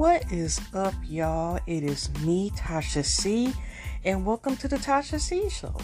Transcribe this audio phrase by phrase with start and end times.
[0.00, 1.60] What is up, y'all?
[1.66, 3.52] It is me, Tasha C,
[4.02, 5.76] and welcome to the Tasha C Show.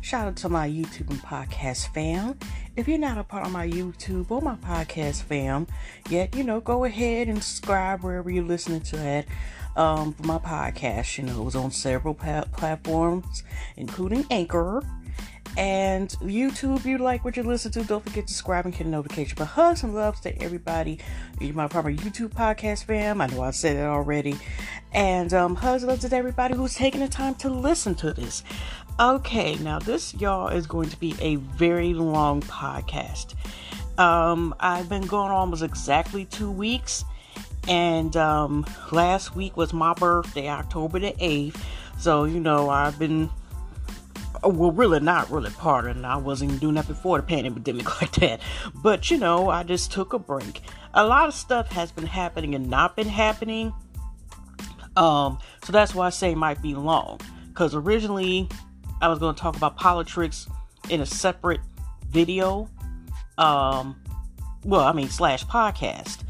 [0.00, 2.38] Shout out to my YouTube and podcast fam.
[2.76, 5.66] If you're not a part of my YouTube or my podcast fam
[6.08, 9.26] yet, you know, go ahead and subscribe wherever you're listening to it.
[9.74, 13.42] Um, for my podcast, you know, it's on several pa- platforms,
[13.76, 14.84] including Anchor
[15.56, 18.84] and YouTube, if you like what you listen to, don't forget to subscribe and hit
[18.84, 19.36] the notification.
[19.38, 20.98] But hugs and loves to everybody.
[21.40, 23.20] You're my proper YouTube podcast fam.
[23.20, 24.36] I know I said it already.
[24.92, 28.42] And um, hugs and loves to everybody who's taking the time to listen to this.
[28.98, 33.34] Okay, now this, y'all, is going to be a very long podcast.
[33.98, 37.04] Um, I've been going almost exactly two weeks.
[37.68, 41.56] And um, last week was my birthday, October the 8th.
[41.98, 43.30] So, you know, I've been
[44.48, 46.04] well, really not really it.
[46.04, 48.40] I wasn't doing that before the pandemic like that.
[48.74, 50.60] But you know, I just took a break.
[50.94, 53.72] A lot of stuff has been happening and not been happening.
[54.96, 57.20] Um, so that's why I say it might be long.
[57.48, 58.48] Because originally
[59.00, 60.46] I was going to talk about politics
[60.88, 61.60] in a separate
[62.08, 62.68] video.
[63.38, 64.00] Um,
[64.64, 66.22] well, I mean slash podcast.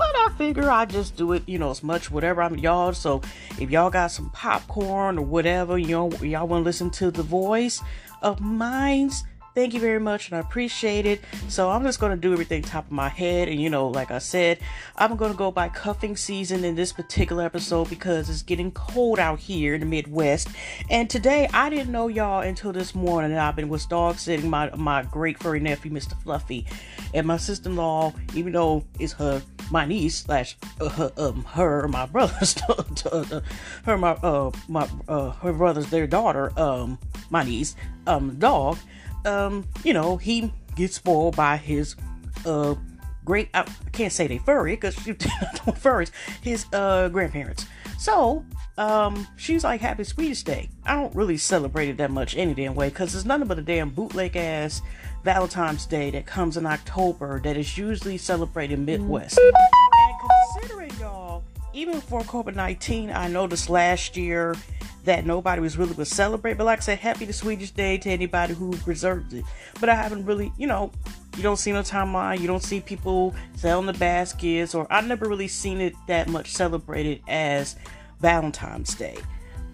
[0.00, 2.94] But I figure I just do it, you know, as much whatever I'm y'all.
[2.94, 3.20] So
[3.58, 7.22] if y'all got some popcorn or whatever, you know, y'all want to listen to the
[7.22, 7.82] voice
[8.22, 11.20] of mine's Thank you very much, and I appreciate it.
[11.48, 14.12] So I'm just going to do everything top of my head, and you know, like
[14.12, 14.58] I said,
[14.94, 19.18] I'm going to go by cuffing season in this particular episode because it's getting cold
[19.18, 20.48] out here in the Midwest.
[20.88, 23.36] And today, I didn't know y'all until this morning.
[23.36, 26.20] I've been was dog sitting my my great furry nephew, Mr.
[26.22, 26.64] Fluffy,
[27.12, 29.42] and my sister-in-law, even though it's her
[29.72, 32.56] my niece slash uh, her, um her my brother's
[33.84, 36.98] her my uh my uh her brother's their daughter um
[37.30, 37.76] my niece
[38.06, 38.76] um dog
[39.24, 41.96] um, you know, he gets spoiled by his
[42.46, 42.74] uh
[43.24, 46.10] great I can't say they furry because furries,
[46.42, 47.66] his uh grandparents.
[47.98, 48.46] So,
[48.78, 50.70] um, she's like happy Sweetest Day.
[50.86, 53.62] I don't really celebrate it that much any damn way because it's nothing but a
[53.62, 54.80] damn bootleg ass
[55.22, 59.38] Valentine's Day that comes in October that is usually celebrated Midwest.
[59.38, 59.52] And
[60.54, 61.44] considering y'all,
[61.74, 64.54] even for COVID 19, I noticed last year
[65.04, 66.54] that nobody was really going to celebrate.
[66.54, 69.44] But like I said, happy the Sweetest Day to anybody who preserved it.
[69.80, 70.92] But I haven't really, you know,
[71.36, 72.40] you don't see no timeline.
[72.40, 76.52] You don't see people selling the baskets, or I've never really seen it that much
[76.52, 77.76] celebrated as
[78.20, 79.16] Valentine's Day.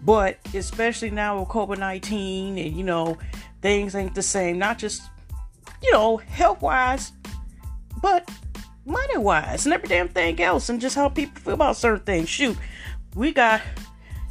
[0.04, 3.18] But especially now with COVID 19 and, you know,
[3.62, 5.02] things ain't the same, not just,
[5.82, 7.12] you know, health wise,
[8.00, 8.30] but
[8.84, 12.28] money wise and every damn thing else, and just how people feel about certain things.
[12.28, 12.56] Shoot,
[13.16, 13.60] we got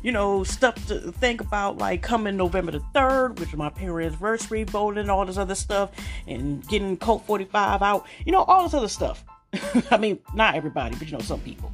[0.06, 4.14] you know, stuff to think about, like coming November the 3rd, which is my parents'
[4.14, 5.90] anniversary, bowling, all this other stuff,
[6.28, 9.24] and getting Colt 45 out, you know, all this other stuff.
[9.90, 11.74] I mean, not everybody, but you know, some people.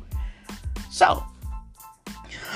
[0.90, 1.22] So,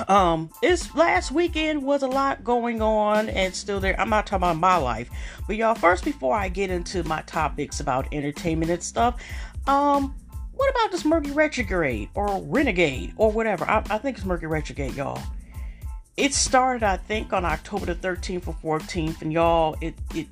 [0.08, 4.00] um, this last weekend was a lot going on and still there.
[4.00, 5.10] I'm not talking about my life,
[5.46, 9.22] but y'all, first, before I get into my topics about entertainment and stuff,
[9.68, 10.16] um,
[10.54, 13.70] what about this Mercury retrograde or renegade or whatever?
[13.70, 15.22] I, I think it's Mercury retrograde, y'all
[16.18, 20.28] it started i think on october the 13th or 14th and y'all it it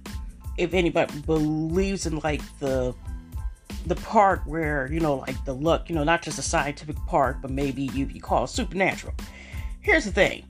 [0.58, 2.94] if anybody believes in like the
[3.86, 7.42] the part where you know like the luck you know not just a scientific part
[7.42, 9.14] but maybe you, you call it supernatural.
[9.82, 10.46] Here's the thing.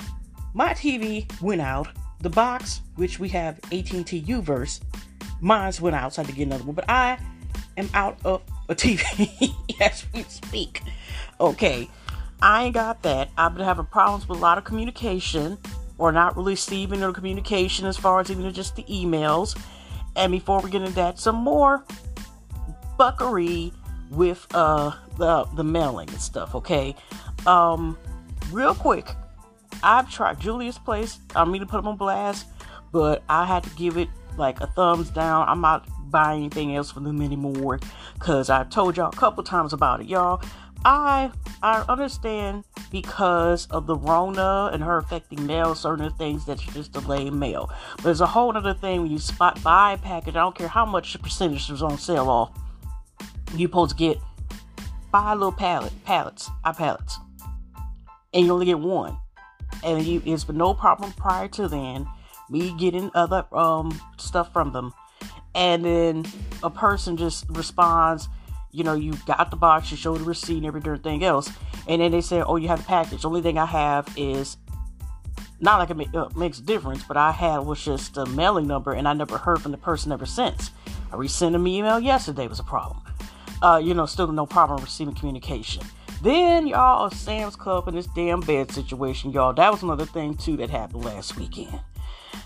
[0.53, 1.87] My tv went out.
[2.19, 4.81] The box which we have at&t uverse
[5.41, 6.75] mine's went out so i had to get another one.
[6.75, 7.17] But i
[7.77, 10.81] am out of a tv as we speak.
[11.39, 11.89] Okay
[12.43, 13.29] I ain't got that.
[13.37, 15.57] I've been having problems with a lot of communication
[15.97, 19.57] or not really receiving the communication as far as even just the emails.
[20.17, 21.85] And before we get into that, some more
[22.99, 23.71] buckery
[24.11, 26.97] with uh the the mailing and stuff, okay?
[27.47, 27.97] Um
[28.51, 29.09] real quick,
[29.81, 31.19] I've tried Julia's place.
[31.37, 32.45] I mean to put them on blast,
[32.91, 35.47] but I had to give it like a thumbs down.
[35.47, 37.79] I'm not buying anything else from them anymore
[38.15, 40.41] because I told y'all a couple times about it, y'all.
[40.85, 41.31] I
[41.61, 46.91] I understand because of the Rona and her affecting mail, certain things that you just
[46.91, 47.71] delay mail.
[47.95, 50.35] But there's a whole other thing when you spot buy a package.
[50.35, 52.51] I don't care how much the percentage was on sale off.
[53.55, 54.17] You're supposed to get
[55.11, 57.17] five little pallet pallets, I pallets,
[58.33, 59.17] and you only get one.
[59.83, 62.07] And you, it's been no problem prior to then.
[62.49, 64.93] Me getting other um stuff from them,
[65.55, 66.25] and then
[66.61, 68.27] a person just responds
[68.73, 71.49] you know, you got the box, you show the receipt and everything else,
[71.87, 73.23] and then they said, oh, you have the package.
[73.23, 74.57] Only thing I have is
[75.59, 78.91] not like it uh, makes a difference, but I had was just a mailing number,
[78.91, 80.71] and I never heard from the person ever since.
[81.11, 83.01] I resent them email yesterday was a problem.
[83.61, 85.83] Uh, you know, still no problem receiving communication.
[86.21, 89.53] Then y'all, Sam's Club and this damn bed situation, y'all.
[89.53, 91.79] That was another thing too that happened last weekend.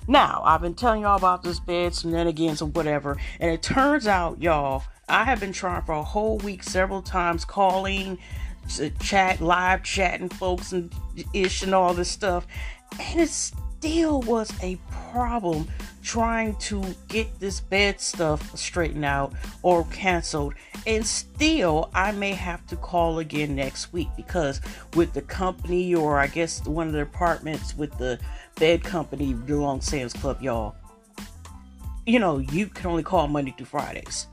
[0.08, 4.42] Now, I've been telling y'all about this bed shenanigans or whatever, and it turns out,
[4.42, 8.18] y'all, I have been trying for a whole week several times calling,
[8.76, 10.94] to chat, live chatting folks and
[11.34, 12.46] ish and all this stuff,
[13.00, 14.78] and it still was a
[15.12, 15.68] problem
[16.04, 19.32] trying to get this bed stuff straightened out
[19.62, 20.54] or canceled.
[20.86, 24.60] And still, I may have to call again next week because
[24.94, 28.20] with the company, or I guess one of the departments with the
[28.56, 30.76] bed company belong Sam's Club, y'all.
[32.06, 34.28] You know, you can only call Monday through Fridays.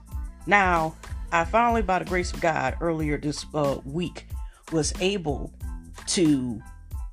[0.47, 0.95] Now,
[1.33, 4.27] I finally, by the grace of God, earlier this uh, week,
[4.73, 5.53] was able
[6.09, 6.61] to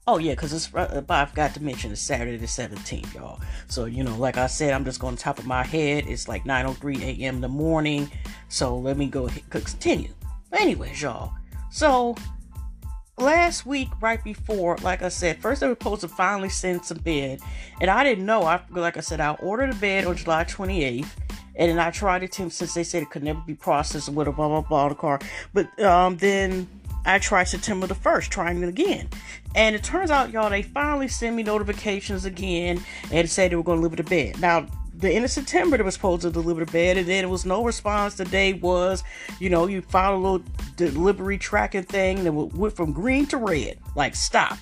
[0.08, 3.40] Oh yeah, because it's uh, I forgot to mention it's Saturday the 17th, y'all.
[3.68, 6.06] So you know, like I said, I'm just going to top of my head.
[6.08, 7.36] It's like 9:03 a.m.
[7.36, 8.10] in the morning.
[8.50, 10.14] So let me go continue.
[10.52, 11.34] anyways, y'all.
[11.70, 12.16] So
[13.18, 16.98] last week, right before, like I said, first they were supposed to finally send some
[16.98, 17.40] bed,
[17.80, 18.42] and I didn't know.
[18.44, 21.08] I like I said, I ordered a bed on July 28th.
[21.56, 24.32] And then I tried it since they said it could never be processed with a
[24.32, 25.20] blah blah blah the car.
[25.54, 26.68] But um, then
[27.06, 29.10] I tried September the 1st, trying it again.
[29.56, 33.64] And it turns out, y'all, they finally sent me notifications again and said they were
[33.64, 34.40] going to deliver the bed.
[34.40, 37.28] Now, the end of September, they were supposed to deliver the bed, and then it
[37.28, 38.16] was no response.
[38.16, 39.04] The day was,
[39.40, 40.46] you know, you found a little
[40.76, 43.80] delivery tracking thing that went from green to red.
[43.96, 44.58] Like, stop.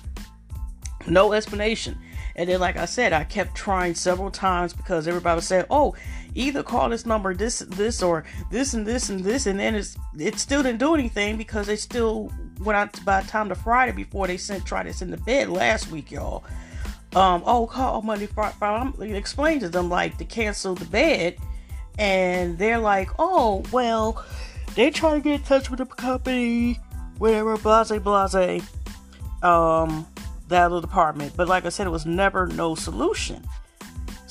[1.06, 1.98] No explanation.
[2.36, 5.94] And then, like I said, I kept trying several times because everybody was saying, "Oh,
[6.34, 9.96] either call this number, this, this, or this and this and this," and then it's
[10.18, 13.92] it still didn't do anything because they still went out by the time the Friday
[13.92, 16.44] before they sent tried to send the bed last week, y'all.
[17.14, 18.54] Um, oh, call Monday Friday.
[18.60, 21.36] I'm explain to them like to cancel the bed,
[21.98, 24.24] and they're like, "Oh, well,
[24.74, 26.78] they try to get in touch with the company,
[27.18, 28.62] whatever, blase, blase."
[29.42, 30.06] Um,
[30.48, 31.32] that other department.
[31.36, 33.44] But like I said, it was never no solution.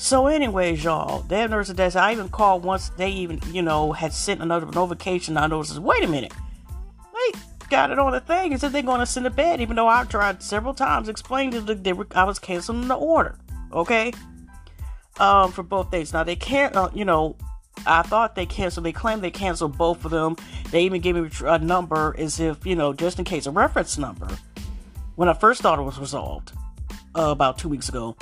[0.02, 4.14] So, anyways, y'all, that nurse that I even called once they even, you know, had
[4.14, 5.36] sent another notification.
[5.36, 6.32] I noticed, wait a minute,
[7.12, 7.38] they
[7.68, 9.88] got it on the thing and said they're going to send a bed, even though
[9.88, 13.36] I've tried several times explaining to them I was canceling the order.
[13.74, 14.14] Okay,
[15.18, 16.14] um, for both dates.
[16.14, 17.36] Now they can't, uh, you know,
[17.86, 18.86] I thought they canceled.
[18.86, 20.34] They claimed they canceled both of them.
[20.70, 23.98] They even gave me a number as if, you know, just in case, a reference
[23.98, 24.28] number
[25.16, 26.52] when I first thought it was resolved
[27.14, 28.16] uh, about two weeks ago.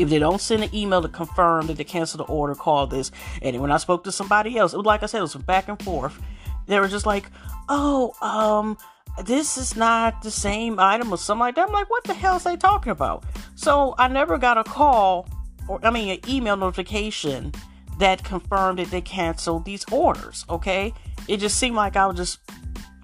[0.00, 3.10] If they don't send an email to confirm that they canceled the order, call this.
[3.42, 5.68] And when I spoke to somebody else, it was like I said, it was back
[5.68, 6.20] and forth.
[6.66, 7.30] They were just like,
[7.68, 8.78] "Oh, um,
[9.24, 12.36] this is not the same item or something like that." I'm like, "What the hell
[12.36, 13.24] is they talking about?"
[13.56, 15.28] So I never got a call
[15.68, 17.52] or I mean an email notification
[17.98, 20.44] that confirmed that they canceled these orders.
[20.48, 20.94] Okay,
[21.28, 22.38] it just seemed like I was just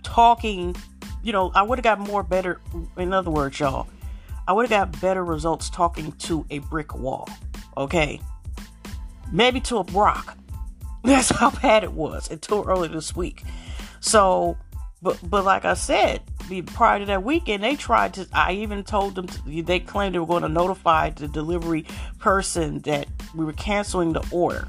[0.02, 0.74] talking
[1.26, 2.60] you know, I would have got more better.
[2.96, 3.88] In other words, y'all,
[4.48, 7.28] I would have got better results talking to a brick wall.
[7.76, 8.20] Okay,
[9.32, 10.36] maybe to a rock.
[11.04, 13.42] That's how bad it was until early this week.
[14.00, 14.56] So,
[15.02, 16.22] but but like I said,
[16.66, 18.26] prior to that weekend, they tried to.
[18.32, 21.84] I even told them to, they claimed they were going to notify the delivery
[22.18, 24.68] person that we were canceling the order.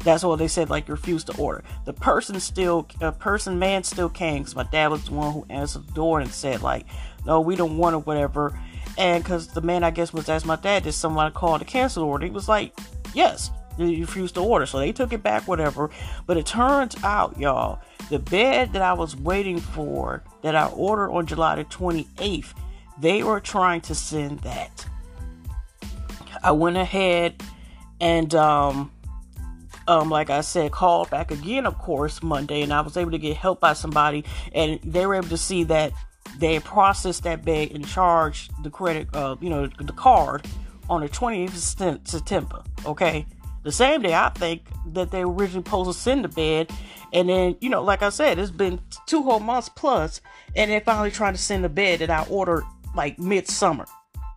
[0.00, 1.64] That's what they said, like refused to order.
[1.84, 5.46] The person still, a person, man still came because my dad was the one who
[5.50, 6.86] answered the door and said, like,
[7.26, 8.58] no, we don't want it, whatever.
[8.98, 12.04] And because the man, I guess, was asked my dad, did someone call to cancel
[12.04, 12.24] the order?
[12.24, 12.78] He was like,
[13.14, 14.64] yes, they refused to order.
[14.66, 15.90] So they took it back, whatever.
[16.26, 21.12] But it turns out, y'all, the bed that I was waiting for, that I ordered
[21.12, 22.54] on July the 28th,
[22.98, 24.86] they were trying to send that.
[26.42, 27.42] I went ahead
[28.00, 28.92] and, um,
[29.88, 33.18] um, like I said, called back again, of course, Monday, and I was able to
[33.18, 35.92] get help by somebody, and they were able to see that
[36.38, 40.46] they processed that bag and charged the credit, uh, you know, the card
[40.88, 42.62] on the 20th of September.
[42.84, 43.26] Okay,
[43.62, 46.70] the same day I think that they originally supposed to send the bed,
[47.12, 50.20] and then you know, like I said, it's been two whole months plus,
[50.54, 52.64] and they're finally trying to send the bed that I ordered
[52.94, 53.86] like midsummer.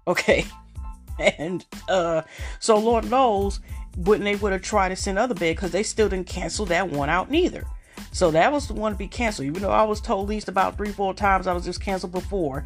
[0.07, 0.45] Okay,
[1.19, 2.23] and uh,
[2.59, 3.59] so Lord knows
[3.97, 6.89] wouldn't they would have tried to send other bed because they still didn't cancel that
[6.89, 7.65] one out neither.
[8.11, 9.47] So that was the one to be canceled.
[9.47, 12.11] Even though I was told at least about three, four times I was just canceled
[12.11, 12.65] before.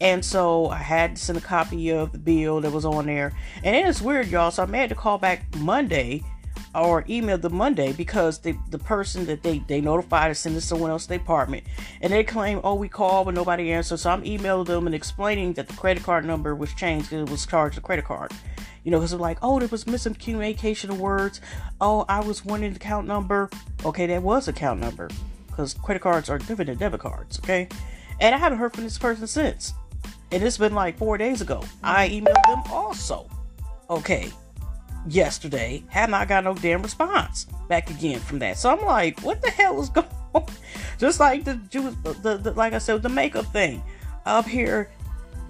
[0.00, 3.32] And so I had to send a copy of the bill that was on there.
[3.62, 4.50] And it's weird, y'all.
[4.50, 6.22] So I made to call back Monday
[6.74, 10.60] or email the Monday because the, the person that they, they notified to send to
[10.60, 11.64] someone else's department.
[12.00, 13.98] And they claim, oh, we called but nobody answered.
[13.98, 17.30] So I'm emailing them and explaining that the credit card number was changed because it
[17.30, 18.32] was charged a credit card.
[18.84, 21.40] You know, because they're like, oh, there was miscommunication of words.
[21.80, 23.50] Oh, I was wanting the account number.
[23.84, 25.08] Okay, that was account number.
[25.48, 27.68] because credit cards are different than debit cards, okay?
[28.20, 29.72] And I haven't heard from this person since.
[30.32, 31.64] And it's been like four days ago.
[31.82, 33.28] I emailed them also.
[33.88, 34.30] Okay.
[35.08, 35.84] Yesterday.
[35.88, 38.58] Have not got no damn response back again from that.
[38.58, 40.44] So I'm like, what the hell is going on?
[40.98, 43.82] Just like the, the, the like I said, the makeup thing.
[44.26, 44.90] Up here,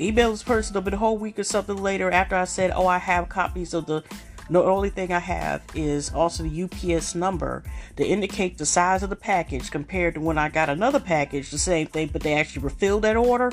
[0.00, 2.98] email this person over the whole week or something later after I said, oh, I
[2.98, 4.02] have copies of the
[4.50, 7.62] the only thing I have is also the UPS number
[7.96, 11.58] to indicate the size of the package compared to when I got another package, the
[11.58, 13.52] same thing, but they actually refilled that order.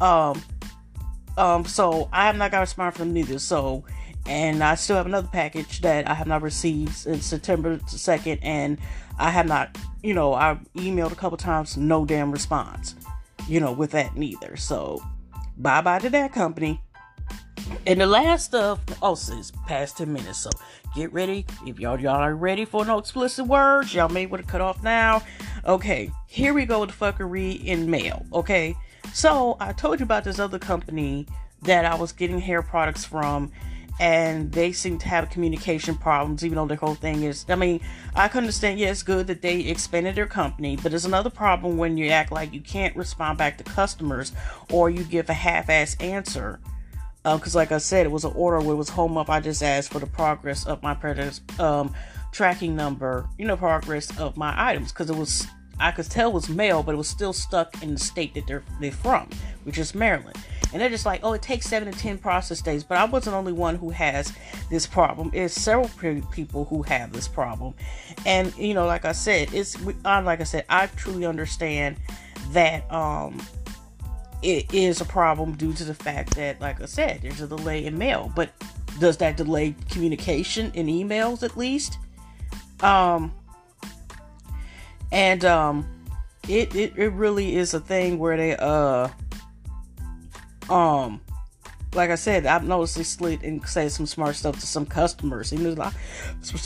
[0.00, 0.42] Um,
[1.36, 3.38] um, so I have not got a response from neither.
[3.38, 3.84] So,
[4.26, 8.78] and I still have another package that I have not received since September 2nd, and
[9.18, 12.94] I have not, you know, I emailed a couple times, no damn response,
[13.46, 14.56] you know, with that neither.
[14.56, 15.02] So,
[15.56, 16.80] bye bye to that company.
[17.86, 20.50] And the last stuff also oh, is past 10 minutes, so
[20.94, 21.46] get ready.
[21.66, 24.82] If y'all y'all are ready for no explicit words, y'all may want to cut off
[24.82, 25.22] now.
[25.66, 28.24] Okay, here we go with the fuckery in mail.
[28.32, 28.74] Okay,
[29.12, 31.26] so I told you about this other company
[31.62, 33.50] that I was getting hair products from,
[34.00, 37.44] and they seem to have communication problems, even though their whole thing is.
[37.48, 37.80] I mean,
[38.14, 41.76] I can understand, yeah, it's good that they expanded their company, but there's another problem
[41.76, 44.32] when you act like you can't respond back to customers
[44.70, 46.60] or you give a half ass answer
[47.22, 49.30] because um, like I said, it was an order where it was home up.
[49.30, 51.94] I just asked for the progress of my previous um,
[52.32, 55.46] tracking number, you know, progress of my items because it was
[55.78, 58.64] I could tell was mail, but it was still stuck in the state that they're
[58.80, 59.28] they're from,
[59.64, 60.36] which is Maryland.
[60.72, 62.82] And they're just like, oh, it takes seven to ten process days.
[62.82, 64.32] But I wasn't the only one who has
[64.70, 65.30] this problem.
[65.32, 65.88] It's several
[66.32, 67.74] people who have this problem,
[68.26, 71.96] and you know, like I said, it's like I said, I truly understand
[72.50, 73.40] that um
[74.44, 77.86] it is a problem due to the fact that, like I said, there's a delay
[77.86, 78.30] in mail.
[78.36, 78.50] But
[79.00, 81.98] does that delay communication in emails at least?
[82.80, 83.32] Um,
[85.14, 85.86] and um,
[86.48, 89.08] it, it it really is a thing where they uh
[90.68, 91.20] um
[91.94, 95.52] like I said, I've noticed they slid and say some smart stuff to some customers,
[95.52, 95.92] and even like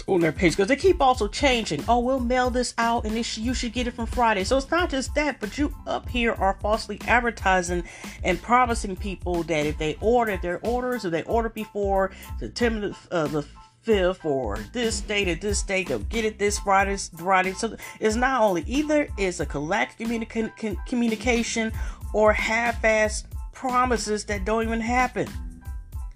[0.07, 1.85] on their page because they keep also changing.
[1.87, 4.45] Oh, we'll mail this out, and sh- you should get it from Friday.
[4.45, 7.85] So it's not just that, but you up here are falsely advertising
[8.25, 12.93] and promising people that if they order their orders, or they order before the September
[13.11, 13.45] uh, the
[13.83, 16.97] fifth or this date at this date, they'll get it this Friday.
[17.17, 17.53] Friday.
[17.53, 21.73] So it's not only either it's a collect communica- communication
[22.13, 25.29] or half-ass promises that don't even happen.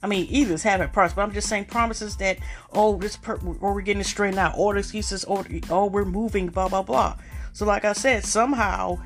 [0.03, 2.39] I mean, either it's having promises, but I'm just saying promises that
[2.73, 6.69] oh, this per- or we're getting straightened out, or excuses, or oh, we're moving, blah
[6.69, 7.17] blah blah.
[7.53, 8.99] So, like I said, somehow,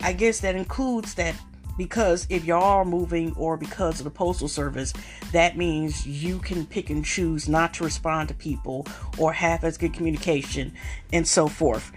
[0.00, 1.34] I guess that includes that
[1.78, 4.92] because if y'all are moving or because of the postal service,
[5.32, 9.78] that means you can pick and choose not to respond to people or have as
[9.78, 10.74] good communication
[11.12, 11.90] and so forth.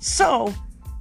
[0.00, 0.52] So,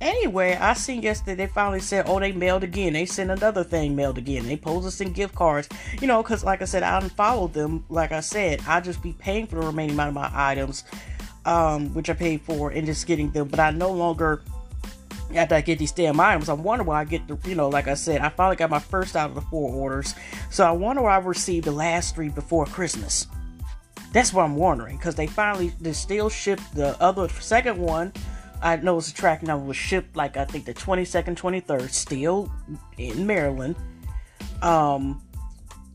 [0.02, 2.94] Anyway, I seen yesterday they finally said, oh, they mailed again.
[2.94, 4.46] They sent another thing mailed again.
[4.46, 5.68] They posed us in gift cards.
[6.00, 7.84] You know, because like I said, I unfollowed them.
[7.90, 10.86] Like I said, I just be paying for the remaining amount of my items,
[11.44, 13.50] um, which I paid for, and just getting them.
[13.50, 14.42] But I no longer,
[15.36, 17.88] after I get these damn items, I wonder why I get the, you know, like
[17.88, 20.16] I said, I finally got my first out of the four orders.
[20.50, 23.28] So I wonder why I received the last three before Christmas.
[24.12, 28.12] That's what I'm wondering, because they finally, they still shipped the other second one
[28.62, 32.52] I know it's a tracking number was shipped like I think the 22nd, 23rd, still
[32.98, 33.76] in Maryland.
[34.62, 35.22] Um,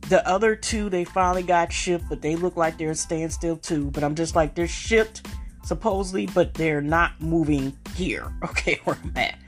[0.09, 3.91] the other two they finally got shipped, but they look like they're standstill too.
[3.91, 5.27] But I'm just like they're shipped
[5.65, 8.33] supposedly, but they're not moving here.
[8.45, 9.39] Okay, where I'm at.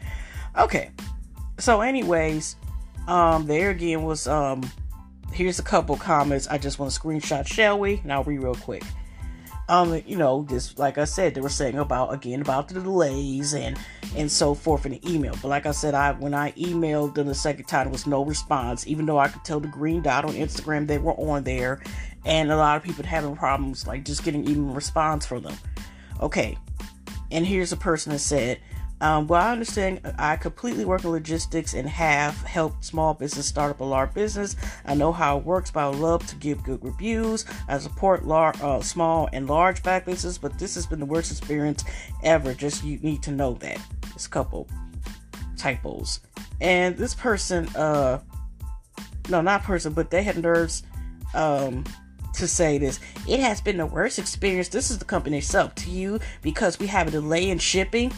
[0.59, 0.91] Okay,
[1.59, 2.57] so anyways,
[3.07, 4.69] um, there again was um,
[5.33, 7.47] here's a couple comments I just want to screenshot.
[7.47, 8.01] Shall we?
[8.05, 8.83] Now read real quick
[9.69, 13.53] um, you know, just like I said, they were saying about again about the delays
[13.53, 13.77] and
[14.17, 15.35] and so forth in the email.
[15.43, 18.87] But like I said, I when I emailed them the second time, was no response,
[18.87, 21.83] even though I could tell the green dot on Instagram they were on there,
[22.25, 25.57] and a lot of people having problems like just getting even response from them.
[26.21, 26.57] Okay,
[27.31, 28.61] and here's a person that said,
[29.01, 33.71] um, well, I understand I completely work in logistics and have helped small business start
[33.71, 34.57] up a large business.
[34.87, 37.45] I know how it works, but I love to give good reviews.
[37.69, 41.31] I support large, uh, small and large back businesses, but this has been the worst
[41.31, 41.85] experience
[42.23, 42.55] ever.
[42.55, 43.79] Just you need to know that.
[44.15, 44.67] A couple
[45.59, 46.21] typos.
[46.63, 48.21] And this person, uh,
[49.29, 50.85] no, not person, but they had nerves
[51.35, 51.85] um,
[52.37, 53.01] to say this.
[53.29, 54.69] It has been the worst experience.
[54.69, 58.13] This is the company itself to you because we have a delay in shipping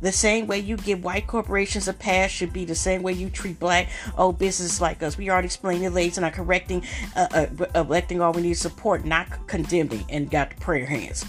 [0.00, 3.30] the same way you give white corporations a pass should be the same way you
[3.30, 3.88] treat black
[4.18, 5.16] old businesses like us.
[5.16, 6.84] We already explained the ladies and are correcting,
[7.16, 11.24] uh, uh, electing all we need support, not condemning, and got the prayer hands.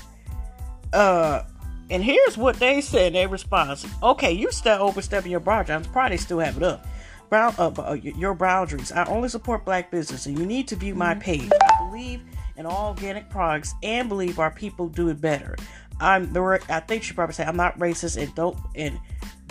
[0.92, 1.44] Uh,
[1.90, 3.86] And here's what they said in their response.
[4.04, 5.88] Okay, you still overstepping your boundaries.
[5.88, 6.86] Probably still have it up.
[7.29, 8.91] Brown, uh, uh, your boundaries.
[8.91, 11.22] I only support black business, and you need to view my mm-hmm.
[11.22, 11.51] page.
[11.62, 12.22] I believe
[12.55, 15.55] in all organic products and believe our people do it better.
[16.00, 16.60] I'm the.
[16.69, 19.00] I think she probably said I'm not racist and don't and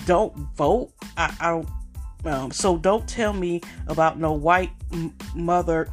[0.06, 0.92] don't vote.
[1.16, 1.68] I, I don't.
[2.24, 5.88] Um, so don't tell me about no white m- mother,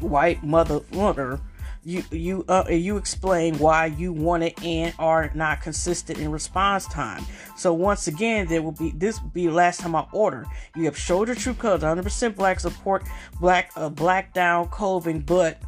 [0.00, 1.40] white mother mother
[1.88, 6.86] you you uh, you explain why you want it and are not consistent in response
[6.86, 7.24] time.
[7.56, 10.44] So once again, there will be this will be the last time I order.
[10.76, 13.04] You have showed your true colors, 100% black support,
[13.40, 15.62] black uh, black down clothing, but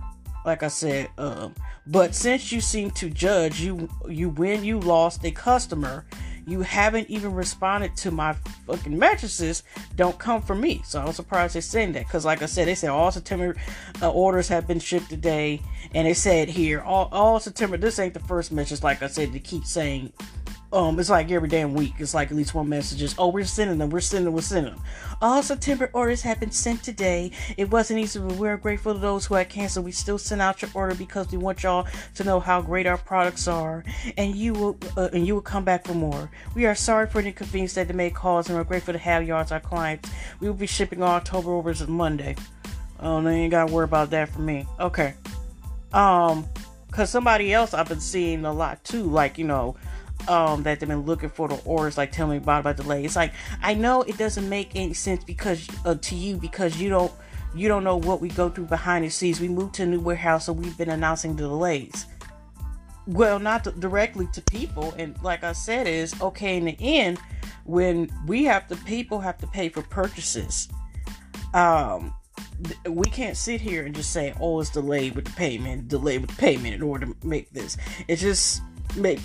[0.44, 1.54] like I said, um,
[1.86, 6.04] but since you seem to judge, you you win, you lost a customer
[6.50, 8.32] you haven't even responded to my
[8.66, 9.62] fucking mattresses.
[9.96, 10.82] Don't come for me.
[10.84, 12.06] So I'm surprised they're saying that.
[12.06, 13.56] Because, like I said, they said all September
[14.02, 15.62] uh, orders have been shipped today.
[15.94, 19.32] And they said here, all, all September, this ain't the first message, like I said,
[19.32, 20.12] to keep saying
[20.72, 21.94] um, it's like every damn week.
[21.98, 24.40] It's like at least one message is, oh, we're sending them, we're sending them, we're
[24.40, 24.82] sending them.
[25.20, 27.32] All September orders have been sent today.
[27.56, 29.84] It wasn't easy, but we're grateful to those who had canceled.
[29.84, 32.98] We still send out your order because we want y'all to know how great our
[32.98, 33.84] products are,
[34.16, 36.30] and you will, uh, and you will come back for more.
[36.54, 39.40] We are sorry for the inconvenience that made calls, and we're grateful to have y'all
[39.40, 40.08] as our clients.
[40.38, 42.36] We will be shipping all October orders on Monday.
[43.00, 44.66] Oh, no, you ain't gotta worry about that for me.
[44.78, 45.14] Okay.
[45.92, 46.46] Um,
[46.92, 49.74] cause somebody else I've been seeing a lot too, like you know
[50.28, 53.04] um, that they've been looking for the orders, like tell me about about delay.
[53.04, 56.88] It's like I know it doesn't make any sense because uh, to you because you
[56.88, 57.12] don't
[57.54, 59.40] you don't know what we go through behind the scenes.
[59.40, 62.06] We moved to a new warehouse, so we've been announcing the delays.
[63.06, 67.18] Well, not to, directly to people, and like I said, is okay in the end
[67.64, 70.68] when we have to people have to pay for purchases.
[71.54, 72.14] Um,
[72.88, 76.30] we can't sit here and just say, "Oh, it's delayed with the payment, delayed with
[76.30, 77.76] the payment," in order to make this.
[78.06, 78.62] It's just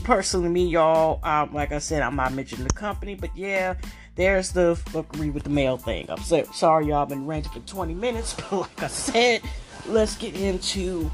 [0.04, 3.73] personally me y'all um, like i said i'm not mentioning the company but yeah
[4.15, 6.10] there's the fuckery with the mail thing.
[6.10, 9.41] I'm so, sorry y'all I've been ranting for 20 minutes but like i said
[9.88, 11.12] let's get into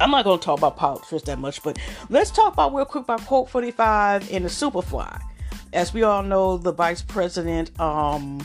[0.00, 3.20] i'm not to talk about politics that much but let's talk about real quick about
[3.24, 5.20] quote 45 and the superfly.
[5.72, 8.40] As we all know the vice president um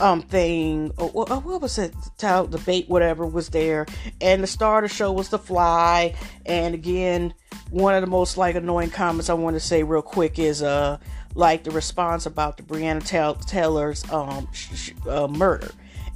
[0.00, 3.84] um thing or, or, what was it the debate whatever was there
[4.22, 6.14] and the star of the show was the fly
[6.46, 7.34] and again
[7.70, 10.98] one of the most like annoying comments I want to say real quick is uh
[11.34, 13.02] like the response about the Breonna
[13.46, 15.70] Taylor's um sh- uh, murder,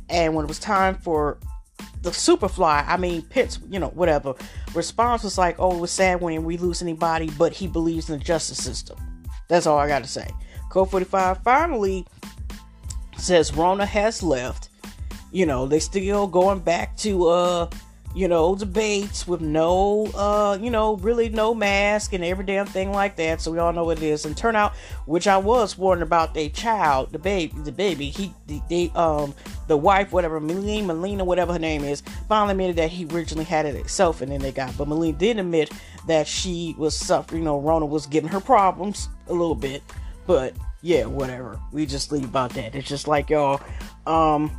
[0.08, 1.38] and when it was time for
[2.02, 4.34] the Superfly, I mean Pitts, you know whatever.
[4.74, 8.18] Response was like, "Oh, it was sad when we lose anybody, but he believes in
[8.18, 8.98] the justice system."
[9.48, 10.28] That's all I got to say.
[10.70, 12.06] Code 45 finally
[13.16, 14.68] says Rona has left.
[15.32, 17.70] You know, they still going back to uh
[18.16, 22.90] you know, debates with no, uh, you know, really no mask and every damn thing
[22.90, 23.42] like that.
[23.42, 24.24] So we all know what it is.
[24.24, 24.74] And turnout,
[25.04, 28.32] which I was warned about, their child, the baby, the baby, he,
[28.70, 29.34] they, um,
[29.66, 33.66] the wife, whatever, Melina, Melina, whatever her name is, finally admitted that he originally had
[33.66, 34.74] it himself, and then they got.
[34.78, 35.70] But Melina did admit
[36.06, 37.42] that she was suffering.
[37.42, 39.82] You know, Rona was giving her problems a little bit,
[40.26, 40.54] but
[40.86, 41.58] yeah, whatever.
[41.72, 42.76] We just leave about that.
[42.76, 43.60] It's just like y'all,
[44.06, 44.50] um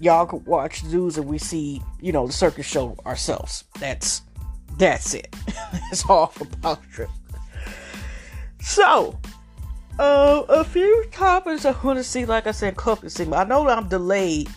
[0.00, 3.64] y'all could watch zoos and we see, you know, the circus show ourselves.
[3.78, 4.22] That's
[4.78, 5.34] that's it.
[5.72, 7.08] that's all for Power
[8.60, 9.16] So,
[10.00, 13.32] uh, a few topics I want to see, like I said, couple see.
[13.32, 14.50] I know I'm delayed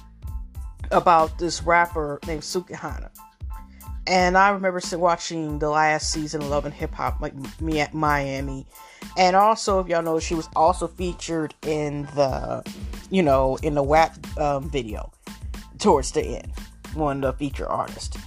[0.90, 3.12] about this rapper named Sukihana.
[4.08, 7.94] And I remember watching the last season of Love and Hip Hop, like me at
[7.94, 8.66] Miami.
[9.18, 12.64] And also, if y'all know, she was also featured in the,
[13.10, 15.12] you know, in the WAP um, video
[15.78, 16.52] towards the end,
[16.94, 18.18] one of the feature artists.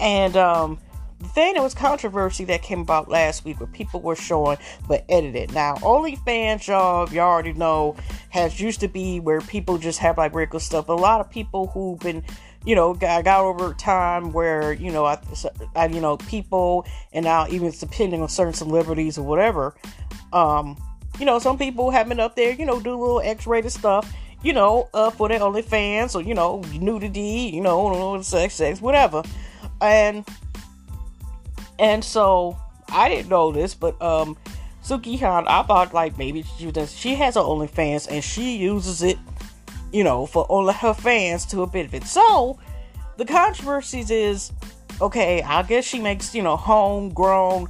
[0.00, 0.78] And um,
[1.20, 5.04] the thing that was controversy that came about last week, where people were showing but
[5.08, 5.52] edited.
[5.52, 7.96] Now, OnlyFans, y'all, y'all already know,
[8.30, 10.88] has used to be where people just have like regular stuff.
[10.88, 12.22] A lot of people who've been,
[12.64, 15.18] you know, got, got over time where you know, I,
[15.74, 19.74] I, you know, people and now even depending on certain celebrities or whatever,
[20.32, 20.76] um,
[21.18, 24.12] you know, some people have been up there, you know, do a little X-rated stuff
[24.42, 29.22] you know, uh, for their OnlyFans or, you know, nudity, you know, sex, sex, whatever.
[29.80, 30.26] And,
[31.78, 32.56] and so
[32.88, 34.36] I didn't know this, but, um,
[34.82, 39.18] Sukihana, I thought like maybe she does, she has her OnlyFans and she uses it,
[39.92, 42.04] you know, for only her fans to a bit of it.
[42.04, 42.58] So
[43.16, 44.52] the controversies is,
[45.00, 47.68] okay, I guess she makes, you know, homegrown,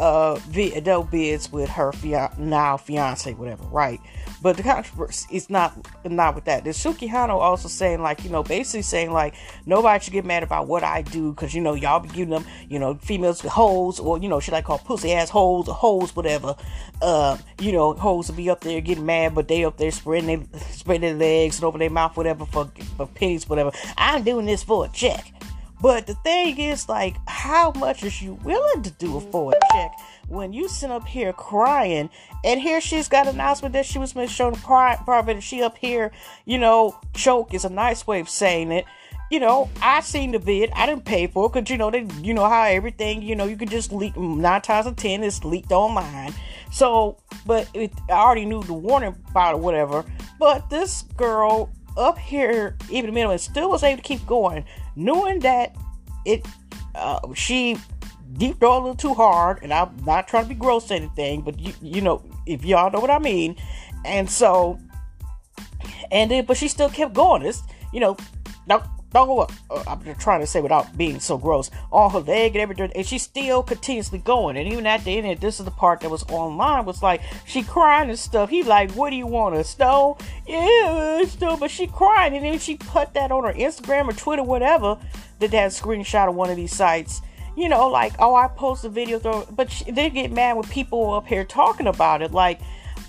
[0.00, 0.40] uh,
[0.74, 4.00] adult bids with her fia- now fiance, whatever, right?
[4.42, 5.74] But the controversy is not
[6.06, 6.64] not with that.
[6.64, 9.34] The Sukihana also saying like, you know, basically saying like
[9.66, 12.46] nobody should get mad about what I do because you know y'all be giving them,
[12.70, 15.74] you know, females with holes or you know, should I call pussy ass holes or
[15.74, 16.56] holes, whatever.
[17.02, 20.26] Uh, you know, holes will be up there getting mad, but they up there spreading
[20.26, 23.72] their spreading their legs and over their mouth, whatever for for pennies, whatever.
[23.98, 25.34] I'm doing this for a check.
[25.80, 29.92] But the thing is, like, how much is you willing to do for a check
[30.28, 32.10] when you sit up here crying?
[32.44, 35.42] And here she's got an announcement that she was showing private.
[35.42, 36.12] She up here,
[36.44, 38.84] you know, choke is a nice way of saying it.
[39.30, 40.72] You know, I seen the vid.
[40.74, 43.44] I didn't pay for it because you know they, you know how everything, you know,
[43.44, 46.34] you can just leak nine times out of ten is leaked online.
[46.72, 47.16] So,
[47.46, 50.04] but it, I already knew the warning about it, whatever.
[50.40, 54.64] But this girl up here, even the middle, and still was able to keep going
[54.96, 55.74] knowing that
[56.24, 56.46] it
[56.94, 57.76] uh, she
[58.34, 61.42] deep throw a little too hard, and I'm not trying to be gross or anything,
[61.42, 63.56] but you you know if y'all know what I mean,
[64.04, 64.78] and so
[66.10, 67.42] and then but she still kept going.
[67.42, 68.16] It's you know
[68.68, 69.52] don't go up.
[69.70, 73.06] Uh, I'm trying to say without being so gross on her leg and everything, and
[73.06, 74.56] she's still continuously going.
[74.56, 77.62] And even at the end, this is the part that was online was like she
[77.62, 78.50] crying and stuff.
[78.50, 80.16] He like, what do you want a stone?
[80.46, 81.58] Yeah, stone.
[81.58, 84.98] But she crying, and then she put that on her Instagram or Twitter, whatever.
[85.40, 87.22] That that screenshot of one of these sites.
[87.56, 90.70] You know, like oh, I post a video, through, but she, they get mad with
[90.70, 92.32] people up here talking about it.
[92.32, 92.60] Like,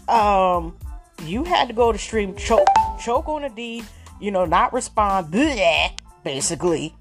[0.07, 0.77] um,
[1.23, 2.67] you had to go to stream choke
[2.99, 3.83] choke on a D
[4.21, 5.91] you know, not respond, bleh,
[6.23, 6.95] basically,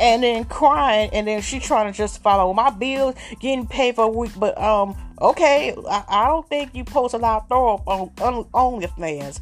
[0.00, 4.04] and then crying, and then she trying to just follow my bills getting paid for
[4.04, 7.74] a week, but um, okay, I, I don't think you post a lot of throw
[7.74, 8.44] up on, on
[8.80, 9.40] OnlyFans.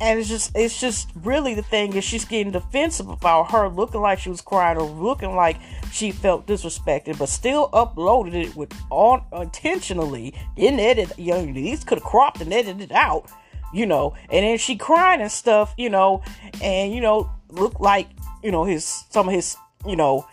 [0.00, 4.00] And it's just, it's just really the thing is she's getting defensive about her looking
[4.00, 5.56] like she was crying or looking like
[5.90, 11.18] she felt disrespected, but still uploaded it with on intentionally, didn't edit.
[11.18, 13.28] You know, these could have cropped and edited it out
[13.72, 16.22] you know, and then she crying and stuff, you know,
[16.62, 18.08] and you know, look like,
[18.42, 20.26] you know, his some of his, you know,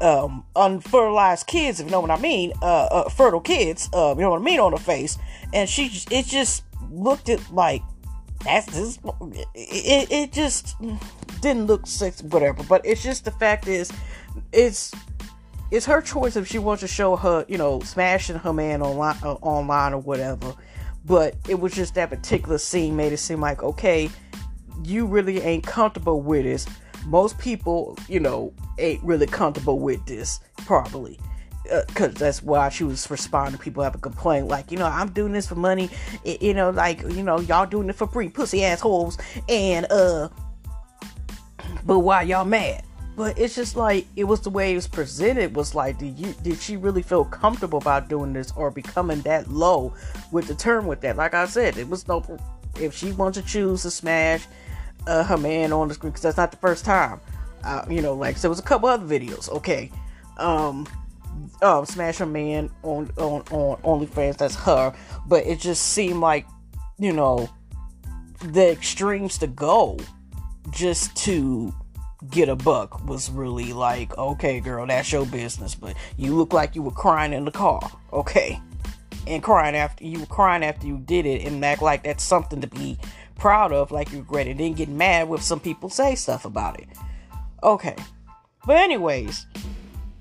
[0.00, 4.22] um, unfertilized kids, if you know what I mean, uh, uh fertile kids, uh, you
[4.22, 5.18] know what I mean, on her face,
[5.52, 7.82] and she, it just looked at like
[8.44, 9.00] that's just,
[9.54, 10.76] it, it just
[11.40, 12.62] didn't look sexy, whatever.
[12.62, 13.90] But it's just the fact is,
[14.52, 14.92] it's
[15.70, 19.16] it's her choice if she wants to show her, you know, smashing her man online,
[19.22, 20.54] uh, online or whatever
[21.08, 24.10] but it was just that particular scene made it seem like okay
[24.84, 26.66] you really ain't comfortable with this.
[27.06, 31.18] Most people you know ain't really comfortable with this probably.
[31.86, 35.10] Because uh, that's why she was responding people have a complaint like you know i'm
[35.10, 35.90] doing this for money
[36.24, 39.18] it, you know like you know y'all doing it for free pussy assholes
[39.50, 40.30] and uh
[41.84, 42.82] but why y'all mad
[43.18, 46.32] but it's just like it was the way it was presented was like did you
[46.44, 49.92] did she really feel comfortable about doing this or becoming that low
[50.30, 51.16] with the term with that?
[51.16, 52.24] Like i said it was no
[52.76, 54.46] if she wants to choose to smash
[55.08, 57.20] uh, her man on the screen because that's not the first time
[57.64, 59.90] uh, you know like so there was a couple other videos okay.
[60.36, 60.86] Um
[61.60, 64.94] um smash her man on on on OnlyFans that's her.
[65.26, 66.46] But it just seemed like
[67.00, 67.50] you know
[68.44, 69.98] the extremes to go
[70.70, 71.74] just to
[72.30, 76.74] get a buck was really like, okay, girl, that's your business, but you look like
[76.74, 77.80] you were crying in the car,
[78.12, 78.60] okay?
[79.26, 82.60] And crying after you were crying after you did it and act like that's something
[82.60, 82.98] to be
[83.36, 86.44] proud of, like you regret it, and then get mad when some people say stuff
[86.44, 86.88] about it.
[87.62, 87.96] Okay.
[88.66, 89.46] But anyways,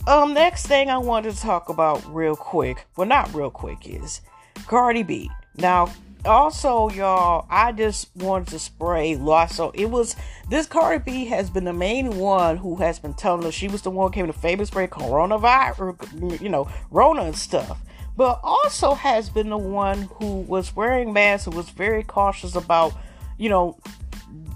[0.05, 4.21] um next thing I wanted to talk about real quick, well not real quick, is
[4.67, 5.29] Cardi B.
[5.55, 5.91] Now
[6.27, 9.15] also, y'all, I just wanted to spray
[9.49, 10.15] So It was
[10.49, 13.81] this Cardi B has been the main one who has been telling us she was
[13.81, 17.79] the one who came to famous spray coronavirus, you know, Rona and stuff.
[18.15, 22.93] But also has been the one who was wearing masks and was very cautious about,
[23.37, 23.77] you know,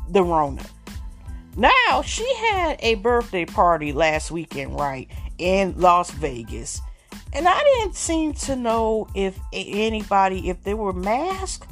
[0.09, 0.65] the Rona.
[1.57, 5.07] Now she had a birthday party last weekend, right,
[5.37, 6.81] in Las Vegas
[7.33, 11.67] and I didn't seem to know if anybody, if they were masked,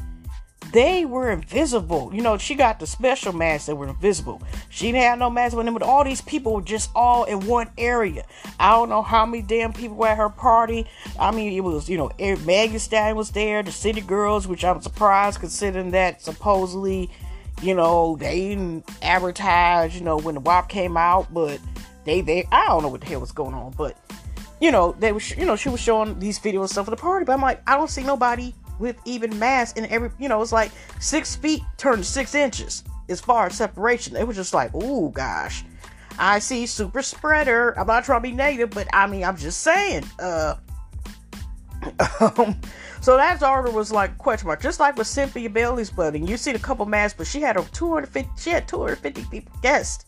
[0.72, 2.12] they were invisible.
[2.14, 4.42] You know, she got the special masks that were invisible.
[4.70, 7.46] She didn't have no mask on them, but all these people were just all in
[7.48, 8.26] one area.
[8.60, 10.86] I don't know how many damn people were at her party.
[11.20, 12.12] I mean, it was, you know,
[12.46, 17.10] Megan Stallion was there, the City Girls, which I'm surprised considering that supposedly,
[17.62, 21.60] you know, they didn't advertise, you know, when the WAP came out, but
[22.06, 23.98] they, they, I don't know what the hell was going on, but
[24.62, 26.98] you know, they were, you know, she was showing these videos and stuff at the
[26.98, 30.42] party, but I'm like, I don't see nobody with even masks in every, you know,
[30.42, 34.16] it's like six feet turned six inches as far as separation.
[34.16, 35.64] It was just like, oh gosh,
[36.18, 37.78] I see super spreader.
[37.80, 40.56] I'm not trying to be negative, but I mean, I'm just saying, uh,
[42.38, 42.60] um,
[43.02, 46.28] So that daughter was like question mark, just like with Cynthia Bailey's wedding.
[46.28, 50.06] You see a couple masks, but she had a 250, she had 250 people guests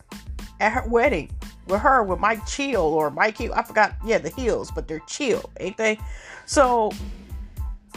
[0.60, 1.30] at her wedding
[1.66, 3.52] with her with Mike Chill or Mike Hill.
[3.54, 5.98] I forgot, yeah, the Hills, but they're chill, ain't they?
[6.46, 6.92] So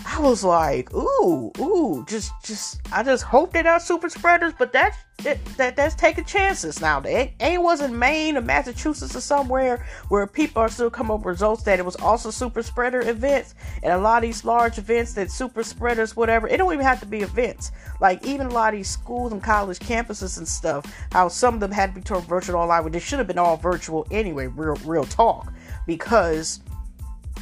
[0.05, 4.73] I was like, ooh, ooh, just, just, I just hope they're not super spreaders, but
[4.73, 6.99] that's that, that that's taking chances now.
[6.99, 11.27] They ain't wasn't Maine or Massachusetts or somewhere where people are still coming up with
[11.27, 15.13] results that it was also super spreader events and a lot of these large events
[15.13, 16.47] that super spreaders, whatever.
[16.47, 17.71] It don't even have to be events.
[18.01, 21.59] Like even a lot of these schools and college campuses and stuff, how some of
[21.61, 24.47] them had to be turned virtual online, when they should have been all virtual anyway.
[24.47, 25.51] Real, real talk,
[25.87, 26.59] because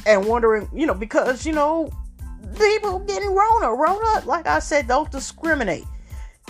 [0.06, 1.90] and wondering, you know, because you know
[2.54, 3.74] people getting Rona.
[3.74, 5.84] Rona, like I said, don't discriminate.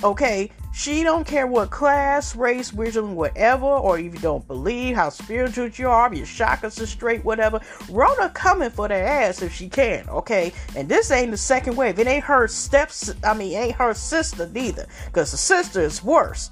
[0.02, 5.08] Okay, she don't care what class, race, religion, whatever, or if you don't believe how
[5.08, 7.60] spiritual you are, your chakras are straight, whatever.
[7.88, 10.52] Rona coming for their ass if she can, okay?
[10.74, 11.98] And this ain't the second wave.
[12.00, 13.14] It ain't her steps.
[13.22, 16.50] I mean, ain't her sister neither, because the sister is worse.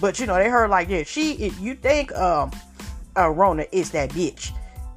[0.00, 1.32] But you know, they heard like, yeah, she.
[1.34, 2.50] If you think um,
[3.16, 4.52] uh, Rona is that bitch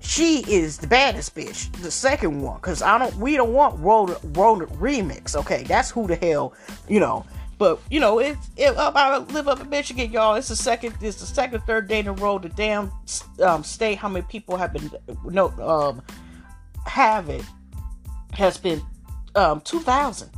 [0.05, 4.15] she is the baddest bitch, the second one, because I don't we don't want Rona,
[4.23, 5.35] Rona remix.
[5.35, 6.53] Okay, that's who the hell,
[6.87, 7.25] you know.
[7.57, 10.35] But you know, it, it I live up in Michigan, y'all.
[10.35, 12.37] It's the second, it's the second, third day in a row.
[12.37, 12.91] The damn
[13.41, 14.91] um, state, how many people have been
[15.23, 16.01] no um
[16.85, 17.43] have it
[18.33, 18.81] has been
[19.35, 20.29] um two thousand.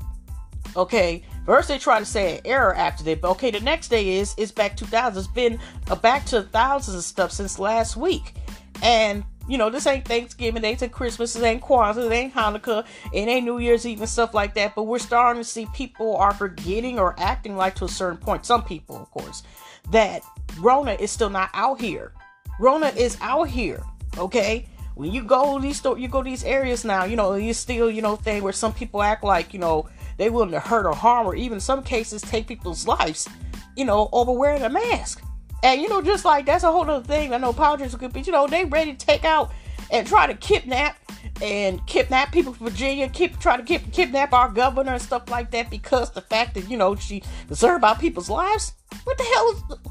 [0.76, 4.18] Okay, first they try to say an error after that, but okay, the next day
[4.18, 5.20] is it's back two thousand.
[5.20, 8.36] It's been uh, back to thousands of stuff since last week,
[8.82, 12.86] and you know, this ain't Thanksgiving, it ain't Christmas, it ain't Kwanzaa, it ain't Hanukkah,
[13.14, 14.76] it ain't New Year's Eve and stuff like that.
[14.76, 18.46] But we're starting to see people are forgetting or acting like to a certain point.
[18.46, 19.44] Some people, of course,
[19.92, 20.22] that
[20.60, 22.14] Rona is still not out here.
[22.60, 23.84] Rona is out here.
[24.18, 24.68] Okay.
[24.96, 28.16] When you go these you go these areas now, you know, you still, you know,
[28.16, 31.36] thing where some people act like, you know, they willing to hurt or harm or
[31.36, 33.30] even some cases take people's lives,
[33.76, 35.24] you know, over wearing a mask.
[35.64, 37.34] And you know, just like that's a whole other thing.
[37.34, 39.52] I know politics could be, you know, they ready to take out
[39.92, 40.98] and try to kidnap
[41.42, 45.52] and kidnap people from Virginia, keep try to keep, kidnap our governor and stuff like
[45.52, 48.74] that because the fact that you know she concerned about people's lives.
[49.04, 49.78] What the hell is?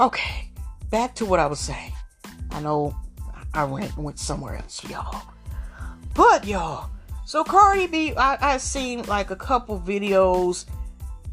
[0.00, 0.48] Okay,
[0.90, 1.92] back to what I was saying.
[2.52, 2.94] I know
[3.52, 5.22] I went went somewhere else, y'all.
[6.14, 6.88] But y'all,
[7.24, 10.66] so Cardi B, I I seen like a couple videos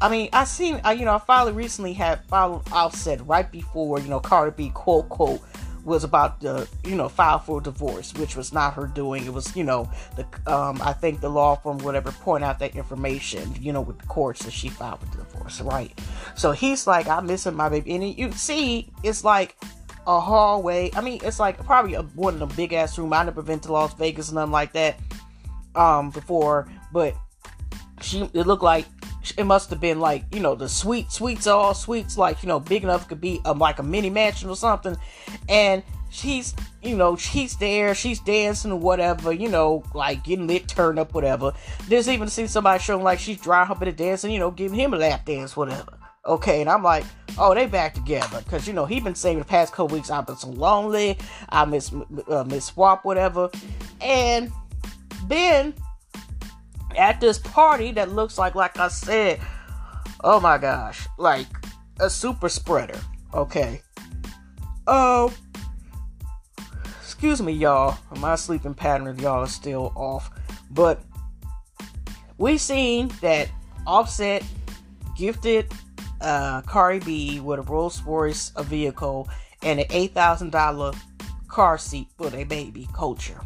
[0.00, 3.98] I mean, I seen, I, you know, I finally recently had followed Offset right before,
[3.98, 5.40] you know, Cardi B quote quote
[5.84, 9.24] was about the, you know, file for divorce, which was not her doing.
[9.24, 12.74] It was, you know, the, um, I think the law firm, whatever, point out that
[12.74, 15.96] information, you know, with the courts that she filed the divorce, right?
[16.34, 19.56] So he's like, I'm missing my baby, and you see, it's like
[20.08, 20.90] a hallway.
[20.94, 23.12] I mean, it's like probably a, one of the big ass room.
[23.12, 24.98] I never been to Las Vegas, nothing like that,
[25.76, 27.14] um, before, but
[28.02, 28.86] she, it looked like
[29.36, 32.60] it must have been like you know the suite suites all sweets like you know
[32.60, 34.96] big enough could be um, like a mini mansion or something.
[35.48, 40.68] And she's you know she's there she's dancing or whatever you know like getting lit
[40.68, 41.52] turn up whatever.
[41.88, 44.94] There's even seen somebody showing like she's dry humping and dancing you know giving him
[44.94, 45.98] a lap dance whatever.
[46.24, 47.04] Okay and i'm like
[47.38, 50.26] oh they back together because you know he been saying the past couple weeks i've
[50.26, 51.16] been so lonely
[51.50, 51.92] i miss
[52.28, 53.48] uh, miss swap whatever.
[54.00, 54.50] And
[55.28, 55.72] then
[56.96, 59.40] at this party that looks like, like I said,
[60.24, 61.46] oh my gosh, like
[62.00, 62.98] a super spreader.
[63.34, 63.82] Okay.
[64.86, 65.32] Oh,
[66.58, 66.62] uh,
[67.00, 67.98] excuse me, y'all.
[68.18, 70.30] My sleeping pattern of y'all is still off,
[70.70, 71.00] but
[72.38, 73.48] we seen that
[73.86, 74.42] Offset
[75.16, 75.72] gifted
[76.20, 79.28] uh, Cardi B with a Rolls Royce a vehicle
[79.62, 80.92] and an eight thousand dollar
[81.48, 83.44] car seat for their baby Kulture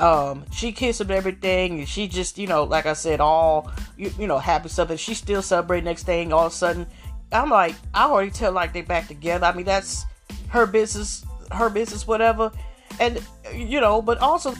[0.00, 4.12] um, she kissed him everything, and she just, you know, like I said, all you,
[4.18, 4.90] you know, happy stuff.
[4.90, 6.32] And she still celebrating next thing.
[6.32, 6.86] All of a sudden,
[7.32, 9.46] I'm like, I already tell like they back together.
[9.46, 10.04] I mean, that's
[10.48, 12.52] her business, her business, whatever.
[13.00, 13.20] And
[13.52, 14.54] you know, but also.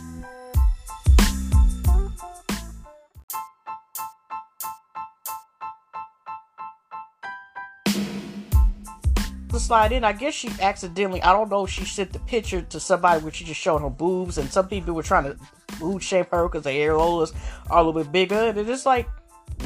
[9.58, 10.04] To slide in.
[10.04, 13.44] I guess she accidentally, I don't know, she sent the picture to somebody where she
[13.44, 15.36] just showed her boobs, and some people were trying to
[15.78, 17.34] boob shape her because the areolas
[17.70, 18.48] are a little bit bigger.
[18.48, 19.08] And it's just like,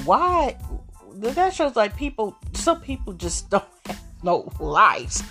[0.05, 0.57] why?
[1.15, 5.23] That shows like people, some people just don't have no lives.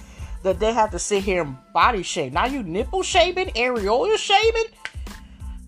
[0.43, 2.33] That they have to sit here and body shape.
[2.33, 4.65] Now you nipple shaving, areola shaving?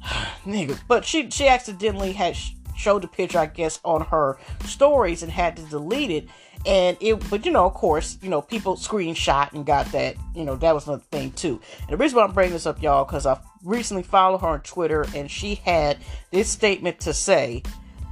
[0.46, 0.80] Nigga.
[0.88, 2.36] But she she accidentally had
[2.76, 6.28] showed the picture, I guess, on her stories and had to delete it.
[6.66, 10.16] And it, but you know, of course, you know, people screenshot and got that.
[10.36, 11.60] You know, that was another thing too.
[11.82, 14.62] And the reason why I'm bringing this up, y'all, because I recently followed her on
[14.62, 15.98] Twitter, and she had
[16.32, 17.64] this statement to say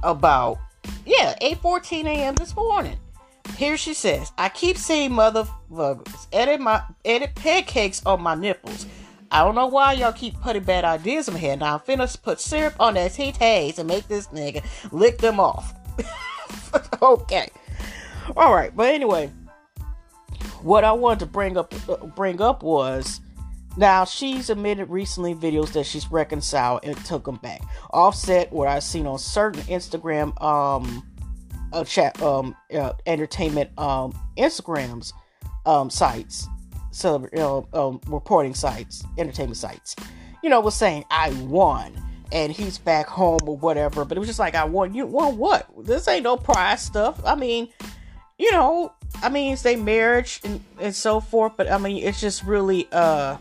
[0.02, 0.58] about,
[1.06, 2.34] yeah, 8:14 a.m.
[2.34, 2.98] this morning.
[3.56, 8.86] Here she says, I keep seeing motherfuckers edit my edit pancakes on my nipples.
[9.30, 11.60] I don't know why y'all keep putting bad ideas in my head.
[11.60, 14.62] Now I'm finna put syrup on that titties and make this nigga
[14.92, 15.74] lick them off.
[17.02, 17.48] okay.
[18.36, 19.30] All right, but anyway,
[20.62, 23.20] what I wanted to bring up uh, bring up was
[23.76, 27.62] now she's admitted recently videos that she's reconciled and took them back.
[27.90, 31.06] Offset, what I've seen on certain Instagram um
[31.72, 35.12] uh, chat um uh, entertainment um Instagrams
[35.66, 36.48] um sites,
[36.90, 39.96] so know, um, reporting sites, entertainment sites,
[40.42, 42.00] you know, was saying I won
[42.32, 44.04] and he's back home or whatever.
[44.04, 44.94] But it was just like I won.
[44.94, 45.68] You won what?
[45.84, 47.20] This ain't no prize stuff.
[47.24, 47.68] I mean,
[48.38, 48.92] you know,
[49.22, 51.52] I mean, it's their marriage and, and so forth.
[51.56, 53.36] But I mean, it's just really uh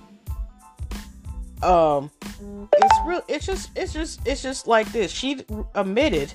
[1.64, 2.10] um
[2.74, 6.34] it's real it's just it's just it's just like this she admitted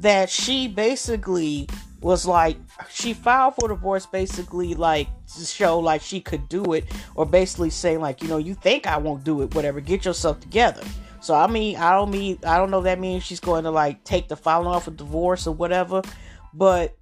[0.00, 1.68] that she basically
[2.00, 2.56] was like
[2.90, 7.70] she filed for divorce basically like to show like she could do it or basically
[7.70, 10.82] saying like you know you think i won't do it whatever get yourself together
[11.20, 14.02] so i mean i don't mean i don't know that means she's going to like
[14.04, 16.00] take the filing off of divorce or whatever
[16.54, 16.96] but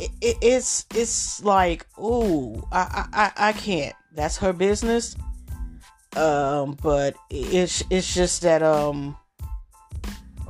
[0.00, 3.94] it, it, it's it's like ooh I, I i can't.
[4.14, 5.16] That's her business.
[6.16, 9.16] Um but it's it's just that um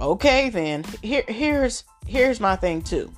[0.00, 0.84] okay then.
[1.02, 3.12] Here here's here's my thing too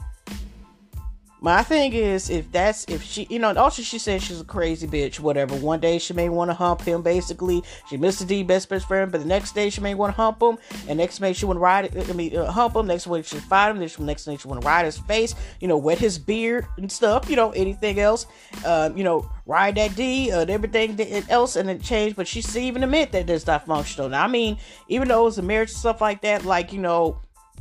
[1.45, 4.87] my thing is, if that's if she, you know, also she says she's a crazy
[4.87, 5.55] bitch, whatever.
[5.55, 7.63] One day she may want to hump him, basically.
[7.87, 8.27] She Mr.
[8.27, 10.57] D best best friend, but the next day she may want to hump him,
[10.89, 12.87] and next day she want to ride, I mean, uh, hump him.
[12.87, 13.79] Next week she fight him.
[13.79, 16.91] Next next day she want to ride his face, you know, wet his beard and
[16.91, 18.27] stuff, you know, anything else,
[18.65, 22.17] um, you know, ride that D uh, and everything else, and it changed.
[22.17, 24.09] But she's even admit that that's not functional.
[24.09, 24.57] Now, I mean,
[24.89, 27.21] even though it was a marriage and stuff like that, like you know,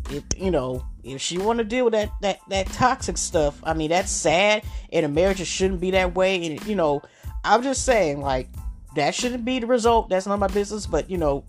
[0.10, 3.74] if you know if she want to deal with that that that toxic stuff i
[3.74, 7.02] mean that's sad and a marriage shouldn't be that way and you know
[7.44, 8.50] i'm just saying like
[8.96, 11.44] that shouldn't be the result that's not my business but you know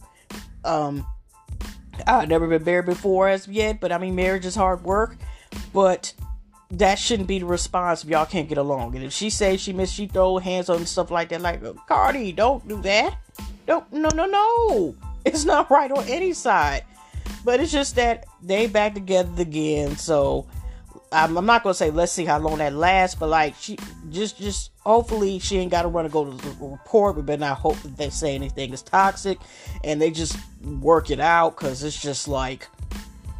[0.64, 1.06] um
[2.06, 5.16] i've never been married before as yet but i mean marriage is hard work
[5.72, 6.12] but
[6.70, 9.72] that shouldn't be the response if y'all can't get along and if she says she
[9.72, 13.16] miss she throw hands on stuff like that like cardi don't do that.
[13.66, 14.94] Don't no no no.
[15.24, 16.84] It's not right on any side
[17.44, 19.96] but it's just that they back together again.
[19.96, 20.46] So
[21.12, 23.78] I'm, I'm, not gonna say let's see how long that lasts, but like she
[24.10, 27.16] just just hopefully she ain't gotta run and go to the report.
[27.16, 29.38] We better not hope that they say anything is toxic,
[29.84, 32.68] and they just work it out because it's just like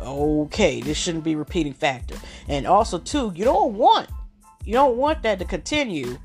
[0.01, 2.17] okay, this shouldn't be repeating factor.
[2.49, 4.09] And also too, you don't want
[4.65, 6.19] you don't want that to continue.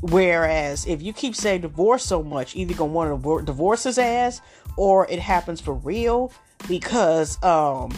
[0.00, 4.40] Whereas if you keep saying divorce so much, either gonna want to divorce his ass
[4.76, 6.32] or it happens for real
[6.66, 7.92] because um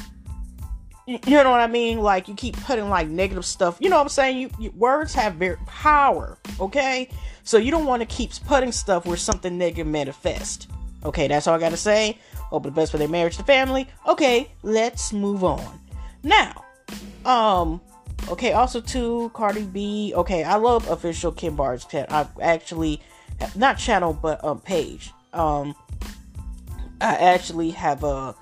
[1.06, 1.98] you know what I mean?
[1.98, 3.78] Like you keep putting like negative stuff.
[3.80, 4.38] You know what I'm saying?
[4.38, 7.08] You, you words have very power, okay?
[7.42, 10.70] So you don't want to keep putting stuff where something negative manifest.
[11.04, 12.18] Okay, that's all I gotta say.
[12.36, 13.88] Hope the best for their marriage to family.
[14.06, 15.80] Okay, let's move on.
[16.22, 16.64] Now,
[17.24, 17.80] um,
[18.28, 20.12] okay, also to Cardi B.
[20.14, 22.08] Okay, I love official Kim Bar's channel.
[22.10, 23.00] I actually
[23.56, 25.12] not channel but um page.
[25.32, 25.74] Um
[27.00, 28.34] I actually have a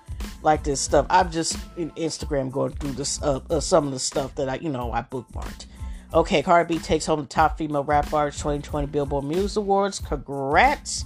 [0.43, 1.07] like this stuff.
[1.11, 4.57] I'm just in Instagram going through this uh, uh, some of the stuff that I
[4.57, 5.67] you know I bookmarked.
[6.15, 9.99] Okay, Cardi B takes home the top female rap artist 2020 Billboard Music Awards.
[9.99, 11.05] Congrats.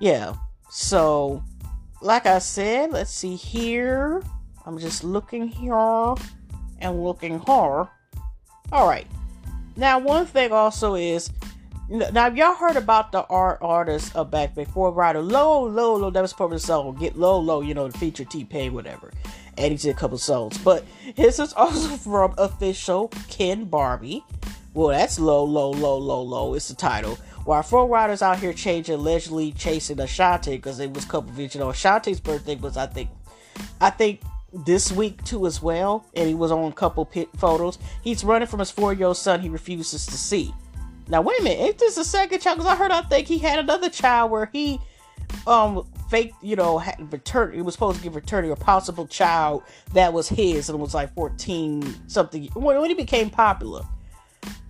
[0.00, 0.34] Yeah.
[0.70, 1.42] So,
[2.00, 4.22] like I said, let's see here.
[4.66, 6.14] I'm just looking here
[6.80, 7.46] and looking here.
[7.46, 7.88] All
[8.72, 9.06] right.
[9.76, 11.30] Now, one thing also is
[11.88, 16.20] now, y'all heard about the art artist uh, back Flo Rida Low Low Low that
[16.20, 19.10] was part of the song Get Low Low, you know, the feature T Pain, whatever.
[19.56, 20.58] And he did a couple songs.
[20.58, 20.84] But
[21.16, 24.22] his is also from official Ken Barbie.
[24.74, 26.54] Well, that's low, low, low, low, low.
[26.54, 27.16] It's the title.
[27.44, 31.38] While Flo Rida's out here changing, allegedly chasing Ashanti because it was a couple of
[31.38, 33.08] you know, Ashanti's birthday was I think
[33.80, 34.20] I think
[34.52, 37.78] this week too as well, and he was on a couple pit photos.
[38.02, 40.52] He's running from his four-year-old son he refuses to see.
[41.08, 42.58] Now wait a minute, is this a second child?
[42.58, 44.80] Because I heard I think he had another child where he
[45.46, 47.52] um fake, you know, had return.
[47.52, 49.62] He was supposed to give fraternity a possible child
[49.94, 53.82] that was his and it was like fourteen something when, when he became popular.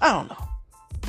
[0.00, 0.48] I don't know.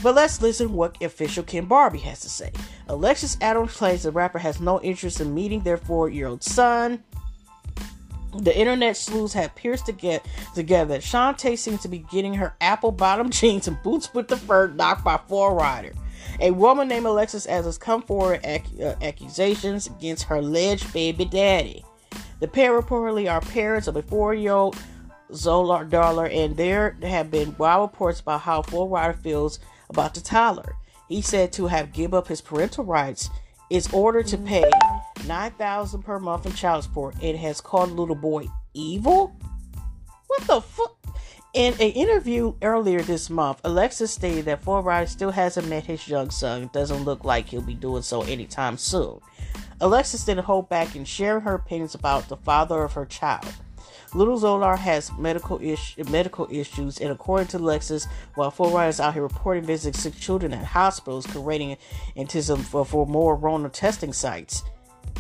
[0.02, 2.52] But let's listen what official Ken Barbie has to say.
[2.88, 7.04] Alexis Adams claims the rapper has no interest in meeting their four-year-old son.
[8.38, 11.00] The internet sleuths have pierced to get together.
[11.00, 15.04] Shantae seems to be getting her apple bottom jeans and boots with the fur knocked
[15.04, 15.96] by Flo Rida.
[16.40, 21.84] A woman named Alexis has come forward ac- uh, accusations against her alleged baby daddy.
[22.40, 24.78] The pair reportedly are parents of a four-year-old
[25.34, 29.60] Zohar Dillard, and there have been wild reports about how Flo Rida feels
[29.90, 30.76] about the toddler.
[31.08, 33.30] He said to have give up his parental rights
[33.70, 34.70] is ordered to pay
[35.28, 37.16] nine thousand per month in child support.
[37.22, 39.36] It has called little boy evil.
[40.28, 40.96] What the fuck?
[41.54, 46.08] In an interview earlier this month, Alexis stated that Flo Rida still hasn't met his
[46.08, 46.64] young son.
[46.64, 49.20] It doesn't look like he'll be doing so anytime soon.
[49.82, 53.48] Alexis didn't hold back in sharing her opinions about the father of her child.
[54.14, 55.60] Little Zohar has medical
[56.10, 60.16] medical issues, and according to Alexis, while Flo Rida is out here reporting visiting sick
[60.20, 61.78] children at hospitals, creating
[62.16, 64.64] anticism for, for more Rona testing sites,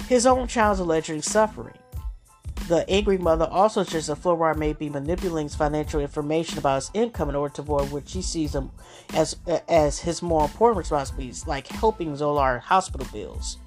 [0.07, 1.77] his own child is allegedly suffering.
[2.67, 6.75] The angry mother also suggests that Flo Rida may be manipulating his financial information about
[6.75, 8.71] his income in order to avoid what she sees him
[9.13, 9.35] as
[9.67, 13.57] as his more important responsibilities, like helping Zohar hospital bills.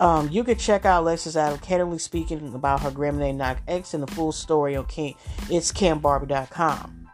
[0.00, 4.02] Um, you can check out Alexis Adam candidly speaking about her Grammy Knock X and
[4.02, 5.14] the full story on King,
[5.48, 7.08] it's CamBarbie.com.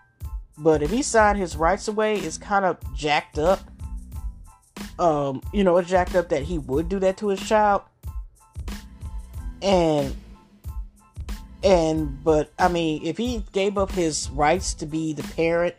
[0.56, 3.60] But if he signed his rights away, it's kind of jacked up.
[4.98, 7.82] Um, you know, it's jacked up that he would do that to his child.
[9.62, 10.16] And
[11.62, 15.74] and but I mean, if he gave up his rights to be the parent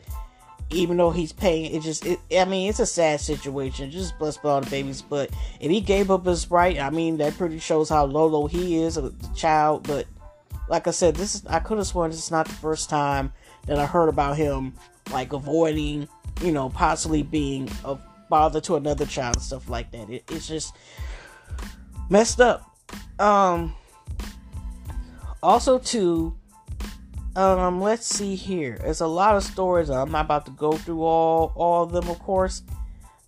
[0.74, 3.92] even though he's paying it just it, i mean it's a sad situation.
[3.92, 5.02] Just bless all the babies.
[5.02, 8.48] But if he gave up his right i mean that pretty shows how low low
[8.48, 9.88] he is a child.
[9.88, 10.08] But
[10.70, 13.34] like i said this is i could have sworn this is not the first time
[13.66, 14.74] that i heard about him
[15.12, 16.08] like avoiding
[16.42, 17.98] you know possibly being a
[18.32, 20.10] father to another child and stuff like that.
[20.10, 20.74] It, it's just
[22.10, 22.64] messed up.
[23.20, 23.76] Um
[25.44, 26.36] also too
[27.36, 28.78] um, let's see here.
[28.82, 29.90] There's a lot of stories.
[29.90, 32.64] I'm not about to go through all all of them, of course.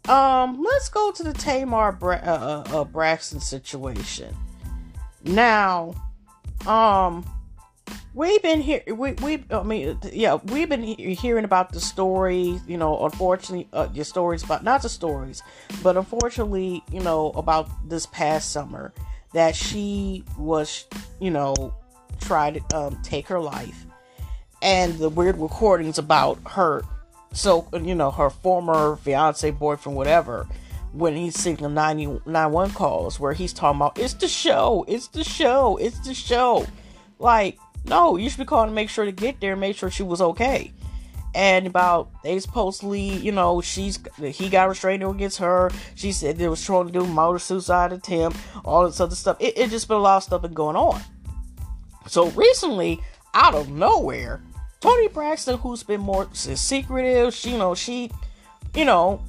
[0.09, 4.35] Um, let's go to the Tamar Bra- uh, uh, uh, Braxton situation.
[5.23, 5.93] Now,
[6.67, 7.25] um,
[8.13, 8.83] we've been here.
[8.87, 12.59] We we I mean, yeah, we've been he- hearing about the story.
[12.67, 15.41] You know, unfortunately, uh, your stories about not the stories,
[15.81, 18.93] but unfortunately, you know, about this past summer
[19.31, 20.85] that she was,
[21.21, 21.73] you know,
[22.19, 23.85] tried to um, take her life
[24.64, 26.82] and the weird recordings about her
[27.34, 30.47] so you know her former fiance boyfriend whatever
[30.93, 35.78] when he's singing 911 calls where he's talking about it's the show it's the show
[35.78, 36.66] it's the show.
[37.20, 39.89] Like no you should be calling to make sure to get there and make sure
[39.89, 40.72] she was okay.
[41.36, 45.72] And about they supposedly you know she's he got restraining against her.
[45.95, 49.38] She said they was trying to do motor suicide attempt all this other stuff.
[49.39, 51.01] It, it just been a lot of stuff been going on.
[52.07, 53.01] So recently
[53.34, 54.43] out of nowhere
[54.84, 58.11] Toni Braxton, who's been more secretive, she, you know, she,
[58.75, 59.23] you know,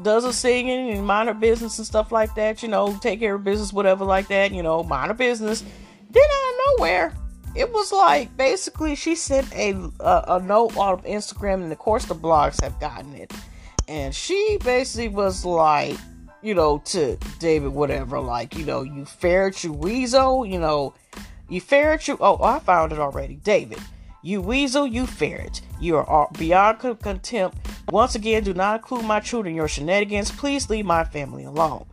[0.00, 3.34] does a singing and mind her business and stuff like that, you know, take care
[3.34, 5.62] of business, whatever, like that, you know, mind her business.
[6.10, 7.12] Then out of nowhere,
[7.54, 12.06] it was like basically she sent a, a, a note on Instagram, and of course
[12.06, 13.30] the blogs have gotten it,
[13.86, 15.98] and she basically was like,
[16.40, 20.94] you know, to David, whatever, like, you know, you ferret, you weasel, you know,
[21.50, 22.16] you ferret, you.
[22.22, 23.78] Oh, I found it already, David.
[24.24, 25.60] You weasel, you ferret.
[25.78, 27.58] You are beyond contempt.
[27.90, 30.30] Once again, do not include my children in your shenanigans.
[30.30, 31.84] Please leave my family alone.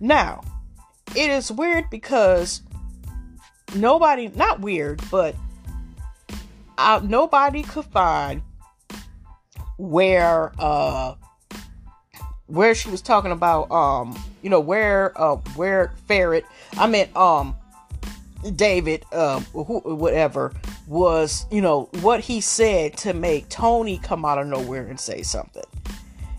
[0.00, 0.42] Now,
[1.14, 2.62] it is weird because
[3.76, 5.36] nobody, not weird, but
[6.78, 8.42] uh, nobody could find
[9.78, 11.14] where, uh,
[12.48, 16.44] where she was talking about, um, you know, where, uh, where ferret,
[16.76, 17.54] I meant, um,
[18.56, 20.52] David, uh, whatever,
[20.86, 25.22] was, you know, what he said to make Toni come out of nowhere and say
[25.22, 25.64] something.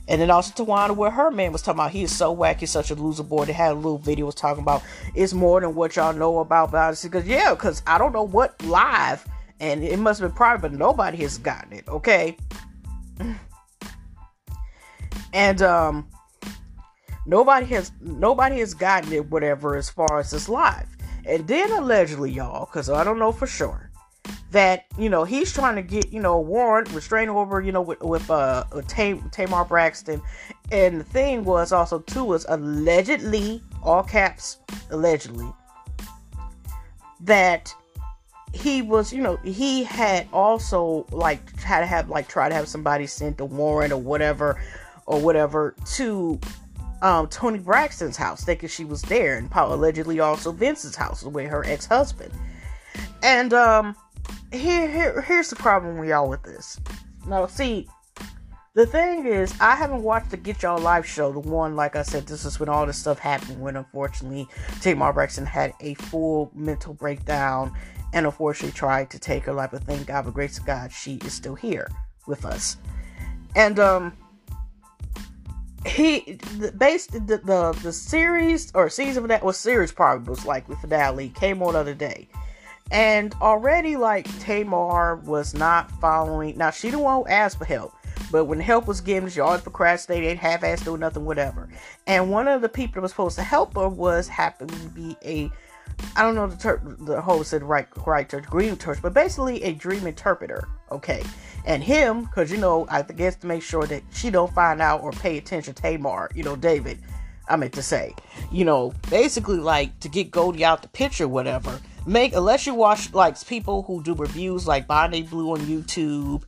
[0.07, 2.91] And then also Towanda, where her man was talking about he is so wacky, such
[2.91, 3.45] a loser boy.
[3.45, 4.83] They had a little video was talking about
[5.15, 7.07] it's more than what y'all know about Odyssey.
[7.07, 9.25] Because yeah, because I don't know what live,
[9.59, 11.87] and it must have been private, but nobody has gotten it.
[11.87, 12.37] Okay,
[15.33, 16.07] and um,
[17.25, 19.31] nobody has nobody has gotten it.
[19.31, 20.94] Whatever as far as this live,
[21.25, 23.91] and then allegedly, y'all, because I don't know for sure
[24.51, 27.81] that you know he's trying to get you know a warrant restraining over you know
[27.81, 30.21] with, with uh Tam- Tamar Braxton.
[30.71, 34.57] And the thing was also too was allegedly all caps
[34.89, 35.51] allegedly
[37.21, 37.73] that
[38.53, 42.67] he was you know he had also like had to have like try to have
[42.67, 44.61] somebody sent a warrant or whatever
[45.05, 46.39] or whatever to
[47.05, 51.47] um, Toni Braxton's house, thinking she was there, and Paul allegedly also Vince's house with
[51.47, 52.33] her ex husband.
[53.21, 53.95] And um,
[54.51, 56.79] here, here, here's the problem we all with this.
[57.27, 57.87] Now, see,
[58.73, 61.31] the thing is, I haven't watched the Get Ya Life show.
[61.31, 63.61] The one, like I said, this is when all this stuff happened.
[63.61, 64.47] When unfortunately,
[64.81, 67.71] Tamar Braxton had a full mental breakdown
[68.13, 69.69] and unfortunately tried to take her life.
[69.71, 71.87] But thank God, by grace of God, she is still here
[72.25, 72.77] with us.
[73.55, 74.13] And um,
[75.85, 76.39] he
[76.77, 80.75] based the, the the series or season of that was series probably was like the
[80.77, 82.27] finale came on the other day
[82.91, 87.93] and already like tamar was not following now she didn't want ask for help
[88.31, 91.69] but when help was given she always procrastinated half-ass doing nothing whatever
[92.07, 95.15] and one of the people that was supposed to help her was happened to be
[95.23, 95.51] a
[96.15, 99.63] I don't know the ter- the whole said right right church green church, but basically
[99.63, 100.67] a dream interpreter.
[100.91, 101.23] Okay,
[101.65, 105.01] and him because you know I guess to make sure that she don't find out
[105.01, 106.29] or pay attention to Tamar.
[106.33, 106.99] You know David.
[107.47, 108.15] I meant to say,
[108.51, 111.79] you know, basically like to get Goldie out the picture, whatever.
[112.07, 116.43] Make unless you watch like people who do reviews like Bonnie Blue on YouTube,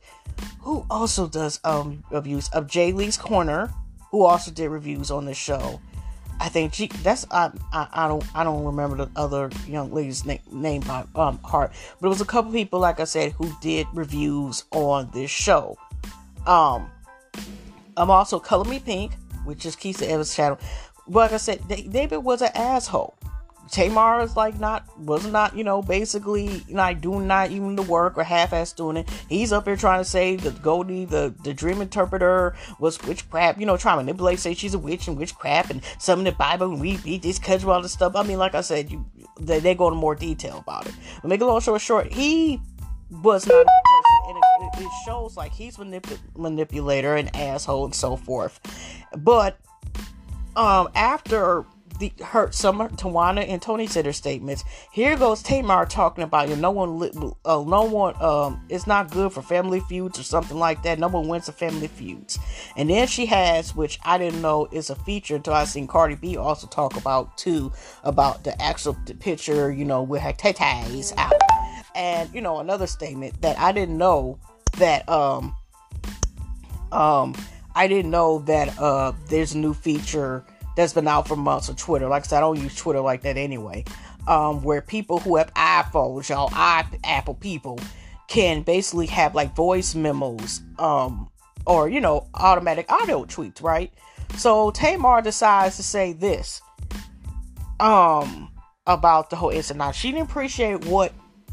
[0.61, 3.72] who also does um reviews of Jay Lee's Corner,
[4.11, 5.80] who also did reviews on this show.
[6.40, 10.26] I think she, that's I, I, I don't I don't remember the other young lady's
[10.26, 13.52] name, name by um heart, but it was a couple people like I said who
[13.62, 15.78] did reviews on this show.
[16.46, 16.90] Um,
[17.98, 19.14] I'm also Color Me Pink,
[19.44, 20.60] which is Keisha Evans' channel.
[21.08, 23.16] Like I said, David was an asshole.
[23.72, 28.18] Tamar is like not was not you know basically like doing not even the work
[28.18, 29.09] or half-ass doing it.
[29.30, 33.59] He's up here trying to say that Goldie, the the dream interpreter, was witchcraft.
[33.59, 36.32] You know, trying to manipulate, say she's a witch and witchcraft and some in the
[36.32, 38.15] Bible and read, read this casual all this stuff.
[38.15, 39.05] I mean, like I said, you
[39.39, 40.93] they, they go into more detail about it.
[41.22, 42.61] But make a long story short, he
[43.09, 47.95] was not a person, and it, it shows like he's manip- manipulator and asshole and
[47.95, 48.59] so forth.
[49.15, 49.59] But
[50.55, 51.65] um after
[52.00, 54.64] the hurt Summer, Towanda, and Toni said their statements.
[54.91, 56.56] Here goes Tamar talking about you.
[56.56, 58.22] Know, no one, uh, no one.
[58.22, 61.00] Um, it's not good for family feuds or something like that.
[61.00, 62.38] No one wins a family feuds.
[62.76, 66.16] And then she has, which I didn't know is a feature until I seen Cardi
[66.16, 67.72] B also talk about too
[68.04, 69.72] about the actual picture.
[69.72, 71.34] You know, with her tatas out.
[71.95, 74.39] And you know another statement that I didn't know
[74.78, 75.56] that um
[76.91, 77.36] um
[77.76, 80.45] I didn't know that uh there's a new feature
[80.78, 82.07] that's been out for months on Twitter.
[82.07, 83.84] Like I said, I don't use Twitter like that anyway.
[84.28, 87.80] Um, where people who have iPhones, y'all, I, Apple people,
[88.28, 91.30] can basically have like voice memos, um,
[91.65, 93.91] or you know, automatic audio tweets, right?
[94.38, 96.61] So Tamar decides to say this,
[97.80, 98.51] um,
[98.86, 99.80] about the whole incident.
[99.80, 101.11] Now, she didn't appreciate what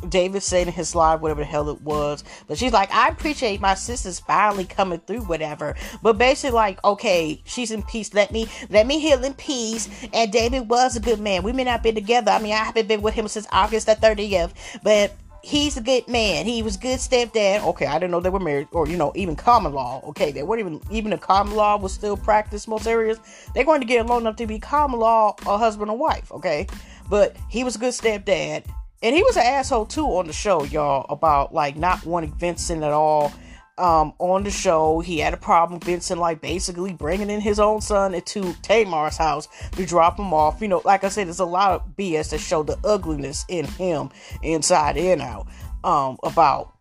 [0.09, 2.25] David said in his live, whatever the hell it was.
[2.47, 5.75] But she's like, I appreciate my sister's finally coming through, whatever.
[6.03, 8.15] But basically, like, okay, she's in peace.
[8.15, 9.89] Let me let me heal in peace.
[10.13, 11.43] And David was a good man.
[11.43, 12.31] We may not be together.
[12.31, 14.53] I mean, I haven't been with him since August the 30th,
[14.83, 15.13] but
[15.45, 16.47] he's a good man.
[16.47, 17.65] He was good stepdad.
[17.65, 20.03] Okay, I didn't know they were married, or you know, even common law.
[20.09, 23.19] Okay, they weren't even even if common law was still practiced most areas.
[23.55, 26.33] They're going to get along enough to be common law a husband and wife.
[26.33, 26.67] Okay,
[27.09, 28.65] but he was a good stepdad
[29.05, 32.83] and he was an asshole too on the show, y'all, about like not wanting Vincent
[32.83, 33.33] at all.
[33.77, 35.81] Um, on the show, he had a problem.
[35.81, 40.63] Vincent, like, basically bringing in his own son into Tamar's house to drop him off.
[40.63, 43.67] You know, like I said, there's a lot of BS that show the ugliness in
[43.67, 44.11] him,
[44.43, 45.49] inside and out.
[45.83, 46.73] Um, about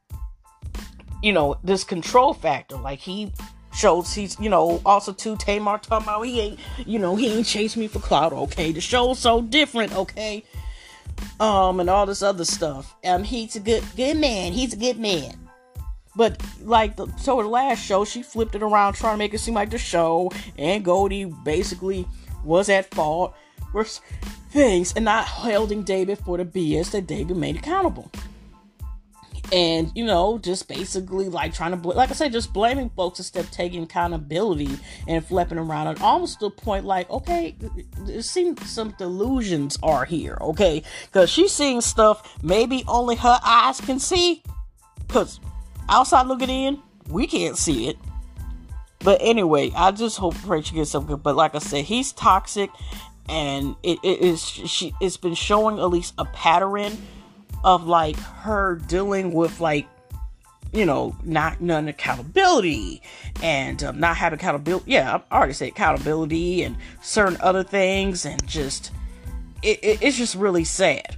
[1.22, 2.78] you know this control factor.
[2.78, 3.34] Like he
[3.76, 7.48] shows he's you know also to Tamar talking about he ain't you know he ain't
[7.48, 8.32] chased me for clout.
[8.32, 9.94] Okay, the show's so different.
[9.94, 10.46] Okay,
[11.40, 12.96] um, and all this other stuff.
[13.04, 14.54] Um, he's a good good man.
[14.54, 15.50] He's a good man.
[16.16, 19.40] But like the, so the last show, she flipped it around trying to make it
[19.40, 22.08] seem like the show and Goldie basically
[22.44, 23.34] was at fault
[23.72, 23.84] for
[24.52, 28.12] things and not holding David for the BS that David made accountable
[29.54, 33.20] and you know just basically like trying to bl- like i said just blaming folks
[33.20, 35.88] instead of taking accountability and flipping around.
[35.88, 37.56] And almost to the point like okay
[38.08, 40.84] it seems some delusions are here okay?
[41.06, 44.44] Because she's seeing stuff maybe only her eyes can see.
[45.08, 45.40] Because
[45.88, 47.98] outside looking in we can't see it.
[49.00, 52.12] But anyway i just hope pray she gets some good but like i said he's
[52.12, 52.72] toxic
[53.30, 56.98] and it, it is she it's been showing at least a pattern
[57.64, 59.88] of like her dealing with like
[60.72, 63.02] you know not none accountability
[63.42, 68.46] and um, not having accountability yeah i already said accountability and certain other things and
[68.48, 68.92] just
[69.62, 71.16] it, it, it's just really sad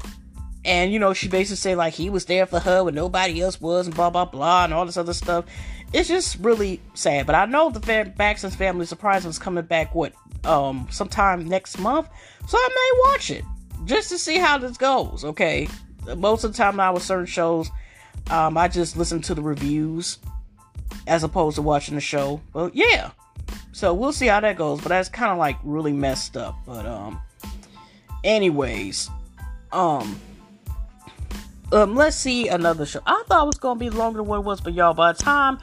[0.66, 3.62] And you know, she basically say like he was there for her when nobody else
[3.62, 5.46] was, and blah blah blah, and all this other stuff.
[5.93, 7.28] It's just really sad.
[7.28, 12.10] But I know the Baxter's Family Surprise was coming back what um sometime next month,
[12.48, 13.46] so I may watch it
[13.86, 15.24] just to see how this goes.
[15.24, 15.68] Okay,
[16.18, 17.70] most of the time now with certain shows,
[18.30, 20.20] um, I just listen to the reviews
[21.08, 22.41] as opposed to watching the show.
[22.53, 23.12] But yeah,
[23.72, 24.82] so we'll see how that goes.
[24.82, 26.56] But that's kind of like really messed up.
[26.66, 27.22] But um,
[28.24, 29.10] anyways,
[29.72, 30.20] um
[31.72, 33.01] um, let's see another show.
[33.06, 35.22] I thought it was gonna be longer than what it was, but y'all, by the
[35.22, 35.60] time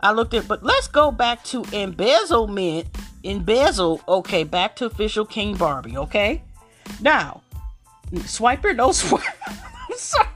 [0.00, 2.88] I looked at, but let's go back to embezzlement.
[3.24, 6.42] Embezzle, okay, back to official King Barbie, okay?
[7.00, 7.42] Now,
[8.12, 9.22] Swiper, no swiper.
[10.00, 10.26] Sorry.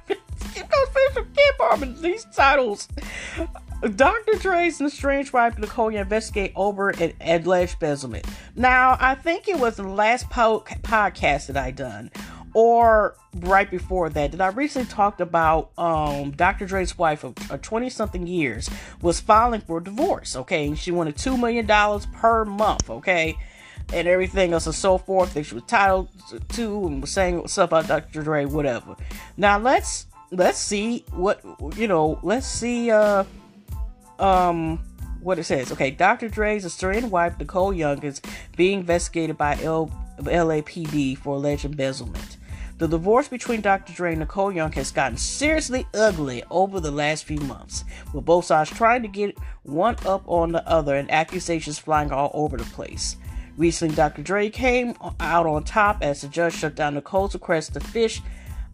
[0.56, 2.88] Official King Barbie, these titles.
[3.96, 4.32] Dr.
[4.38, 8.26] Dre's and Strange Wife Nicole investigate over an alleged embezzlement.
[8.54, 12.10] Now, I think it was the last po- podcast that I done
[12.52, 16.66] or right before that that I recently talked about um, Dr.
[16.66, 18.68] Dre's wife of 20 something years
[19.00, 20.66] was filing for divorce, okay?
[20.66, 21.66] And She wanted $2 million
[22.12, 23.36] per month, okay?
[23.92, 26.08] And everything else and so forth that she was titled
[26.50, 28.22] to and was saying stuff about Dr.
[28.22, 28.96] Dre, whatever.
[29.36, 31.42] Now let's let's see what
[31.76, 33.24] you know, let's see uh
[34.18, 34.78] um
[35.22, 35.72] what it says.
[35.72, 36.28] Okay, Dr.
[36.28, 38.20] Dre's Australian wife, Nicole Young, is
[38.56, 42.38] being investigated by L- LAPD for alleged embezzlement.
[42.78, 43.92] The divorce between Dr.
[43.92, 47.84] Dre and Nicole Young has gotten seriously ugly over the last few months,
[48.14, 52.30] with both sides trying to get one up on the other and accusations flying all
[52.32, 53.16] over the place.
[53.56, 54.22] Recently, Dr.
[54.22, 58.22] Dre came out on top as the judge shut down Nicole's request to fish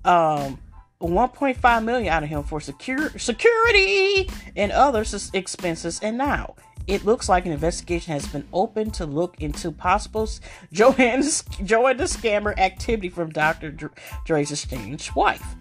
[0.05, 0.59] um,
[1.01, 5.05] 1.5 million out of him for secure, security and other
[5.35, 6.55] expenses, and now
[6.87, 10.29] it looks like an investigation has been opened to look into possible
[10.73, 13.73] Joanna's, Joanna scammer activity from Dr.
[14.25, 15.57] Dre's estranged wife.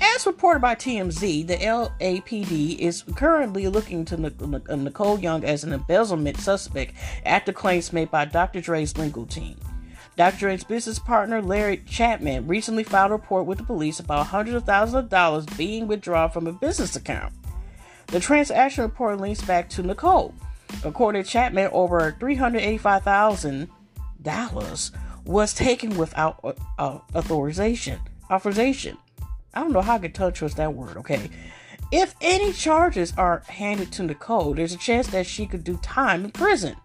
[0.00, 5.72] As reported by TMZ, the LAPD is currently looking to uh, Nicole Young as an
[5.72, 6.94] embezzlement suspect
[7.24, 8.60] after claims made by Dr.
[8.60, 9.58] Dre's legal team.
[10.16, 10.38] Dr.
[10.38, 14.64] Dre's business partner Larry Chapman recently filed a report with the police about hundreds of
[14.64, 17.32] thousands of dollars being withdrawn from a business account.
[18.06, 20.34] The transaction report links back to Nicole,
[20.84, 24.90] According to Chapman, over $385,000
[25.24, 27.98] was taken without uh, uh, authorization.
[28.30, 28.98] Authorization.
[29.56, 31.30] I don't know how I could touch with that word, okay?
[31.90, 36.26] If any charges are handed to Nicole, there's a chance that she could do time
[36.26, 36.76] in prison.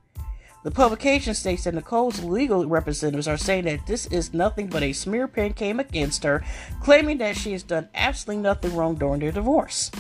[0.64, 4.94] The publication states that Nicole's legal representatives are saying that this is nothing but a
[4.94, 6.46] smear campaign against her,
[6.82, 9.92] claiming that she has done absolutely nothing wrong during their divorce.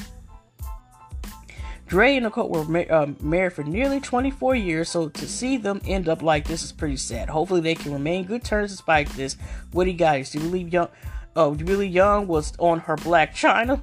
[1.87, 5.81] Dre and Nicole were ma- uh, married for nearly 24 years, so to see them
[5.85, 7.27] end up like this is pretty sad.
[7.27, 9.35] Hopefully, they can remain good terms despite this.
[9.73, 10.29] What do you guys?
[10.29, 10.87] Do you believe Young?
[11.35, 13.81] Oh, you believe Young was on her Blac Chyna.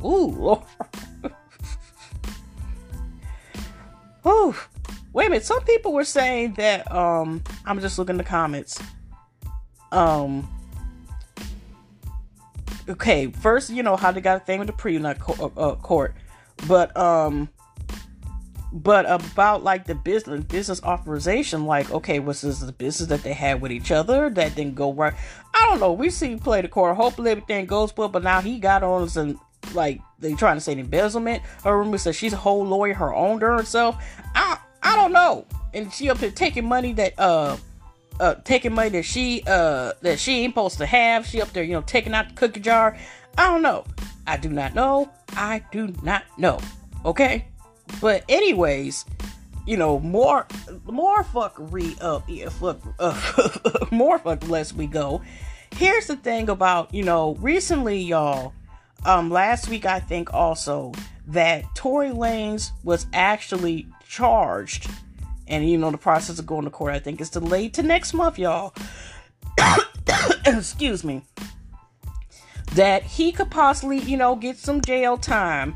[0.04, 0.60] Ooh,
[4.26, 4.54] Ooh.
[5.12, 5.44] Wait a minute.
[5.44, 6.90] Some people were saying that.
[6.92, 8.80] Um, I'm just looking the comments.
[9.92, 10.48] Um.
[12.88, 16.14] Okay, first, you know how they got a thing with the co- uh, uh, court
[16.66, 17.48] but um
[18.72, 23.32] but about like the business business authorization like okay was this the business that they
[23.32, 25.14] had with each other that didn't go right?
[25.54, 25.92] I don't know.
[25.92, 29.40] We see play the court hopefully everything goes well but now he got on some
[29.72, 31.42] like they trying to say embezzlement.
[31.64, 34.02] Her rumor says she's a whole lawyer her own to herself
[34.34, 35.46] i i don't know.
[35.72, 37.56] And she up here taking money that uh
[38.18, 41.26] uh taking money that she uh that she ain't supposed to have.
[41.26, 42.96] She up there you know taking out the cookie jar.
[43.38, 43.84] I don't know.
[44.26, 45.10] I do not know.
[45.30, 46.58] I do not know.
[47.04, 47.46] Okay?
[48.00, 49.04] But anyways,
[49.66, 50.46] you know, more
[50.84, 53.50] more fuckery up yeah, fuck uh,
[53.90, 55.22] more fuck less we go.
[55.72, 58.52] Here's the thing about, you know, recently y'all
[59.04, 60.92] um last week I think also
[61.28, 64.88] that Tory Lanez was actually charged
[65.48, 68.14] and you know the process of going to court I think is delayed to next
[68.14, 68.74] month y'all.
[70.46, 71.22] Excuse me
[72.76, 75.74] that he could possibly, you know, get some jail time.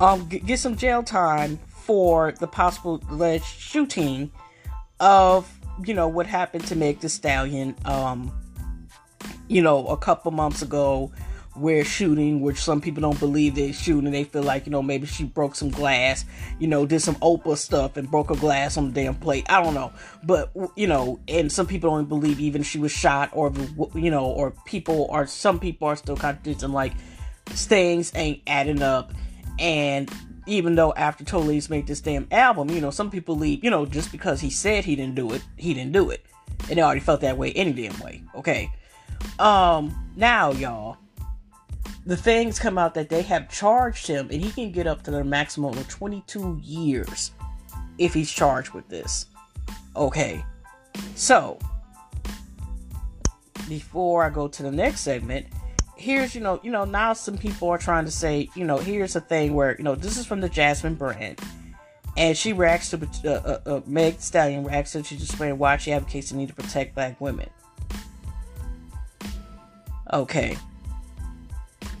[0.00, 4.32] Um, get some jail time for the possible alleged shooting
[5.00, 5.48] of,
[5.84, 8.32] you know, what happened to Meg Thee Stallion, um,
[9.48, 11.12] you know, a couple months ago
[11.54, 14.10] where shooting, which some people don't believe they shooting.
[14.10, 16.24] They feel like, you know, maybe she broke some glass,
[16.58, 19.46] you know, did some Oprah stuff and broke a glass on the damn plate.
[19.48, 19.92] I don't know.
[20.24, 23.52] But, you know, and some people don't believe even she was shot or,
[23.94, 26.94] you know, or people are, some people are still contradicting like
[27.46, 29.12] things ain't adding up.
[29.58, 30.10] And
[30.46, 33.86] even though after Tolly's made this damn album, you know, some people leave, you know,
[33.86, 36.24] just because he said he didn't do it, he didn't do it.
[36.68, 38.22] And they already felt that way any damn way.
[38.34, 38.70] Okay.
[39.38, 40.98] Um, now, y'all,
[42.06, 45.10] the things come out that they have charged him, and he can get up to
[45.10, 47.32] the maximum of 22 years
[47.98, 49.26] if he's charged with this.
[49.96, 50.44] Okay,
[51.14, 51.58] so
[53.68, 55.46] before I go to the next segment,
[55.96, 59.16] here's you know you know now some people are trying to say you know here's
[59.16, 61.40] a thing where you know this is from the Jasmine brand,
[62.16, 65.76] and she reacts to uh, uh, uh, Meg Stallion reacts to she just explain why
[65.76, 67.48] she advocates the need to protect black women.
[70.12, 70.56] Okay.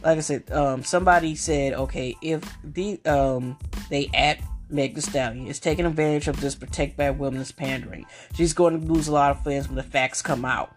[0.02, 3.56] Like I said, um, somebody said, okay, if the um
[3.88, 4.38] they at
[4.68, 8.86] Meg Thee Stallion is taking advantage of this protect black women's pandering, she's going to
[8.92, 10.74] lose a lot of fans when the facts come out.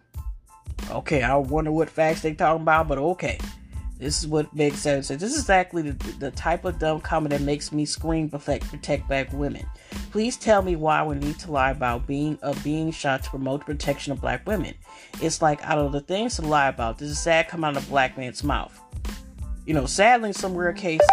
[0.90, 3.38] Okay, I wonder what facts they talking about, but okay.
[4.00, 5.08] This is what makes sense.
[5.08, 9.08] This is exactly the, the type of dumb comment that makes me scream protect, protect
[9.08, 9.66] black women.
[10.12, 13.62] Please tell me why we need to lie about being of being shot to promote
[13.62, 14.76] the protection of black women.
[15.20, 17.88] It's like out of the things to lie about, this is sad come out of
[17.88, 18.80] a black man's mouth.
[19.66, 21.10] You know, sadly in some rare cases,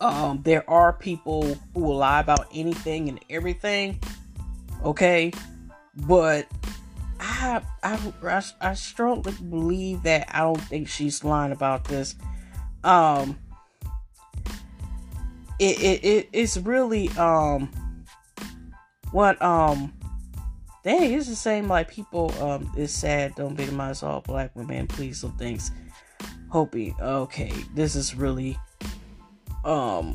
[0.00, 4.00] um, there are people who will lie about anything and everything.
[4.82, 5.30] Okay,
[5.94, 6.46] but
[7.22, 12.16] I, I, I, I strongly believe that I don't think she's lying about this.
[12.82, 13.38] Um,
[15.60, 17.70] it, it, it it's really um
[19.12, 19.92] what um
[20.82, 25.20] dang it's the same like people um it's sad don't victimize all black women please
[25.20, 25.70] some things
[26.48, 28.58] hoping okay this is really
[29.64, 30.12] um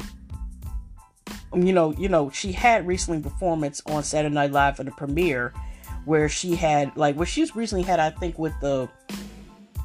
[1.56, 5.54] you know you know she had recently performance on saturday night live for the premiere
[6.08, 8.90] where she had like what she's recently had I think with the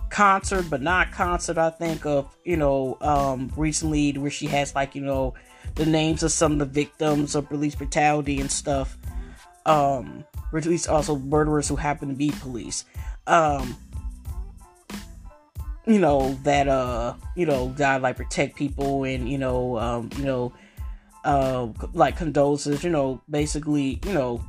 [0.08, 4.94] concert but not concert I think of you know um recently where she has like
[4.94, 5.34] you know
[5.74, 8.96] the names of some of the victims of police brutality and stuff
[9.66, 12.84] um or at least also murderers who happen to be police.
[13.26, 13.76] Um
[15.86, 20.24] you know that uh you know God like protect people and you know um you
[20.24, 20.52] know
[21.24, 24.44] uh like condolences you know basically you know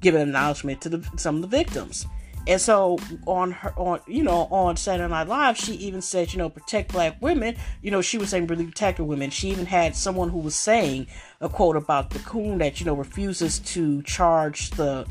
[0.00, 2.06] give an acknowledgement to the, some of the victims.
[2.48, 6.38] And so on her on you know on Saturday Night Live, she even said you
[6.38, 7.56] know protect black women.
[7.82, 9.30] You know she was saying really protect women.
[9.30, 11.08] She even had someone who was saying
[11.40, 15.06] a quote about the coon that you know refuses to charge the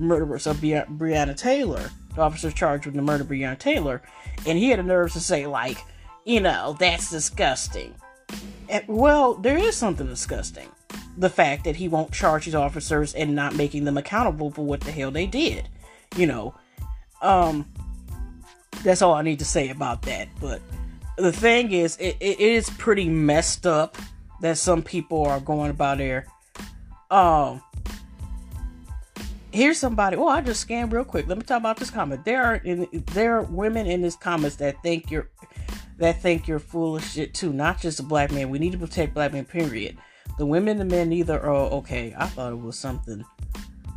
[0.00, 4.02] murderers of Breonna Taylor, the officer charged with the murder of Breonna Taylor,
[4.44, 5.78] and he had the nerves to say like,
[6.24, 7.94] you know that's disgusting.
[8.68, 10.68] And, well, there is something disgusting
[11.20, 14.80] the fact that he won't charge his officers and not making them accountable for what
[14.80, 15.68] the hell they did.
[16.16, 16.54] You know,
[17.20, 17.70] um,
[18.82, 20.28] that's all I need to say about that.
[20.40, 20.62] But
[21.18, 23.98] the thing is, it, it is pretty messed up
[24.40, 26.26] that some people are going about there.
[27.10, 27.62] Um,
[29.52, 30.16] here's somebody.
[30.16, 31.28] Oh, I just scanned real quick.
[31.28, 32.24] Let me talk about this comment.
[32.24, 35.28] There are in, there are women in this comments that think you're
[35.98, 37.52] that think you're of shit too.
[37.52, 38.48] Not just a black man.
[38.48, 39.44] We need to protect black men.
[39.44, 39.98] Period.
[40.38, 42.14] The women and men neither are okay.
[42.16, 43.24] I thought it was something.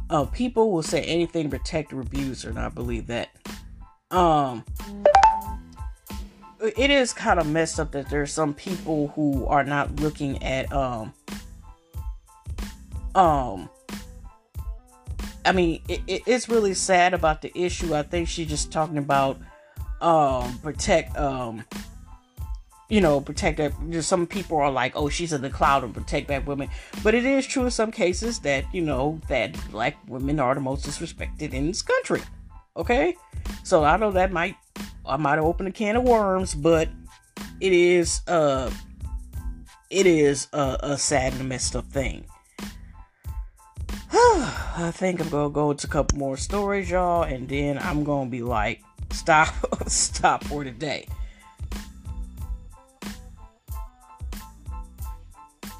[0.09, 3.29] Uh, people will say anything protect the abuser, and I believe that.
[4.11, 4.63] Um,
[6.77, 10.71] it is kind of messed up that there's some people who are not looking at
[10.71, 11.13] um
[13.15, 13.69] um
[15.45, 17.93] I mean, it, it, it's really sad about the issue.
[17.93, 19.37] I think she's just talking about
[20.01, 21.65] um protect um
[22.89, 23.73] you know, protect that.
[24.03, 26.69] Some people are like, oh, she's in the cloud and protect black women.
[27.03, 30.61] But it is true in some cases that, you know, that black women are the
[30.61, 32.21] most disrespected in this country.
[32.75, 33.15] Okay?
[33.63, 34.55] So I know that might,
[35.05, 36.89] I might have opened a can of worms, but
[37.59, 38.71] it is, uh,
[39.89, 42.25] it is a, a sad and messed up thing.
[44.15, 48.29] I think I'm gonna go into a couple more stories, y'all, and then I'm gonna
[48.29, 49.53] be like, stop,
[49.87, 51.07] stop for today.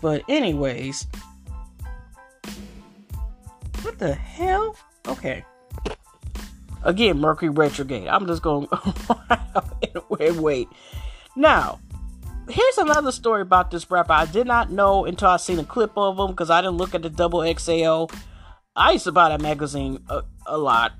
[0.03, 1.07] But anyways,
[3.83, 4.75] what the hell?
[5.07, 5.45] Okay.
[6.83, 8.09] Again, Mercury retrograde.
[8.09, 8.67] I'm just going
[10.09, 10.67] wait, wait.
[11.37, 11.79] Now,
[12.49, 14.11] here's another story about this rapper.
[14.11, 16.93] I did not know until I seen a clip of him because I didn't look
[16.93, 18.13] at the double XL.
[18.75, 20.99] I used to buy that magazine a, a lot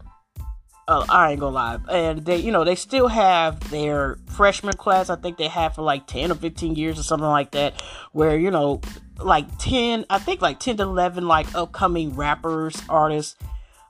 [0.88, 1.78] uh, I ain't gonna lie.
[1.90, 5.10] And they, you know, they still have their freshman class.
[5.10, 7.82] I think they have for like 10 or 15 years or something like that.
[8.12, 8.82] Where, you know,
[9.20, 13.38] like 10, I think like 10 to 11, like upcoming rappers, artists.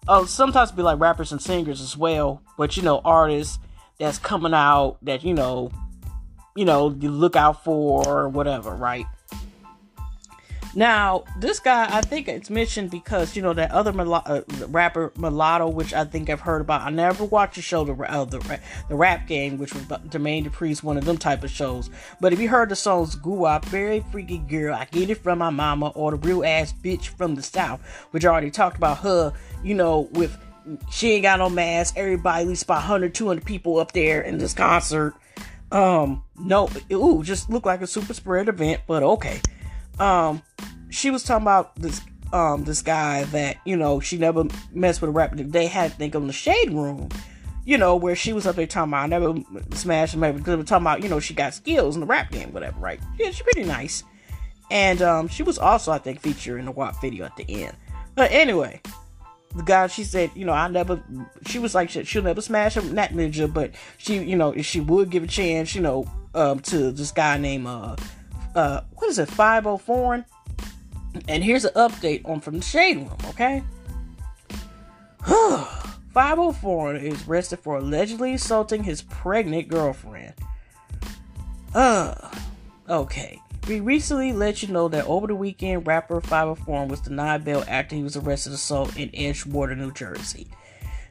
[0.07, 2.41] Oh, sometimes be like rappers and singers as well.
[2.57, 3.57] But, you know, artists
[3.97, 5.71] that's coming out that, you know,
[6.55, 9.05] you know, you look out for or whatever, right?
[10.75, 15.69] Now, this guy, I think it's mentioned because you know that other uh, rapper mulatto,
[15.69, 16.81] which I think I've heard about.
[16.81, 18.59] I never watched the show, the uh, the,
[18.89, 21.91] the rap game, which was Jermaine Dupri's one of them type of shows.
[22.19, 25.51] But if you heard the songs "Goo "Very Freaky Girl," "I Get It From My
[25.51, 29.31] Mama," or "The Real Ass Bitch from the South," which I already talked about her,
[29.63, 30.35] you know, with
[30.89, 31.97] she ain't got no mask.
[31.97, 35.13] Everybody, at least about 100, 200 people up there in this concert.
[35.71, 39.39] Um, no, ooh, just looked like a super spread event, but okay
[39.99, 40.41] um,
[40.89, 42.01] she was talking about this
[42.33, 45.35] um this guy that you know she never messed with a rapper.
[45.35, 47.09] They had to think on the shade room,
[47.63, 49.35] you know, where she was up there talking about I never
[49.73, 52.51] smashed him because were talking about you know she got skills in the rap game,
[52.51, 52.99] whatever, right?
[53.17, 54.03] Yeah, she's pretty nice,
[54.71, 57.77] and um, she was also I think featured in the WAP video at the end.
[58.15, 58.81] But anyway,
[59.55, 61.03] the guy she said you know I never
[61.45, 64.65] she was like she, she'll never smash him that ninja, but she you know if
[64.65, 67.95] she would give a chance, you know, um to this guy named uh
[68.55, 70.25] uh, what is it, Fivio Foreign?
[71.27, 73.63] And here's an update on from the shade room, okay?
[75.23, 80.33] Fivio Foreign is arrested for allegedly assaulting his pregnant girlfriend.
[81.73, 82.13] Uh,
[82.89, 83.39] okay.
[83.67, 87.63] We recently let you know that over the weekend, rapper Fivio Foreign was denied bail
[87.67, 90.47] after he was arrested assault in Edgewater, New Jersey.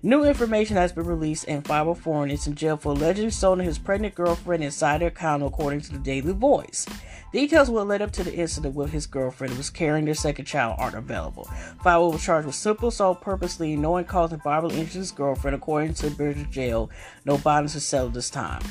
[0.05, 3.78] New information has been released, and Fivio Foreign is in jail for allegedly assaulting his
[3.78, 6.86] pregnant girlfriend inside their condo, according to the Daily Voice.
[7.32, 10.74] Details what led up to the incident with his girlfriend was carrying their second child
[10.78, 11.44] aren't available.
[11.84, 15.94] Fivio was charged with simple assault purposely, knowing causing bodily injury to his girlfriend, according
[15.94, 16.90] to the jail.
[17.24, 18.62] No bonds are settled this time.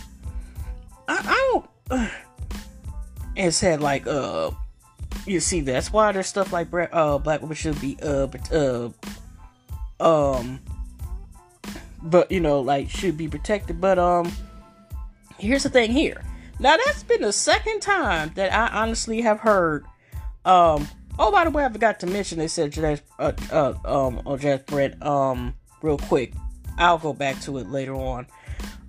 [1.07, 2.09] I, I don't.
[3.37, 4.51] it said like uh,
[5.25, 8.89] you see that's why there's stuff like uh black women should be uh uh
[9.99, 10.59] um
[12.03, 13.79] but you know, like should be protected.
[13.79, 14.31] But um,
[15.37, 16.21] here's the thing here.
[16.59, 19.85] Now that's been the second time that I honestly have heard.
[20.45, 20.87] Um,
[21.17, 24.37] oh by the way, I forgot to mention they said Jazz, uh, uh, um, oh
[24.37, 26.33] Jazz Brett, um, real quick.
[26.77, 28.27] I'll go back to it later on.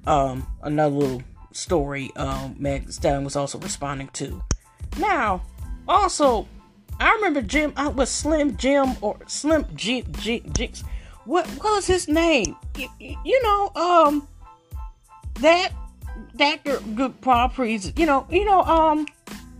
[0.06, 2.10] Um, another little story.
[2.16, 4.42] Um, Meg Stallion was also responding to.
[4.98, 5.42] Now,
[5.88, 6.48] also,
[7.00, 7.72] I remember Jim.
[7.76, 10.84] I was Slim Jim or Slim G G Jigs
[11.24, 12.56] what, was his name?
[12.76, 14.28] You, you know, um,
[15.40, 15.72] that
[16.34, 16.64] that
[16.96, 17.92] good properties.
[17.96, 19.06] You know, you know, um,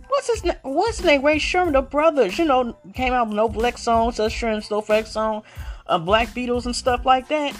[0.07, 0.57] what's his name?
[0.63, 1.23] What's his name?
[1.23, 2.37] Rae Sremmurd, the brothers.
[2.37, 5.43] You know, came out with no black songs, Usher and Snowflake song,
[5.87, 7.55] uh, Black Beatles and stuff like that.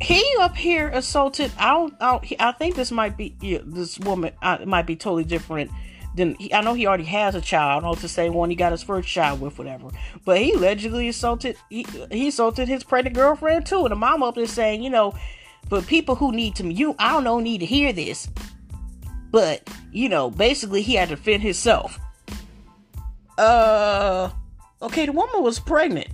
[0.00, 1.52] He up here assaulted.
[1.58, 1.94] I don't.
[2.00, 4.32] I, don't, I think this might be yeah, this woman.
[4.42, 5.70] Uh, might be totally different
[6.14, 7.70] then he, I know he already has a child.
[7.70, 9.88] I don't know the same one he got his first child with, whatever.
[10.24, 13.82] But he allegedly assaulted he, he assaulted his pregnant girlfriend too.
[13.82, 15.14] And the mom up there saying, you know,
[15.68, 18.28] for people who need to you I don't know need to hear this.
[19.30, 21.98] But, you know, basically he had to defend himself.
[23.38, 24.30] Uh
[24.82, 26.08] okay, the woman was pregnant.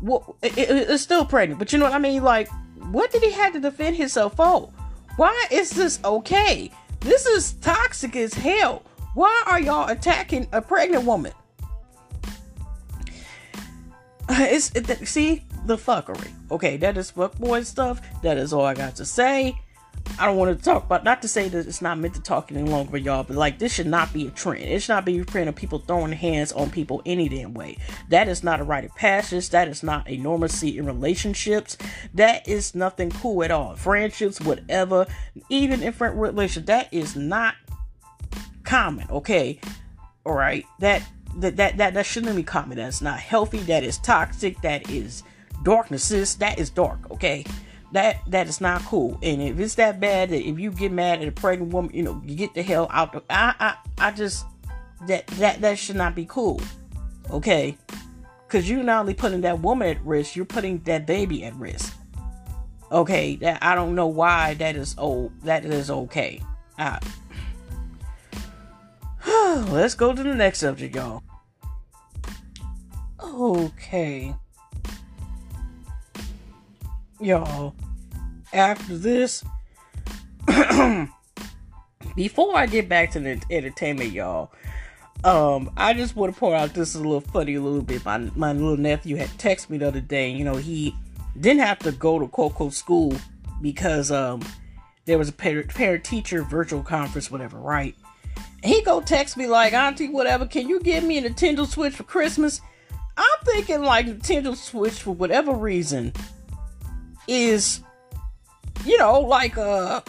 [0.00, 2.24] Well, it, it, it's still pregnant, but you know what I mean?
[2.24, 2.48] Like,
[2.90, 4.72] what did he have to defend himself for?
[5.16, 6.70] Why is this okay?
[7.00, 8.82] This is toxic as hell.
[9.14, 11.32] Why are y'all attacking a pregnant woman?
[14.28, 16.32] It's it, see the fuckery.
[16.50, 18.00] Okay, that is fuckboy stuff.
[18.22, 19.58] That is all I got to say.
[20.18, 22.52] I don't want to talk about not to say that it's not meant to talk
[22.52, 24.62] any longer, y'all, but like this should not be a trend.
[24.64, 27.78] It should not be a trend of people throwing hands on people any damn way.
[28.08, 29.50] That is not a rite of passage.
[29.50, 31.78] That is not a normalcy in relationships.
[32.14, 33.74] That is nothing cool at all.
[33.76, 35.06] Friendships, whatever,
[35.48, 37.54] even in friend relations, that is not
[38.64, 39.60] common, okay?
[40.24, 41.02] All right, that
[41.36, 42.78] that that that, that shouldn't be common.
[42.78, 43.58] That's not healthy.
[43.58, 44.60] That is toxic.
[44.62, 45.22] That is
[45.62, 46.34] darkness.
[46.34, 47.10] That is dark.
[47.10, 47.44] Okay,
[47.92, 49.18] that that is not cool.
[49.22, 52.02] And if it's that bad that if you get mad at a pregnant woman, you
[52.02, 53.14] know, you get the hell out.
[53.14, 54.44] Of, I I I just
[55.06, 56.60] that that that should not be cool.
[57.30, 57.76] Okay,
[58.46, 61.94] because you're not only putting that woman at risk, you're putting that baby at risk.
[62.90, 66.40] Okay, that I don't know why that is oh that is okay.
[66.78, 66.98] Uh,
[69.26, 71.22] Let's go to the next subject, y'all.
[73.22, 74.34] Okay.
[77.20, 77.74] Y'all,
[78.52, 79.44] after this,
[82.16, 84.50] before I get back to the entertainment, y'all,
[85.22, 88.04] um, I just want to point out this is a little funny a little bit.
[88.04, 90.30] My my little nephew had texted me the other day.
[90.30, 90.96] You know, he
[91.38, 93.14] didn't have to go to Coco school
[93.60, 94.42] because um
[95.04, 97.94] there was a parent teacher virtual conference, whatever, right?
[98.62, 102.04] He go text me like, Auntie, whatever, can you give me a Nintendo Switch for
[102.04, 102.60] Christmas?
[103.16, 106.12] I'm thinking like Nintendo Switch for whatever reason
[107.28, 107.80] is,
[108.84, 110.00] you know, like uh,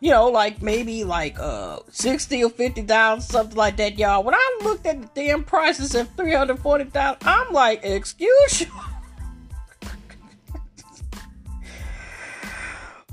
[0.00, 4.22] you know, like maybe like uh sixty or fifty thousand, something like that, y'all.
[4.22, 8.60] When I looked at the damn prices at three hundred forty thousand, I'm like, excuse
[8.60, 8.66] you.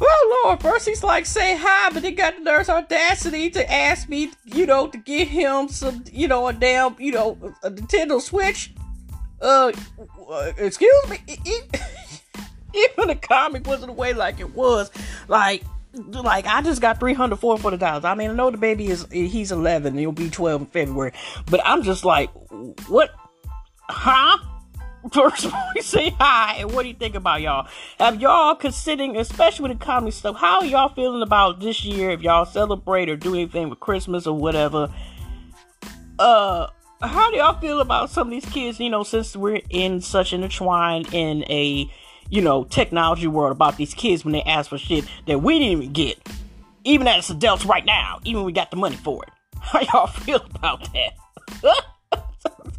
[0.04, 4.10] Oh Lord, first he's like, say hi, but he got the nerve audacity to ask
[4.10, 8.20] me, you know, to get him some, you know, a damn, you know, a Nintendo
[8.20, 8.74] Switch.
[9.39, 9.72] Uh,
[10.28, 11.20] uh excuse me.
[12.74, 14.89] Even the comic wasn't way like it was.
[15.28, 18.04] Like, like I just got three hundred four forty dollars.
[18.04, 21.12] I mean, I know the baby is he's eleven, he'll be twelve in February,
[21.47, 22.30] but I'm just like,
[22.88, 23.12] what?
[23.89, 24.38] Huh?
[25.14, 27.68] First we say hi, what do you think about y'all?
[27.99, 32.12] Have y'all considering, especially with the comedy stuff, how y'all feeling about this year?
[32.12, 34.93] If y'all celebrate or do anything with Christmas or whatever,
[36.20, 36.68] uh,
[37.02, 38.80] how do y'all feel about some of these kids?
[38.80, 41.89] You know, since we're in such intertwined in a
[42.30, 45.82] you know technology world about these kids when they ask for shit that we didn't
[45.82, 46.20] even get,
[46.84, 49.30] even as adults right now, even we got the money for it.
[49.62, 51.86] How y'all feel about that?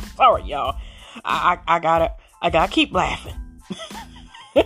[0.16, 0.76] Sorry, y'all.
[1.24, 3.34] I, I, gotta I gotta keep laughing.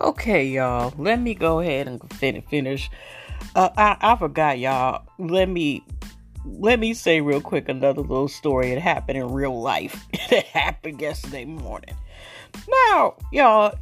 [0.00, 0.94] Okay, y'all.
[0.96, 2.88] Let me go ahead and finish.
[3.54, 5.02] Uh, I I forgot, y'all.
[5.18, 5.82] Let me
[6.58, 8.72] let me say real quick another little story.
[8.72, 10.06] It happened in real life.
[10.12, 11.94] it happened yesterday morning.
[12.68, 13.78] Now, y'all,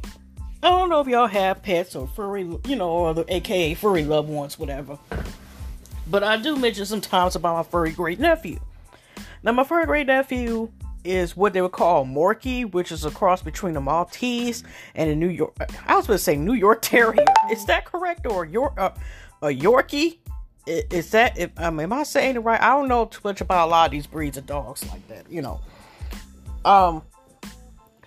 [0.63, 4.03] I don't know if y'all have pets or furry, you know, or the AKA furry
[4.03, 4.97] loved ones, whatever.
[6.09, 8.59] But I do mention sometimes about my furry great nephew.
[9.43, 10.71] Now, my furry great nephew
[11.03, 14.63] is what they would call Morkie, which is a cross between a Maltese
[14.95, 15.55] and a New York.
[15.85, 17.25] I was going to say New York Terrier.
[17.51, 18.25] Is that correct?
[18.25, 18.91] Or your uh,
[19.41, 20.17] a Yorkie?
[20.67, 22.61] Is that if um, am I saying it right?
[22.61, 25.31] I don't know too much about a lot of these breeds of dogs like that,
[25.31, 25.59] you know.
[26.65, 27.03] Um,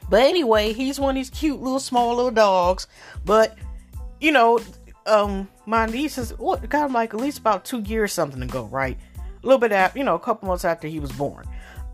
[0.09, 2.87] but anyway, he's one of these cute little small little dogs.
[3.25, 3.57] But
[4.21, 4.61] you know,
[5.07, 8.65] um, my niece is what got him like at least about two years something ago,
[8.67, 8.99] right?
[9.17, 11.47] A little bit after, you know, a couple months after he was born.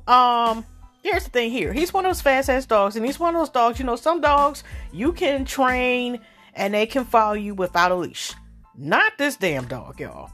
[0.08, 0.64] Um,
[1.02, 1.72] here's the thing here.
[1.72, 3.96] He's one of those fast ass dogs, and he's one of those dogs, you know,
[3.96, 6.20] some dogs you can train
[6.54, 8.32] and they can follow you without a leash.
[8.76, 10.30] Not this damn dog, y'all.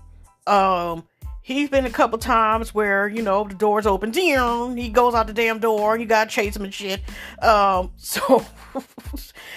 [0.47, 1.05] Um,
[1.43, 5.33] he's been a couple times where you know the door's open, he goes out the
[5.33, 7.01] damn door, and you gotta chase him and shit.
[7.41, 8.45] Um, so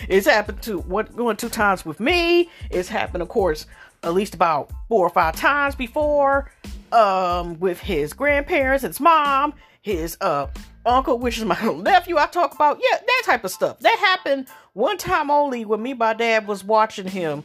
[0.07, 2.49] it's happened to what going two times with me.
[2.69, 3.65] It's happened, of course,
[4.03, 6.51] at least about four or five times before.
[6.91, 10.47] Um, with his grandparents, his mom, his uh
[10.85, 12.17] uncle, which is my nephew.
[12.17, 13.79] I talk about yeah, that type of stuff.
[13.79, 17.43] That happened one time only when me, my dad was watching him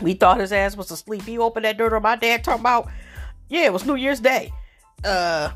[0.00, 1.22] we thought his ass was asleep.
[1.22, 1.98] He opened that door.
[2.00, 2.88] My dad talking about,
[3.48, 4.52] yeah, it was New Year's Day.
[5.04, 5.50] Uh,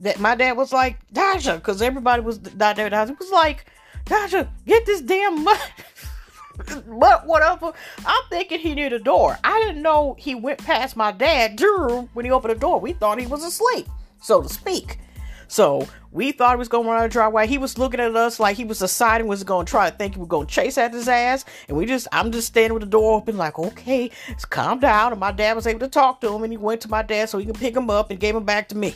[0.00, 2.88] that my dad was like, Tasha, because everybody was not there.
[2.88, 3.66] He was like,
[4.04, 5.58] Tasha, get this damn mud.
[6.86, 7.72] but whatever.
[8.04, 9.38] I'm thinking he near the door.
[9.44, 11.60] I didn't know he went past my dad
[12.12, 12.80] when he opened the door.
[12.80, 13.86] We thought he was asleep,
[14.20, 14.98] so to speak.
[15.50, 17.48] So we thought he was going to run out the driveway.
[17.48, 20.14] He was looking at us like he was deciding was going to try to think
[20.14, 21.44] were going to chase at his ass.
[21.66, 24.12] And we just, I'm just standing with the door open, like, okay,
[24.48, 25.10] calm down.
[25.10, 27.28] And my dad was able to talk to him, and he went to my dad
[27.28, 28.94] so he could pick him up and gave him back to me.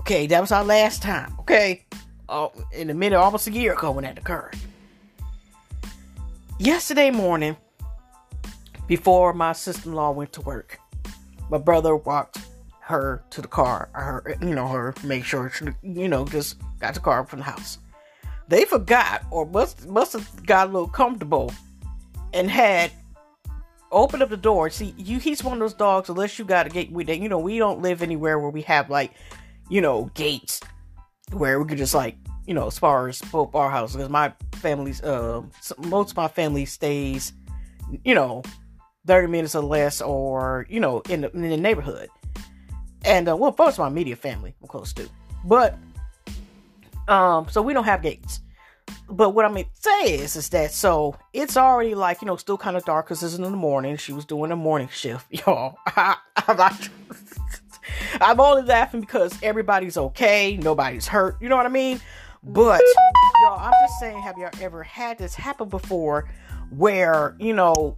[0.00, 1.34] Okay, that was our last time.
[1.40, 1.86] Okay,
[2.28, 4.54] oh, in a minute, almost a year ago when that occurred.
[6.58, 7.56] Yesterday morning,
[8.86, 10.78] before my sister-in-law went to work,
[11.50, 12.38] my brother walked
[12.86, 16.94] her to the car, her, you know, her make sure she, you know, just got
[16.94, 17.78] the car from the house.
[18.46, 21.52] They forgot, or must must have got a little comfortable,
[22.32, 22.92] and had
[23.90, 24.70] opened up the door.
[24.70, 26.08] See, you he's one of those dogs.
[26.08, 28.88] Unless you got a gate, we you know we don't live anywhere where we have
[28.88, 29.10] like,
[29.68, 30.60] you know, gates
[31.32, 32.16] where we could just like,
[32.46, 33.96] you know, as far as both our houses.
[33.96, 35.42] Because my family's, uh,
[35.78, 37.32] most of my family stays,
[38.04, 38.44] you know,
[39.08, 42.10] thirty minutes or less, or you know, in the, in the neighborhood
[43.06, 45.08] and uh, well, of my media family I'm close to,
[45.44, 45.78] but
[47.08, 48.40] um, so we don't have gates.
[49.08, 52.36] But what I mean to say is, is that so it's already like you know
[52.36, 53.96] still kind of dark because it's in the morning.
[53.96, 55.78] She was doing a morning shift, y'all.
[55.86, 56.88] I, I'm not.
[58.20, 61.40] I'm only laughing because everybody's okay, nobody's hurt.
[61.40, 62.00] You know what I mean?
[62.42, 62.82] But
[63.42, 66.28] y'all, I'm just saying, have y'all ever had this happen before,
[66.70, 67.96] where you know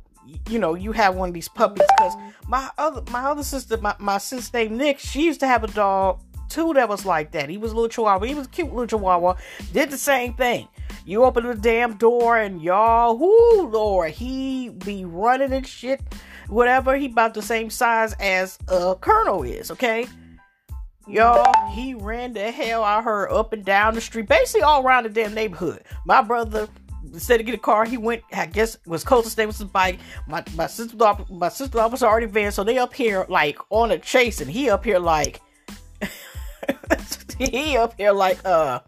[0.48, 1.86] you know, you have one of these puppies.
[1.96, 2.14] Because
[2.46, 5.68] my other my other sister, my, my sister named Nick, she used to have a
[5.68, 7.48] dog too that was like that.
[7.48, 8.26] He was a little chihuahua.
[8.26, 9.34] He was a cute little chihuahua.
[9.72, 10.68] Did the same thing.
[11.04, 16.00] You open the damn door and y'all, whoo, Lord, he be running and shit.
[16.48, 16.96] whatever.
[16.96, 20.06] He about the same size as uh Colonel is, okay?
[21.06, 25.04] Y'all, he ran the hell out her up and down the street, basically all around
[25.04, 25.82] the damn neighborhood.
[26.04, 26.68] My brother,
[27.12, 28.22] instead of get a car, he went.
[28.32, 29.98] I guess was close to stay with his bike.
[30.26, 30.96] My my sister
[31.30, 34.70] my sister was already there, so they up here like on a chase, and he
[34.70, 35.40] up here like
[37.38, 38.80] he up here like uh.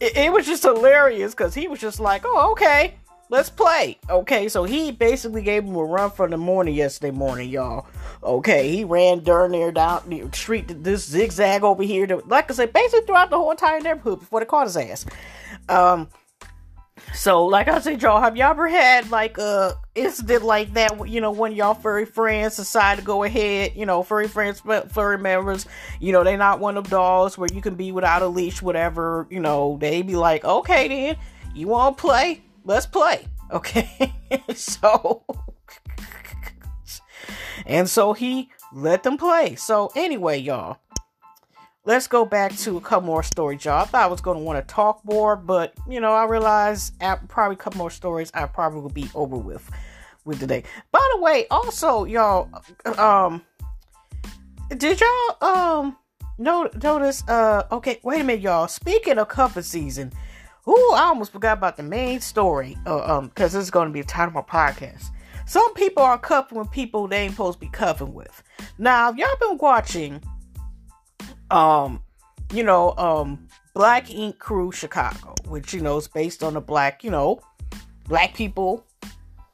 [0.00, 2.96] It, it was just hilarious because he was just like, oh okay,
[3.30, 3.98] let's play.
[4.08, 7.86] Okay, so he basically gave him a run for the morning yesterday morning, y'all.
[8.22, 12.06] Okay, he ran during there down the street, this zigzag over here.
[12.06, 15.06] To, like I said, basically throughout the whole entire neighborhood before they caught his ass.
[15.68, 16.08] Um,
[17.14, 21.08] so like I said, y'all, have y'all ever had like a incident like that?
[21.08, 25.18] You know, when y'all furry friends decide to go ahead, you know, furry friends, furry
[25.18, 25.66] members,
[26.00, 29.28] you know, they're not one of dogs where you can be without a leash, whatever.
[29.30, 31.16] You know, they be like, okay, then
[31.54, 32.42] you want to play?
[32.64, 33.26] Let's play.
[33.52, 34.12] Okay,
[34.54, 35.22] so
[37.66, 39.54] and so he let them play.
[39.54, 40.78] So anyway, y'all,
[41.84, 43.82] let's go back to a couple more stories, y'all.
[43.82, 46.94] I thought I was going to want to talk more, but you know, I realized
[47.00, 49.70] after probably a couple more stories, I probably will be over with
[50.24, 50.64] with today.
[50.90, 52.48] By the way, also, y'all,
[52.98, 53.42] um,
[54.76, 55.96] did y'all um
[56.38, 57.22] no, notice?
[57.28, 58.66] Uh, okay, wait a minute, y'all.
[58.66, 60.12] Speaking of cuffing season,
[60.66, 62.76] ooh, I almost forgot about the main story.
[62.86, 65.10] Uh, um, because this is going to be the title of my podcast.
[65.46, 68.42] Some people are cuffing with people they ain't supposed to be cuffing with.
[68.78, 70.22] Now, if y'all been watching,
[71.50, 72.02] um,
[72.52, 77.04] you know, um, Black Ink Crew Chicago, which you know is based on the black,
[77.04, 77.40] you know,
[78.08, 78.84] black people.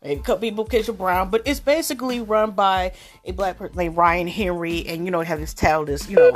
[0.02, 2.92] Maybe a couple people catch a brown, but it's basically run by
[3.26, 6.32] a black person named Ryan Henry, and you know, have this tell this, you know,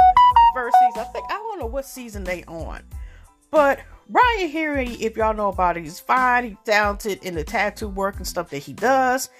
[0.54, 1.06] first season.
[1.08, 2.82] I think I don't know what season they on,
[3.50, 6.44] but Ryan Henry, if y'all know about it, he's fine.
[6.44, 9.30] He's talented in the tattoo work and stuff that he does.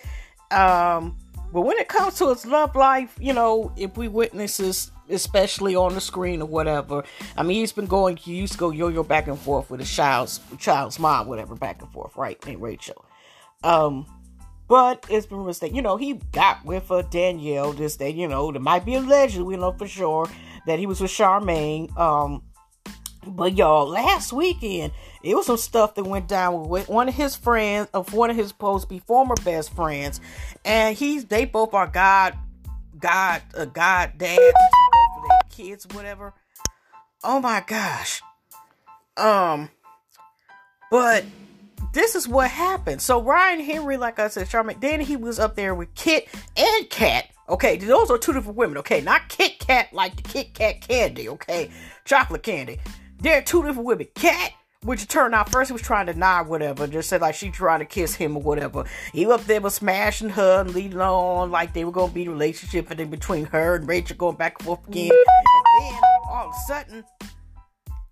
[0.50, 1.16] Um,
[1.52, 5.76] but when it comes to his love life, you know, if we witness this, especially
[5.76, 7.05] on the screen or whatever,
[7.36, 9.90] I mean, he's been going, he used to go yo-yo back and forth with his
[9.90, 12.44] child's child's mom, whatever, back and forth, right?
[12.46, 13.05] Named Rachel.
[13.62, 14.07] Um,
[14.68, 15.74] but it's been a mistake.
[15.74, 17.72] You know, he got with uh, Danielle.
[17.72, 19.46] This day, you know, there might be a legend.
[19.46, 20.28] We know for sure
[20.66, 21.96] that he was with Charmaine.
[21.98, 22.42] Um,
[23.26, 24.92] but y'all, last weekend
[25.22, 28.36] it was some stuff that went down with one of his friends, of one of
[28.36, 30.20] his supposed be former best friends,
[30.64, 32.34] and he's they both are God,
[32.98, 34.38] God, uh, God their
[35.57, 36.34] kids, whatever.
[37.22, 38.20] Oh my gosh,
[39.16, 39.70] um,
[40.90, 41.24] but
[41.92, 43.00] this is what happened.
[43.00, 46.90] So Ryan Henry, like I said, Charmaine, then he was up there with Kit and
[46.90, 47.28] Kat.
[47.48, 48.78] Okay, those are two different women.
[48.78, 51.28] Okay, not Kit Kat like the Kit Kat candy.
[51.28, 51.70] Okay,
[52.05, 52.78] chocolate candy.
[53.20, 54.09] They're two different women.
[54.14, 54.52] Kat,
[54.85, 57.80] which turned out first he was trying to nod whatever, just said like she trying
[57.80, 58.85] to kiss him or whatever.
[59.12, 62.30] He up there was smashing her and leading on like they were gonna be a
[62.30, 65.11] relationship and then between her and Rachel going back and forth again.
[65.11, 67.05] And then all of a sudden,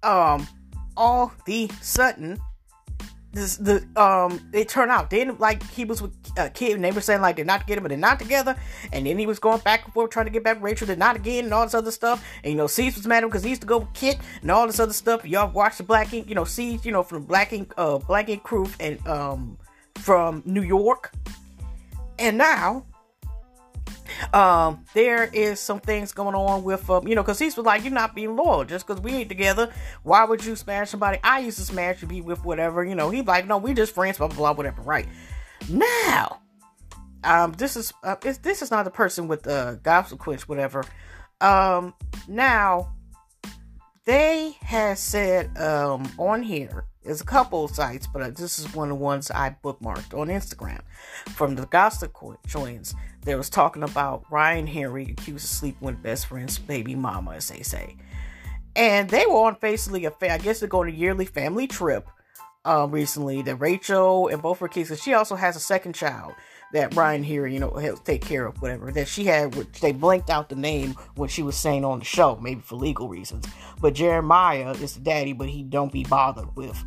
[0.03, 0.49] um,
[0.97, 2.41] all the sudden
[3.33, 5.11] this the um it turned out.
[5.11, 7.81] Then like he was with a kid and they were saying like they're not together
[7.81, 8.57] but they're not together.
[8.93, 10.87] And then he was going back and forth trying to get back Rachel.
[10.87, 12.25] They're not again and all this other stuff.
[12.45, 14.19] And you know Cease was mad at him because he used to go with Kit
[14.43, 15.25] and all this other stuff.
[15.25, 18.29] Y'all watch the Black Ink you know Cease you know from Black Ink uh Black
[18.29, 19.59] Ink crew and um
[19.97, 21.13] from New York.
[22.19, 22.85] And now
[24.33, 27.93] um, there is some things going on with, um, you know, because he's like, you're
[27.93, 29.73] not being loyal just because we ain't together.
[30.03, 33.11] Why would you smash somebody I used to smash you be with, whatever, you know?
[33.11, 35.07] He's like, no, we just friends, blah, blah, blah, whatever, right?
[35.69, 36.41] Now,
[37.25, 40.85] um, this is, uh, this is not the person with the uh, quench, whatever.
[41.41, 41.95] Um,
[42.29, 42.95] now,
[44.05, 48.91] they have said, um, on here, there's a couple of sites, but this is one
[48.91, 50.81] of the ones I bookmarked on Instagram
[51.31, 52.17] from the gossip
[52.49, 52.95] Twins.
[53.23, 57.49] They was talking about Ryan Henry accused of sleeping with best friend's baby mama, as
[57.49, 57.97] they say.
[58.75, 62.09] And they were on basically a, I guess they're going a yearly family trip
[62.65, 66.35] um, recently that Rachel and both her kids, and she also has a second child
[66.73, 68.91] that Ryan Henry, you know, take care of, whatever.
[68.91, 72.05] That she had, which they blinked out the name when she was saying on the
[72.05, 73.47] show, maybe for legal reasons.
[73.81, 76.83] But Jeremiah is the daddy, but he don't be bothered with,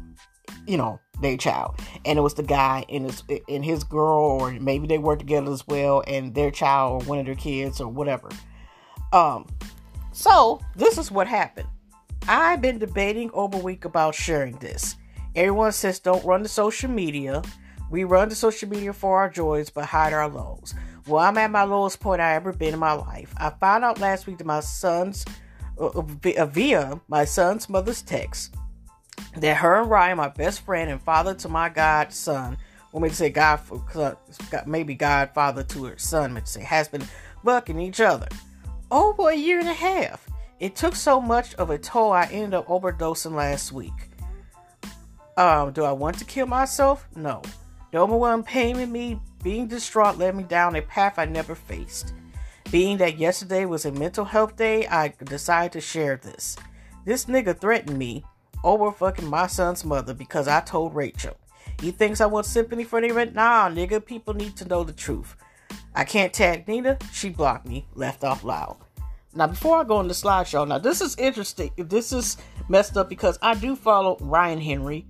[0.67, 1.79] you know, their child.
[2.05, 5.51] And it was the guy and his and his girl, or maybe they work together
[5.51, 8.29] as well, and their child or one of their kids or whatever.
[9.13, 9.47] Um,
[10.11, 11.67] so this is what happened.
[12.27, 14.95] I've been debating over a week about sharing this.
[15.35, 17.41] Everyone says don't run the social media
[17.89, 20.73] we run to social media for our joys, but hide our lows.
[21.07, 23.33] Well, I'm at my lowest point I ever been in my life.
[23.37, 25.23] I found out last week that my son's,
[25.79, 28.55] uh, uh via my son's mother's text,
[29.37, 32.57] that her and Ryan, my best friend and father to my godson,
[32.91, 33.59] or maybe say God,
[34.65, 37.05] maybe godfather to her son, maybe say has been
[37.43, 38.27] fucking each other
[38.91, 40.29] over a year and a half.
[40.59, 43.91] It took so much of a toll, I ended up overdosing last week.
[45.37, 47.07] Um, do I want to kill myself?
[47.15, 47.41] No.
[47.91, 52.13] The overwhelming pain in me, being distraught, led me down a path I never faced.
[52.71, 56.55] Being that yesterday was a mental health day, I decided to share this.
[57.03, 58.23] This nigga threatened me
[58.65, 61.37] over fucking my son's mother because I told Rachel.
[61.79, 63.35] He thinks I want sympathy for the event.
[63.35, 65.35] Nah, nigga, people need to know the truth.
[65.93, 66.97] I can't tag Nina.
[67.13, 68.77] She blocked me, left off loud.
[69.33, 71.71] Now, before I go on the slideshow, now this is interesting.
[71.77, 72.37] This is
[72.69, 75.05] messed up because I do follow Ryan Henry,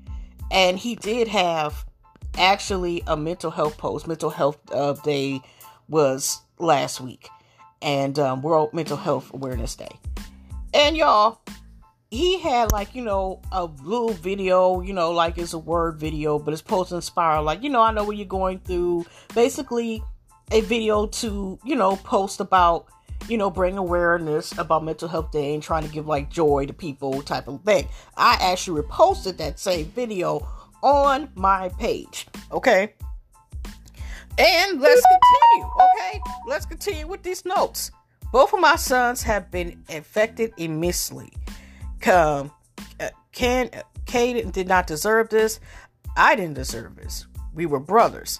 [0.51, 1.85] and he did have
[2.37, 4.07] actually a mental health post.
[4.07, 5.41] Mental Health uh, Day
[5.87, 7.29] was last week,
[7.81, 9.95] and um, World Mental Health Awareness Day.
[10.73, 11.39] And y'all,
[12.11, 16.37] he had like you know a little video you know like it's a word video
[16.37, 19.05] but it's supposed to inspire like you know i know what you're going through.
[19.33, 20.03] Basically
[20.51, 22.87] a video to you know post about
[23.27, 26.73] you know bring awareness about mental health day and trying to give like joy to
[26.73, 27.87] people type of thing.
[28.15, 30.47] I actually reposted that same video
[30.83, 32.93] on my page okay?
[34.37, 36.21] And let's continue okay?
[36.45, 37.91] Let's continue with these notes.
[38.31, 41.31] Both of my sons have been affected immensely
[42.07, 42.51] um,
[43.31, 43.69] Ken,
[44.05, 45.59] Caden did not deserve this.
[46.15, 47.27] I didn't deserve this.
[47.53, 48.39] We were brothers.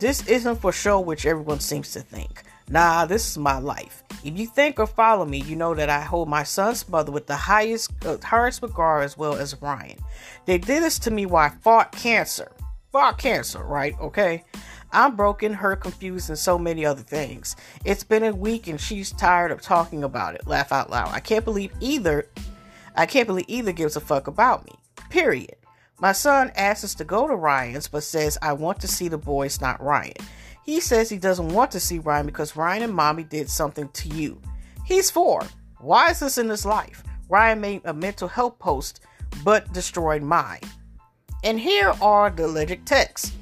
[0.00, 2.42] This isn't for show, which everyone seems to think.
[2.68, 4.02] Nah, this is my life.
[4.24, 7.26] If you think or follow me, you know that I hold my son's mother with
[7.26, 9.98] the highest, uh, highest regard as well as Ryan.
[10.46, 12.50] They did this to me while I fought cancer.
[12.90, 13.94] Fought cancer, right?
[14.00, 14.44] Okay.
[14.92, 17.56] I'm broken, hurt, confused, and so many other things.
[17.84, 20.46] It's been a week and she's tired of talking about it.
[20.46, 21.08] Laugh out loud.
[21.08, 22.28] I can't believe either
[22.94, 24.72] I can't believe either gives a fuck about me.
[25.10, 25.56] Period.
[26.00, 29.18] My son asks us to go to Ryan's, but says, I want to see the
[29.18, 30.14] boys, not Ryan.
[30.64, 34.08] He says he doesn't want to see Ryan because Ryan and mommy did something to
[34.08, 34.40] you.
[34.84, 35.42] He's four.
[35.78, 37.02] Why is this in his life?
[37.28, 39.00] Ryan made a mental health post,
[39.44, 40.60] but destroyed mine.
[41.42, 43.32] And here are the alleged texts.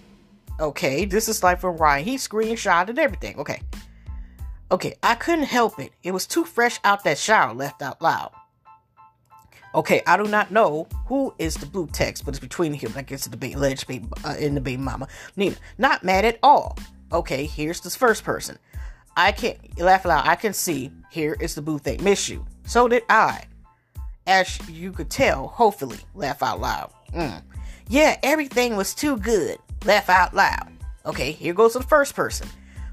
[0.60, 2.04] Okay, this is like from Ryan.
[2.04, 3.38] He screenshotted everything.
[3.38, 3.60] Okay.
[4.70, 5.92] Okay, I couldn't help it.
[6.02, 8.32] It was too fresh out that shower, left out loud.
[9.74, 12.92] Okay, I do not know who is the blue text, but it's between him.
[12.94, 15.56] I guess the baby, alleged baby, uh, and the baby mama, Nina.
[15.78, 16.78] Not mad at all.
[17.10, 18.58] Okay, here's this first person.
[19.16, 20.26] I can't laugh aloud.
[20.26, 22.02] I can see here is the blue thing.
[22.02, 22.44] Miss you.
[22.66, 23.44] So did I.
[24.26, 26.92] As you could tell, hopefully, laugh out loud.
[27.14, 27.42] Mm.
[27.88, 29.58] Yeah, everything was too good.
[29.84, 30.70] Laugh out loud.
[31.04, 32.48] Okay, here goes the first person.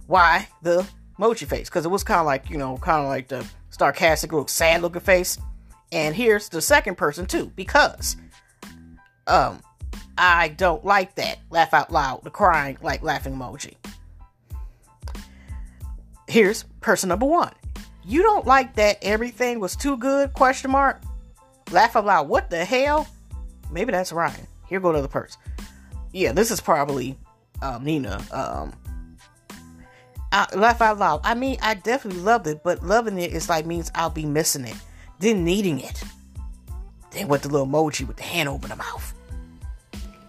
[0.07, 0.85] Why the
[1.18, 1.69] mochi face?
[1.69, 4.81] Because it was kind of like, you know, kind of like the sarcastic, little sad
[4.81, 5.38] looking face.
[5.91, 8.18] And here's the second person too, because
[9.28, 9.61] um
[10.18, 11.40] I don't like that.
[11.49, 13.76] Laugh out loud, the crying like laughing emoji.
[16.28, 17.53] Here's person number one.
[18.06, 20.34] You don't like that everything was too good?
[20.34, 21.02] Question mark.
[21.72, 22.28] Laugh out loud.
[22.28, 23.07] What the hell?
[23.72, 24.48] Maybe that's Ryan.
[24.68, 25.40] Here go to the person.
[26.11, 27.18] Yeah, this is probably
[27.61, 28.22] um, Nina.
[28.32, 28.74] Um,
[30.32, 31.22] I, laugh out loud.
[31.24, 34.66] I mean, I definitely loved it, but loving it is like means I'll be missing
[34.66, 34.76] it
[35.20, 36.04] then needing it.
[37.12, 39.14] Then with the little emoji with the hand over the mouth.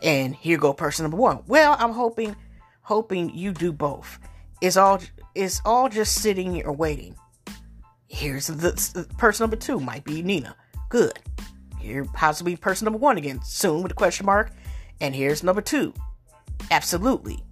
[0.03, 1.41] And here go person number one.
[1.47, 2.35] Well, I'm hoping,
[2.83, 4.19] hoping you do both.
[4.61, 5.01] It's all,
[5.35, 7.15] it's all just sitting here waiting.
[8.09, 9.79] Here's the, person number two.
[9.79, 10.57] Might be Nina.
[10.89, 11.19] Good.
[11.79, 14.53] Here possibly person number one again soon with a question mark.
[15.01, 15.95] And here's number two.
[16.71, 17.43] Absolutely.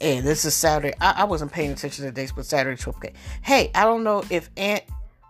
[0.00, 0.94] And this is Saturday.
[1.00, 3.12] I, I wasn't paying attention to the dates, but Saturday Triple K.
[3.42, 4.82] Hey, I don't know if Aunt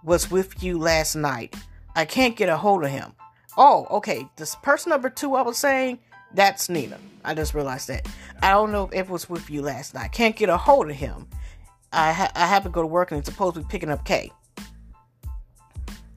[0.03, 1.55] was with you last night.
[1.95, 3.13] I can't get a hold of him.
[3.57, 4.29] Oh, okay.
[4.37, 5.99] This person number two I was saying,
[6.35, 6.99] that's Nina.
[7.25, 8.09] I just realized that.
[8.43, 10.13] I don't know if it was with you last night.
[10.13, 11.29] Can't get a hold of him.
[11.93, 14.05] I ha- I have to go to work and it's supposed to be picking up
[14.05, 14.31] Kay.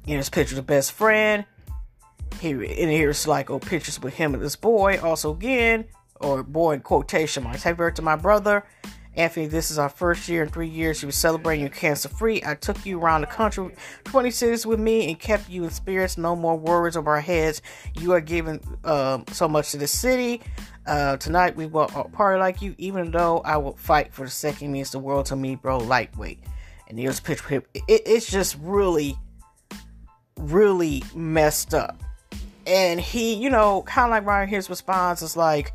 [0.05, 1.45] Here's pictures of the best friend.
[2.39, 4.99] Here and here's like oh pictures with him and this boy.
[5.01, 5.85] Also again,
[6.19, 7.63] or boy in quotation marks.
[7.63, 8.65] Happy birthday to my brother.
[9.15, 11.01] Anthony, this is our first year in three years.
[11.01, 12.41] You were celebrating your cancer free.
[12.45, 13.69] I took you around the country,
[14.05, 16.17] 20 cities with me, and kept you in spirits.
[16.17, 17.61] No more worries over our heads.
[17.99, 20.41] You are giving uh, so much to the city.
[20.87, 24.71] Uh, tonight we will party like you, even though I will fight for the second
[24.71, 25.77] means the world to me, bro.
[25.77, 26.39] Lightweight.
[26.87, 27.63] And here's picture.
[27.73, 29.15] It, it's just really,
[30.37, 32.01] really messed up.
[32.65, 35.73] And he, you know, kind of like Ryan, his response is like,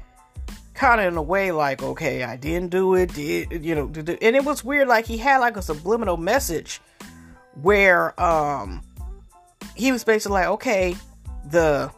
[0.79, 3.87] kind of in a way like, okay, I didn't do it, did you know?
[4.23, 4.87] And it was weird.
[4.87, 6.81] Like he had like a subliminal message
[7.61, 8.83] where um
[9.75, 10.97] he was basically like, okay,
[11.51, 11.91] the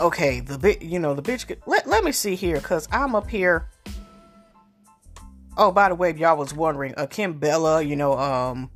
[0.00, 1.46] okay, the bit, you know, the bitch.
[1.46, 3.68] Could, let let me see here, cause I'm up here.
[5.58, 8.70] Oh, by the way, y'all was wondering, uh, Kimbella, you know, um,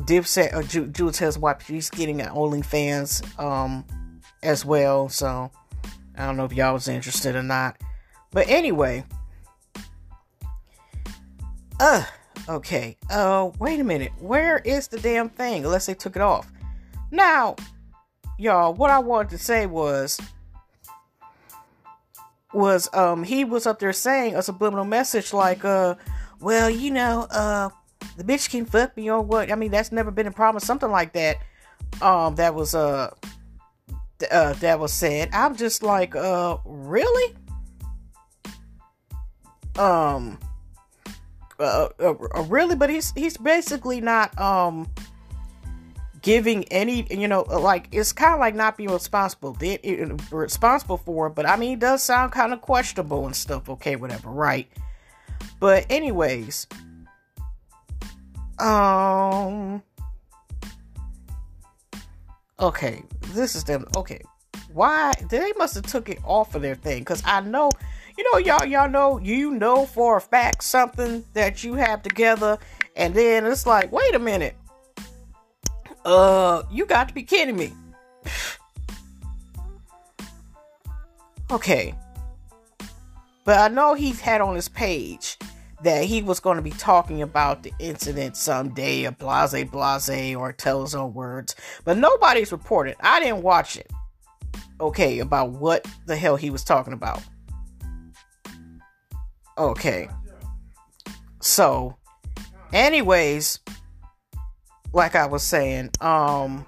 [0.00, 3.84] Dipset, uh, Ju- Juelz wife, she's getting an OnlyFans, um,
[4.42, 5.10] as well.
[5.10, 5.50] So
[6.16, 7.80] I don't know if y'all was interested or not,
[8.30, 9.04] but anyway,
[11.80, 12.04] uh,
[12.48, 12.96] okay.
[13.10, 14.12] Uh, wait a minute.
[14.20, 15.64] Where is the damn thing?
[15.64, 16.50] Unless they took it off.
[17.10, 17.56] Now,
[18.38, 20.20] y'all, what I wanted to say was
[22.52, 25.96] was um he was up there saying a subliminal message like uh
[26.40, 27.68] well you know uh
[28.16, 30.90] the bitch can fuck me or what i mean that's never been a problem something
[30.90, 31.38] like that
[32.00, 33.12] um that was uh,
[34.30, 37.34] uh that was said i'm just like uh really
[39.78, 40.38] um
[41.58, 44.88] uh, uh, uh really but he's he's basically not um
[46.24, 49.52] giving any, you know, like it's kind of like not being responsible.
[49.52, 49.78] They,
[50.32, 53.68] responsible for but I mean, it does sound kind of questionable and stuff.
[53.68, 54.66] Okay, whatever, right?
[55.60, 56.66] But anyways,
[58.58, 59.82] um,
[62.60, 63.02] okay,
[63.32, 63.86] this is them.
[63.96, 64.20] Okay,
[64.72, 67.00] why they must have took it off of their thing?
[67.00, 67.70] Because I know,
[68.16, 72.58] you know, y'all, y'all know, you know for a fact something that you have together,
[72.96, 74.56] and then it's like, wait a minute
[76.04, 77.72] uh, you got to be kidding me.
[81.50, 81.94] okay.
[83.44, 85.38] But I know he's had on his page
[85.84, 90.52] that he was going to be talking about the incident someday, a blase blase, or
[90.52, 91.54] tell his own words.
[91.84, 92.96] But nobody's reported.
[93.00, 93.90] I didn't watch it.
[94.80, 97.22] Okay, about what the hell he was talking about.
[99.56, 100.08] Okay.
[101.40, 101.96] So,
[102.72, 103.60] anyways,
[104.92, 106.66] like I was saying, um,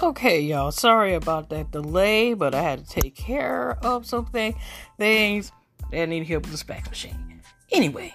[0.00, 0.70] Okay, y'all.
[0.70, 4.54] Sorry about that delay, but I had to take care of something
[4.96, 5.50] things
[5.90, 7.42] that need help with the fax machine.
[7.72, 8.14] Anyway,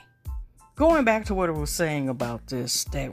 [0.76, 3.12] going back to what I was saying about this, that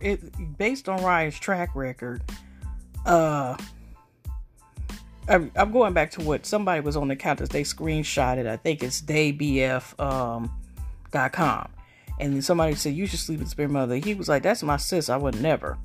[0.00, 2.22] it, based on Ryan's track record,
[3.04, 3.56] uh,
[5.28, 8.46] I'm, I'm, going back to what somebody was on the that they screenshotted.
[8.46, 10.50] I think it's daybf um,
[11.12, 11.68] dot com,
[12.18, 13.96] and somebody said you should sleep with spirit mother.
[13.96, 15.10] He was like, "That's my sis.
[15.10, 15.76] I would never."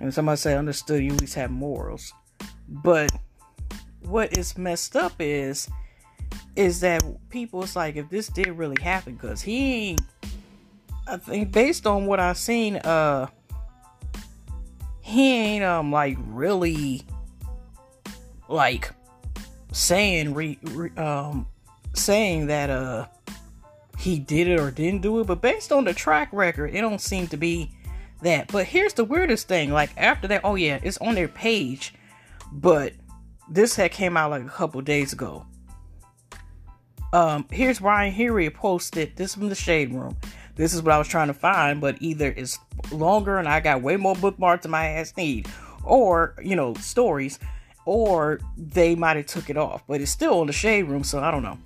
[0.00, 1.02] And somebody said, "Understood.
[1.02, 2.12] You at least have morals."
[2.68, 3.10] But
[4.06, 5.68] what is messed up is
[6.54, 9.96] is that people it's like if this did really happen because he
[11.06, 13.26] i think based on what i've seen uh
[15.00, 17.02] he ain't um like really
[18.48, 18.90] like
[19.72, 21.46] saying re, re, um
[21.94, 23.06] saying that uh
[23.98, 27.00] he did it or didn't do it but based on the track record it don't
[27.00, 27.70] seem to be
[28.22, 31.94] that but here's the weirdest thing like after that oh yeah it's on their page
[32.52, 32.92] but
[33.48, 35.44] this had came out like a couple days ago
[37.12, 40.16] um, here's Ryan Henry posted this from the shade room.
[40.56, 42.58] This is what I was trying to find, but either it's
[42.90, 45.48] longer and I got way more bookmarks than my ass need,
[45.84, 47.38] or you know stories,
[47.84, 51.20] or they might have took it off, but it's still on the shade room, so
[51.20, 51.58] I don't know.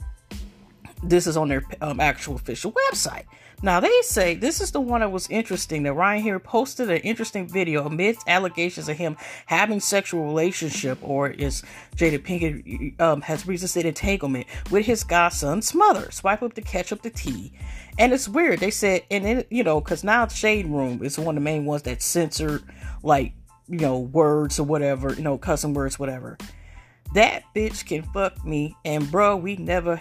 [1.03, 3.25] This is on their um, actual official website.
[3.63, 5.83] Now they say this is the one that was interesting.
[5.83, 11.29] That Ryan Henry posted an interesting video amidst allegations of him having sexual relationship, or
[11.29, 11.63] is
[11.95, 16.11] Jada Pinkett um, has resisted entanglement with his godson's mother.
[16.11, 17.53] Swipe up to catch up the tea,
[17.99, 18.61] and it's weird.
[18.61, 21.67] They said, and then you know, because now Shade Room is one of the main
[21.67, 22.63] ones that censored
[23.03, 23.35] like
[23.69, 26.39] you know words or whatever, you know, cussing words, whatever.
[27.13, 30.01] That bitch can fuck me, and bro, we never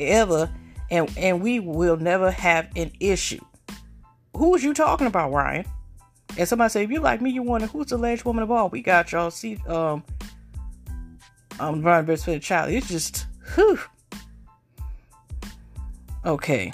[0.00, 0.50] ever
[0.90, 3.44] and and we will never have an issue.
[4.36, 5.64] Who was you talking about, Ryan?
[6.38, 8.68] And somebody say, if you like me, you wonder who's the alleged woman of all.
[8.68, 9.30] We got y'all.
[9.30, 10.04] See, um,
[11.58, 12.70] I'm Ryan for the child.
[12.70, 13.78] It's just, whew.
[16.26, 16.72] Okay.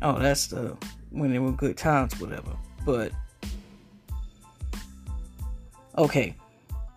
[0.00, 0.76] Oh, that's the
[1.10, 2.56] when they were good times, whatever.
[2.86, 3.12] But
[5.98, 6.34] okay.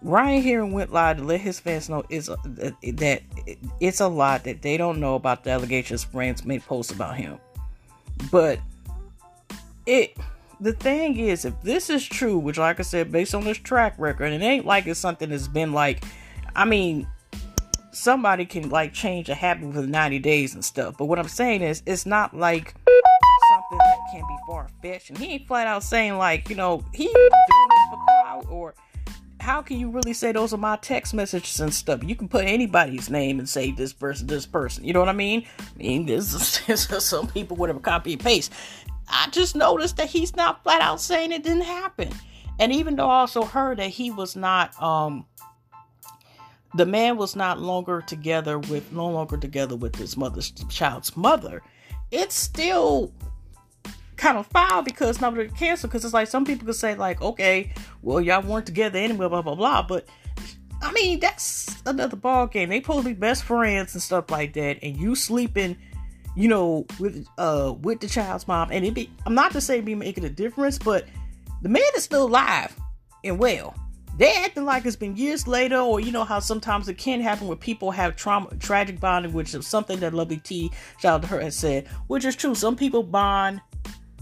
[0.07, 3.21] Ryan Henry went live to let his fans know is that
[3.81, 7.37] it's a lot that they don't know about the allegations friends made posts about him.
[8.31, 8.59] But
[9.85, 10.15] it
[10.61, 13.95] the thing is, if this is true, which like I said, based on this track
[13.97, 16.05] record, it ain't like it's something that's been like
[16.55, 17.05] I mean
[17.91, 20.95] somebody can like change a habit within 90 days and stuff.
[20.97, 22.73] But what I'm saying is it's not like
[23.49, 25.09] something that can be far fetched.
[25.09, 27.29] And he ain't flat out saying like, you know, he doing
[27.69, 28.73] this for clout or
[29.39, 32.03] how can you really say those are my text messages and stuff?
[32.03, 34.83] You can put anybody's name and say this person, this person.
[34.83, 35.45] You know what I mean?
[35.59, 38.51] I mean, there's, there's some people would have copy and paste.
[39.07, 42.09] I just noticed that he's not flat out saying it didn't happen.
[42.59, 45.25] And even though I also heard that he was not, um,
[46.75, 51.61] the man was not longer together with, no longer together with his mother's child's mother,
[52.11, 53.13] it's still
[54.17, 57.71] kind of foul because nobody cancel because it's like some people could say like okay
[58.01, 60.07] well y'all weren't together anyway blah blah blah but
[60.81, 64.97] i mean that's another ball game they be best friends and stuff like that and
[64.97, 65.77] you sleeping
[66.35, 69.79] you know with uh with the child's mom and it be i'm not to say
[69.81, 71.05] be making a difference but
[71.61, 72.75] the man is still alive
[73.23, 73.75] and well
[74.17, 77.47] they acting like it's been years later, or you know how sometimes it can happen
[77.47, 81.27] where people have trauma, tragic bonding, which is something that Lovely T, shout out to
[81.27, 82.55] her, has said, which is true.
[82.55, 83.61] Some people bond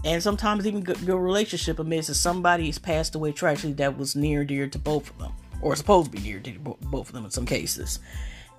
[0.04, 4.44] and sometimes even good, good relationship amidst somebody has passed away tragically that was near
[4.44, 5.32] dear to both of them,
[5.62, 8.00] or supposed to be near to both of them in some cases.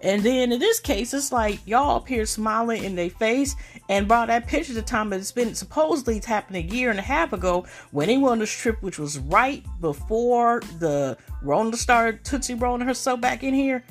[0.02, 3.56] And then in this case, it's like y'all appear smiling in their face.
[3.90, 7.04] And by that picture, the time it's been supposedly it's happened a year and a
[7.04, 12.24] half ago when they went on this trip, which was right before the Rona started
[12.24, 13.84] Tootsie rolling herself back in here.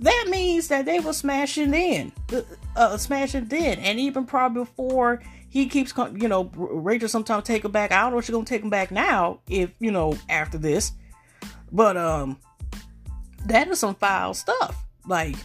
[0.00, 2.42] That means that they were smashing in, uh,
[2.74, 5.22] uh smashing then, and even probably before
[5.52, 7.92] he keeps, you know, Rachel sometimes take him back.
[7.92, 10.92] I don't know if she's gonna take him back now, if you know, after this.
[11.70, 12.38] But um,
[13.44, 14.82] that is some foul stuff.
[15.06, 15.36] Like,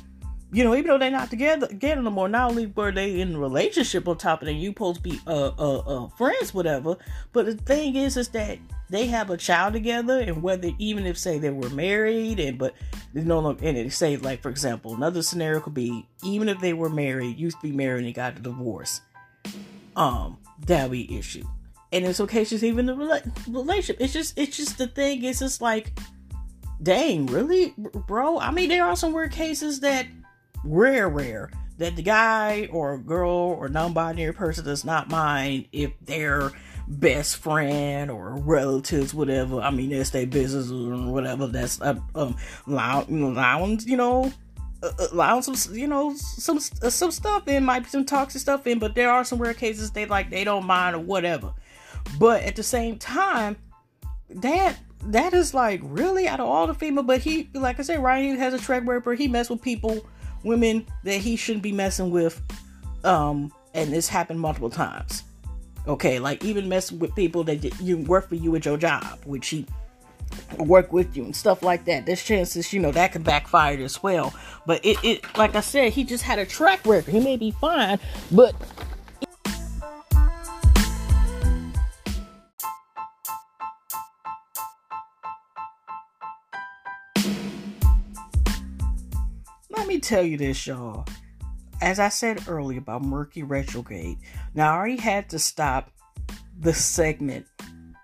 [0.54, 3.36] you know, even though they're not together together no more, not only were they in
[3.36, 6.96] relationship on top of that, you supposed to be uh, uh uh friends, whatever.
[7.34, 8.60] But the thing is, is that
[8.90, 12.76] they have a child together, and whether even if say they were married, and but
[13.14, 16.62] you no, know, and it say like for example, another scenario could be even if
[16.62, 19.02] they were married, used to be married and got a divorce
[19.98, 21.44] um dowry issue.
[21.92, 22.96] And it's okay she's even the
[23.48, 23.98] relationship.
[24.00, 25.24] It's just, it's just the thing.
[25.24, 25.98] It's just like,
[26.84, 28.40] dang, really, bro.
[28.40, 30.06] I mean, there are some weird cases that
[30.64, 36.52] rare, rare that the guy or girl or non-binary person does not mind if their
[36.88, 39.62] best friend or relatives, whatever.
[39.62, 41.48] I mean, that's their business or whatever.
[41.48, 44.32] That's uh, um, lounge, you know,
[44.84, 48.42] uh, uh, allowing some, you know, some uh, some stuff in, might be some toxic
[48.42, 51.54] stuff in, but there are some rare cases they like they don't mind or whatever.
[52.20, 53.58] But at the same time,
[54.30, 58.04] that that is like really out of all the female, but he, like I said,
[58.04, 59.18] Ryan has a track record.
[59.18, 60.06] He mess with people,
[60.44, 62.42] women that he shouldn't be messing with,
[63.04, 65.24] um, and this happened multiple times.
[65.88, 69.48] Okay, like even messing with people that you work for you at your job, which
[69.48, 69.66] he
[70.58, 72.06] work with you and stuff like that.
[72.06, 74.34] There's chances, you know, that could backfire as well.
[74.66, 77.12] But it, it like I said, he just had a track record.
[77.12, 78.00] He may be fine,
[78.32, 78.56] but
[89.70, 91.06] let me tell you this, y'all.
[91.82, 94.18] As I said earlier about Mercury retrograde,
[94.56, 95.92] now I already had to stop
[96.60, 97.46] the segment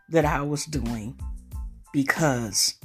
[0.10, 1.20] that I was doing
[1.94, 2.76] because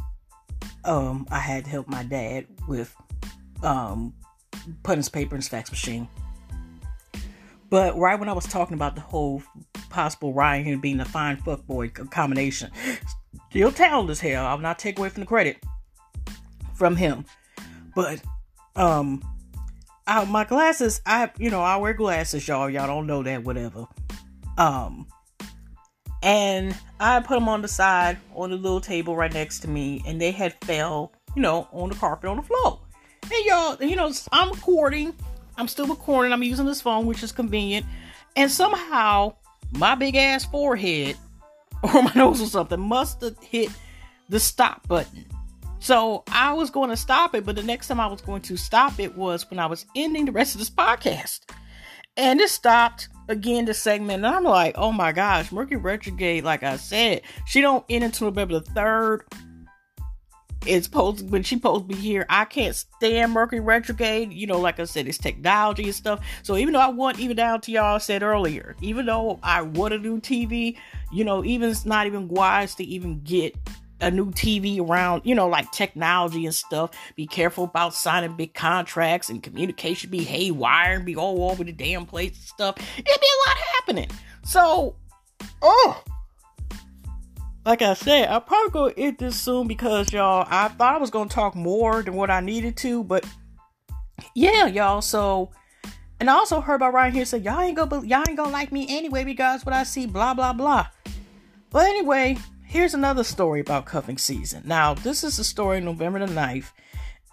[0.84, 2.94] um, I had to help my dad with
[3.64, 4.14] um,
[4.84, 6.08] putting his paper in his fax machine.
[7.70, 9.42] But right when I was talking about the whole
[9.90, 12.70] possible Ryan being a fine fuckboy combination,
[13.50, 14.46] still talented as hell.
[14.46, 15.58] I'll not take away from the credit
[16.74, 17.24] from him.
[17.94, 18.22] But
[18.76, 19.22] um,
[20.06, 22.70] I, my glasses, I you know I wear glasses, y'all.
[22.70, 23.86] Y'all don't know that, whatever.
[24.56, 25.06] Um,
[26.22, 30.02] and I put them on the side on the little table right next to me,
[30.06, 32.80] and they had fell, you know, on the carpet on the floor.
[33.22, 35.14] And y'all, you know, I'm recording.
[35.56, 36.32] I'm still recording.
[36.32, 37.84] I'm using this phone, which is convenient.
[38.36, 39.34] And somehow
[39.72, 41.16] my big ass forehead
[41.82, 43.70] or my nose or something must have hit
[44.28, 45.24] the stop button.
[45.80, 48.56] So I was going to stop it, but the next time I was going to
[48.56, 51.40] stop it was when I was ending the rest of this podcast.
[52.16, 56.44] And it stopped again the segment, and I'm like, oh my gosh, Mercury retrograde.
[56.44, 59.24] Like I said, she don't end until November the third.
[60.66, 62.26] It's supposed when she supposed to be here.
[62.28, 64.32] I can't stand Mercury retrograde.
[64.32, 66.24] You know, like I said, it's technology and stuff.
[66.42, 69.92] So even though I want even down to y'all said earlier, even though I want
[69.92, 70.76] to do TV,
[71.12, 73.54] you know, even it's not even wise to even get
[74.00, 76.90] a new TV around, you know, like technology and stuff.
[77.16, 81.72] Be careful about signing big contracts and communication be haywire and be all over the
[81.72, 82.76] damn place and stuff.
[82.78, 84.10] It'd be a lot happening.
[84.44, 84.96] So,
[85.62, 86.02] oh,
[87.66, 91.10] like I said, I'll probably go end this soon because y'all, I thought I was
[91.10, 93.26] gonna talk more than what I needed to, but
[94.34, 95.02] yeah, y'all.
[95.02, 95.50] So,
[96.20, 98.72] and I also heard about Ryan Henry say y'all ain't gonna y'all ain't gonna like
[98.72, 100.86] me anyway because what I see, blah blah blah.
[101.70, 102.38] But anyway,
[102.68, 104.62] here's another story about cuffing season.
[104.66, 106.70] Now, this is the story November the 9th.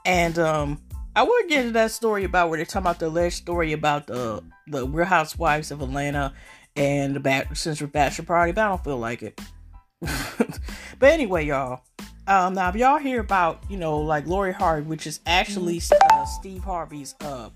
[0.05, 0.81] And um,
[1.15, 4.07] I will get into that story about where they're talking about the alleged story about
[4.07, 6.33] the the Real Housewives of Atlanta
[6.75, 9.39] and the Bat- Central Bachelor Party, but I don't feel like it.
[10.01, 11.81] but anyway, y'all.
[12.27, 15.81] Um, now, if y'all hear about, you know, like Lori Harvey, which is actually
[16.11, 17.49] uh, Steve Harvey's uh,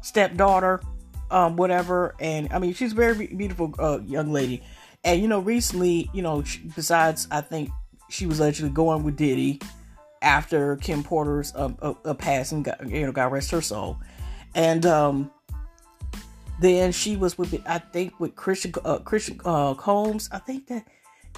[0.00, 0.80] stepdaughter,
[1.30, 4.62] um, whatever, and I mean, she's a very beautiful uh, young lady.
[5.04, 7.70] And you know, recently, you know, besides, I think
[8.08, 9.60] she was actually going with Diddy
[10.20, 13.98] after Kim Porter's uh, uh, uh, passing, you know, God rest her soul,
[14.54, 15.30] and um,
[16.60, 20.28] then she was with, I think, with Christian uh, Christian uh, Combs.
[20.30, 20.86] I think that,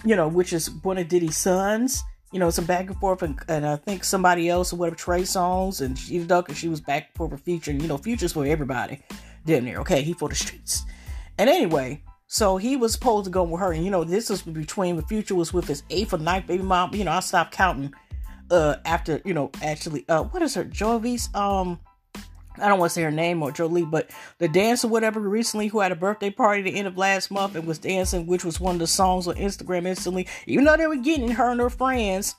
[0.05, 2.03] you know, which is one of Diddy's sons.
[2.33, 5.23] You know, some back and forth, and, and I think somebody else or whatever, Trey
[5.23, 7.71] Songz, and she duck, and she was back and forth with Future.
[7.71, 9.01] And, you know, Future's for everybody,
[9.47, 9.79] didn't there?
[9.83, 10.83] Okay, he for the streets.
[11.39, 12.03] And anyway,
[12.35, 15.03] so he was supposed to go with her, and you know, this was between the
[15.03, 16.93] Future was with his eighth or ninth baby mom.
[16.93, 17.95] You know, I stopped counting
[18.51, 21.79] uh after you know actually uh what is her Jovi's um
[22.59, 25.79] I don't want to say her name or Jolie, but the dancer, whatever, recently who
[25.79, 28.59] had a birthday party at the end of last month and was dancing, which was
[28.59, 31.71] one of the songs on Instagram instantly, even though they were getting her and her
[31.71, 32.35] friends,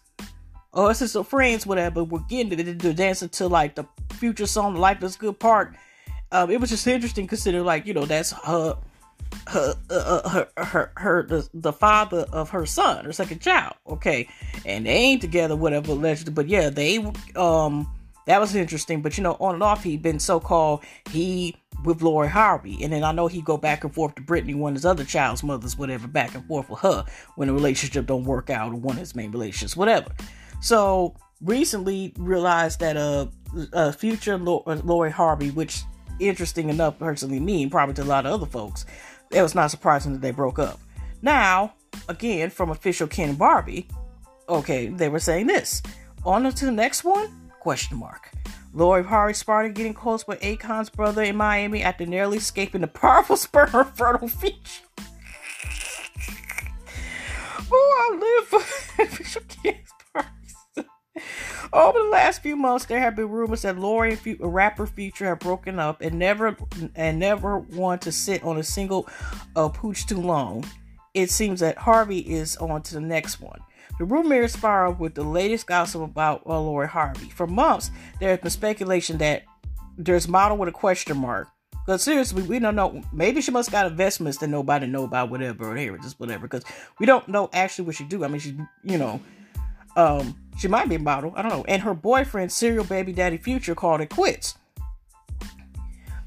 [0.73, 4.76] or her friends, whatever, were getting to, to, to dancing to like the future song,
[4.76, 5.73] Life is Good part.
[6.34, 8.77] Um, it was just interesting considering, like, you know, that's her,
[9.48, 13.76] her, uh, uh, her, her, her, the, the father of her son, her second child,
[13.88, 14.28] okay,
[14.66, 16.98] and they ain't together, whatever, allegedly, but yeah, they,
[17.36, 17.88] um,
[18.26, 19.02] that was interesting.
[19.02, 22.91] But you know, on and off, he'd been so called he with Lori Harvey, and
[22.91, 25.44] then I know he'd go back and forth to Brittany, one of his other child's
[25.44, 27.06] mothers, whatever, back and forth with her
[27.36, 30.12] when the relationship don't work out or one of his main relationships, whatever.
[30.62, 33.28] So recently realized that uh,
[33.74, 35.84] uh future Lori Harvey, which
[36.20, 38.86] interesting enough, personally me, probably to a lot of other folks,
[39.36, 40.80] it was not surprising that they broke up.
[41.22, 41.74] Now,
[42.07, 43.88] again, from official Ken Barbie,
[44.48, 45.84] okay, they were saying this.
[46.26, 48.30] On to the next one Question mark.
[48.74, 53.36] Lori Harvey spotted getting close with Akon's brother in Miami after nearly escaping the powerful
[53.38, 54.84] sperm fertile Future.
[57.72, 58.60] oh, I live for
[59.03, 59.94] official parties.
[61.76, 65.39] Over the last few months, there have been rumors that Lori and rapper Future have
[65.39, 66.56] broken up and never
[66.95, 69.10] and never want to sit on a single
[69.57, 70.64] uh, pooch too long.
[71.14, 73.60] It seems that Harvey is on to the next one.
[73.99, 77.30] The rumor spiraled with the latest gossip about uh, Lori Harvey.
[77.30, 77.91] For months,
[78.22, 79.43] there has been speculation that
[79.97, 81.49] there's model with a question mark.
[81.85, 83.03] Because seriously, we don't know.
[83.11, 86.47] Maybe she must got investments that nobody know about, whatever, or here, just whatever.
[86.47, 86.64] Because
[86.99, 88.23] we don't know actually what she do.
[88.23, 89.19] I mean, she, you know,
[89.95, 91.34] um, she might be a model.
[91.35, 91.65] I don't know.
[91.67, 94.55] And her boyfriend, serial baby daddy Future, called it quits.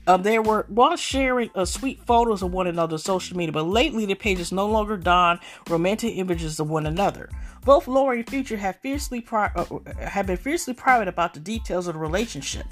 [0.07, 3.65] Um, they were while sharing uh, sweet photos of one another on social media, but
[3.65, 5.39] lately the pages no longer don
[5.69, 7.29] romantic images of one another.
[7.63, 9.67] Both Lori and Future have fiercely pri- uh,
[10.01, 12.67] have been fiercely private about the details of the relationship.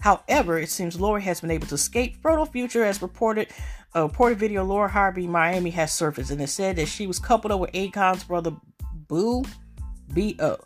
[0.00, 2.20] However, it seems Lori has been able to escape.
[2.22, 3.48] Fertile Future has reported
[3.94, 7.52] a reported video Lori Harvey Miami has surfaced, and it said that she was coupled
[7.52, 8.52] up with Akon's brother
[9.06, 9.44] Boo
[10.12, 10.58] B O.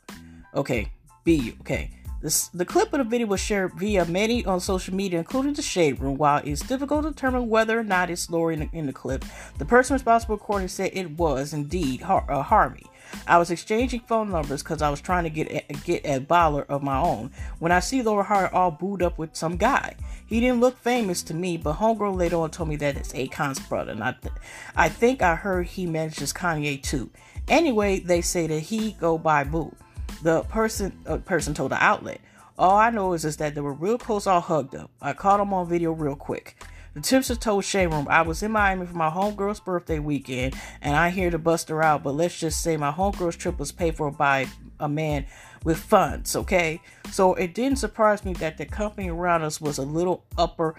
[0.55, 0.91] Okay,
[1.25, 1.55] B.
[1.61, 1.91] Okay.
[2.23, 5.61] This, the clip of the video was shared via many on social media, including the
[5.61, 6.17] Shade Room.
[6.17, 9.27] While it's difficult to determine whether or not it's Lori in the, in the clip,
[9.59, 12.87] the person responsible recording said it was indeed Har- uh, Harvey.
[13.29, 16.65] I was exchanging phone numbers because I was trying to get a, get a baller
[16.67, 17.31] of my own.
[17.59, 19.95] When I see Laura Hart all booed up with some guy,
[20.27, 23.61] he didn't look famous to me, but homegirl later on told me that it's Akon's
[23.61, 24.35] brother, and I, th-
[24.75, 27.11] I think I heard he manages Kanye too.
[27.49, 29.75] Anyway, they say that he go by Boo.
[30.23, 32.21] The person uh, person told the outlet,
[32.59, 34.91] "All I know is, is that they were real close, all hugged up.
[35.03, 36.57] I caught them on video real quick."
[36.95, 40.95] The tipster told Shade Room, I was in Miami for my homegirl's birthday weekend, and
[40.95, 43.97] I here to bust her out, but let's just say my homegirl's trip was paid
[43.97, 44.47] for by
[44.79, 45.27] a man
[45.65, 46.81] with funds, okay?
[47.11, 50.77] So it didn't surprise me that the company around us was a little upper,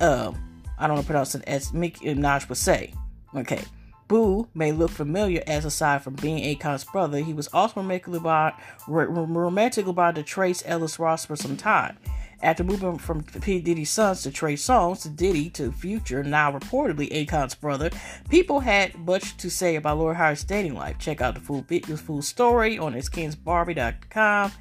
[0.00, 2.92] um, I don't know pronounce it as Mick Minaj would say,
[3.34, 3.62] okay?
[4.06, 8.60] Boo may look familiar as aside from being Akon's brother, he was also romantically bonded,
[8.86, 11.96] romantically bonded to Tracee Ellis Ross for some time.
[12.42, 13.60] After moving from P.
[13.60, 17.90] Diddy's sons to Trey Songz to Diddy to Future, now reportedly Akon's brother,
[18.28, 20.98] people had much to say about Lori Harvey's dating life.
[20.98, 24.52] Check out the full video, full story on itskensbarbie.com.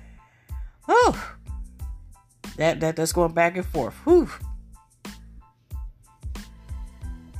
[0.87, 1.35] Oh,
[2.55, 3.95] that, that that's going back and forth.
[4.05, 4.29] Whew.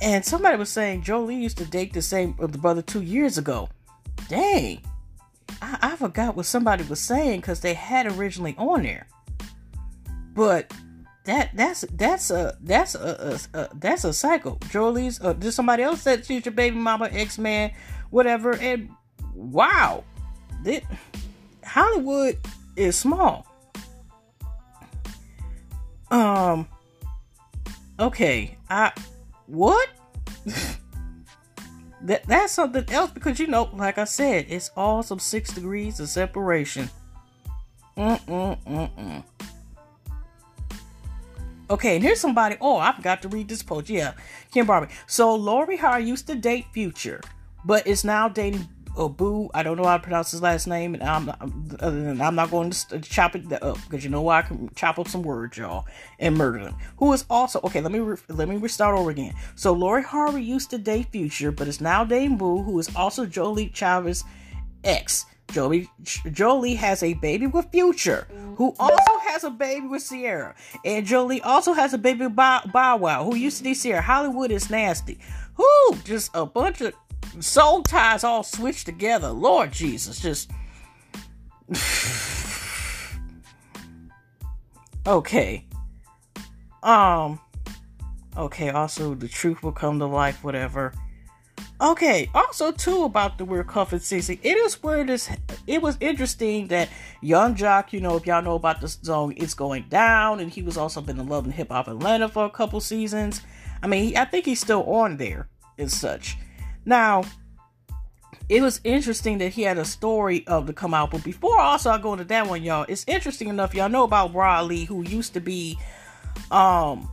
[0.00, 3.38] And somebody was saying Jolie used to date the same uh, the brother two years
[3.38, 3.68] ago.
[4.28, 4.80] Dang.
[5.62, 9.06] I, I forgot what somebody was saying because they had originally on there.
[10.34, 10.72] But
[11.24, 14.58] that that's that's a that's a, a, a that's a cycle.
[14.70, 17.72] Jolie's uh, somebody else said she's your baby mama, X Man,
[18.10, 18.90] whatever, and
[19.34, 20.04] wow,
[20.62, 20.82] this,
[21.64, 22.38] Hollywood
[22.76, 23.46] is small.
[26.10, 26.68] Um,
[27.98, 28.92] okay, I
[29.54, 29.88] what?
[32.02, 36.00] that that's something else because you know, like I said, it's all some six degrees
[36.00, 36.90] of separation.
[37.96, 39.24] Mm mm mm mm.
[41.70, 42.56] Okay, and here's somebody.
[42.60, 43.88] Oh, I forgot to read this post.
[43.88, 44.12] Yeah,
[44.52, 44.92] Kim Barbie.
[45.06, 47.20] So Lori Har used to date Future,
[47.64, 49.50] but is now dating Boo.
[49.54, 51.28] I don't know how to pronounce his last name, and I'm
[51.80, 54.70] other than I'm not going to chop it up because you know why I can
[54.74, 55.86] chop up some words, y'all,
[56.18, 56.76] and murder them.
[56.98, 57.80] Who is also okay?
[57.80, 59.34] Let me re, let me restart over again.
[59.56, 63.26] So Lori Harvey used to date Future, but it's now dating Boo, who is also
[63.26, 64.24] Jolie Chavis'
[64.84, 65.26] ex.
[65.52, 68.26] Jolie Jolie has a baby with Future,
[68.56, 70.54] who also has a baby with Ciara,
[70.84, 74.02] and Jolie also has a baby with Bow, Bow Wow, who used to be Ciara.
[74.02, 75.18] Hollywood is nasty.
[75.56, 76.94] Who just a bunch of
[77.40, 79.30] soul ties all switched together.
[79.30, 80.50] Lord Jesus, just.
[85.06, 85.66] okay.
[86.82, 87.40] Um.
[88.36, 90.92] Okay, also, the truth will come to life, whatever.
[91.80, 94.38] Okay, also, too, about the weird cuffing season.
[94.42, 95.28] It is weird as.
[95.66, 96.88] It was interesting that
[97.20, 100.62] Young Joc, you know, if y'all know about the song, it's going down, and he
[100.62, 103.40] was also been in Love and Hip Hop Atlanta for a couple seasons.
[103.82, 105.48] I mean, I think he's still on there
[105.78, 106.36] and such.
[106.84, 107.24] Now,
[108.48, 111.90] it was interesting that he had a story of to come out, but before also
[111.90, 113.74] I go into that one, y'all, it's interesting enough.
[113.74, 115.78] Y'all know about Brad Lee, who used to be
[116.50, 117.08] um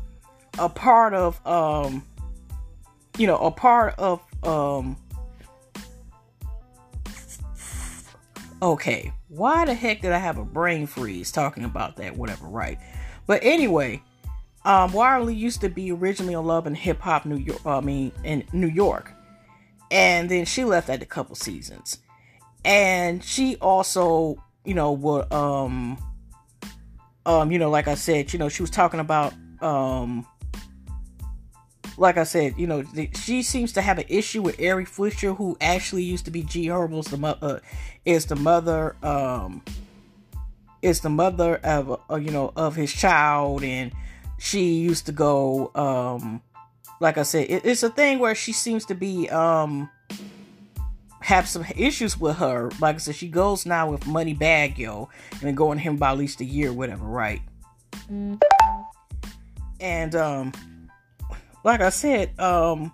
[0.59, 2.05] a part of um
[3.17, 4.97] you know, a part of um
[8.63, 12.15] Okay, why the heck did I have a brain freeze talking about that?
[12.15, 12.77] Whatever, right?
[13.25, 14.03] But anyway,
[14.65, 17.65] um, Wiley used to be originally a love and hip hop New York.
[17.65, 19.13] I mean, in New York,
[19.91, 21.99] and then she left at a couple seasons.
[22.65, 25.97] And she also you know would um
[27.25, 30.25] um you know like i said you know she was talking about um
[31.97, 35.33] like I said, you know, the, she seems to have an issue with Ari Fletcher,
[35.33, 37.59] who actually used to be G Herbo's the mother, uh,
[38.05, 39.61] is the mother, um,
[40.81, 43.91] is the mother of, uh, you know, of his child, and
[44.39, 46.41] she used to go, um,
[47.01, 49.89] like I said, it, it's a thing where she seems to be um
[51.21, 52.71] have some issues with her.
[52.79, 55.09] Like I said, she goes now with Moneybagg Yo
[55.41, 57.41] and going him about at least a year, whatever, right?
[58.11, 58.35] Mm-hmm.
[59.79, 60.51] And um,
[61.63, 62.93] like I said, um,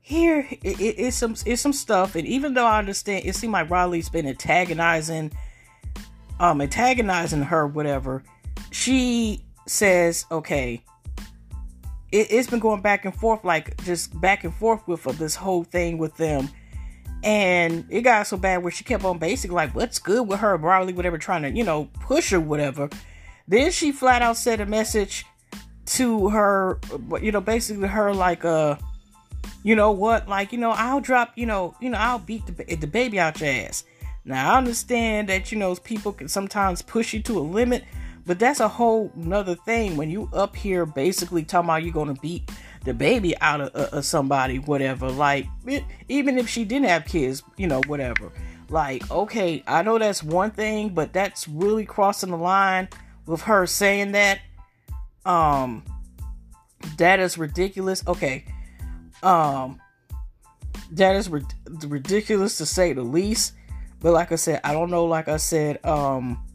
[0.00, 3.52] here it, it, it's some it's some stuff, and even though I understand, it seems
[3.52, 5.30] like Rah Ali's been antagonizing,
[6.40, 8.24] um, antagonizing her, whatever.
[8.72, 10.82] She says, okay,
[12.12, 15.34] it, has been going back and forth, like just back and forth with uh, this
[15.34, 16.48] whole thing with them.
[17.22, 20.56] And it got so bad where she kept on basically like, what's good with her?
[20.56, 22.88] Probably whatever, trying to, you know, push her, whatever.
[23.46, 25.26] Then she flat out said a message
[25.86, 26.78] to her,
[27.20, 28.76] you know, basically her like, uh,
[29.62, 32.76] you know what, like, you know, I'll drop, you know, you know, I'll beat the,
[32.76, 33.84] the baby out your ass.
[34.24, 37.84] Now I understand that, you know, people can sometimes push you to a limit,
[38.30, 42.14] but that's a whole nother thing when you up here basically talking about you're gonna
[42.22, 42.48] beat
[42.84, 45.10] the baby out of, uh, of somebody, whatever.
[45.10, 48.30] Like it, even if she didn't have kids, you know, whatever.
[48.68, 52.88] Like okay, I know that's one thing, but that's really crossing the line
[53.26, 54.38] with her saying that.
[55.26, 55.84] Um,
[56.98, 58.06] that is ridiculous.
[58.06, 58.44] Okay,
[59.24, 59.80] um,
[60.92, 63.54] that is ri- ridiculous to say the least.
[63.98, 65.06] But like I said, I don't know.
[65.06, 66.46] Like I said, um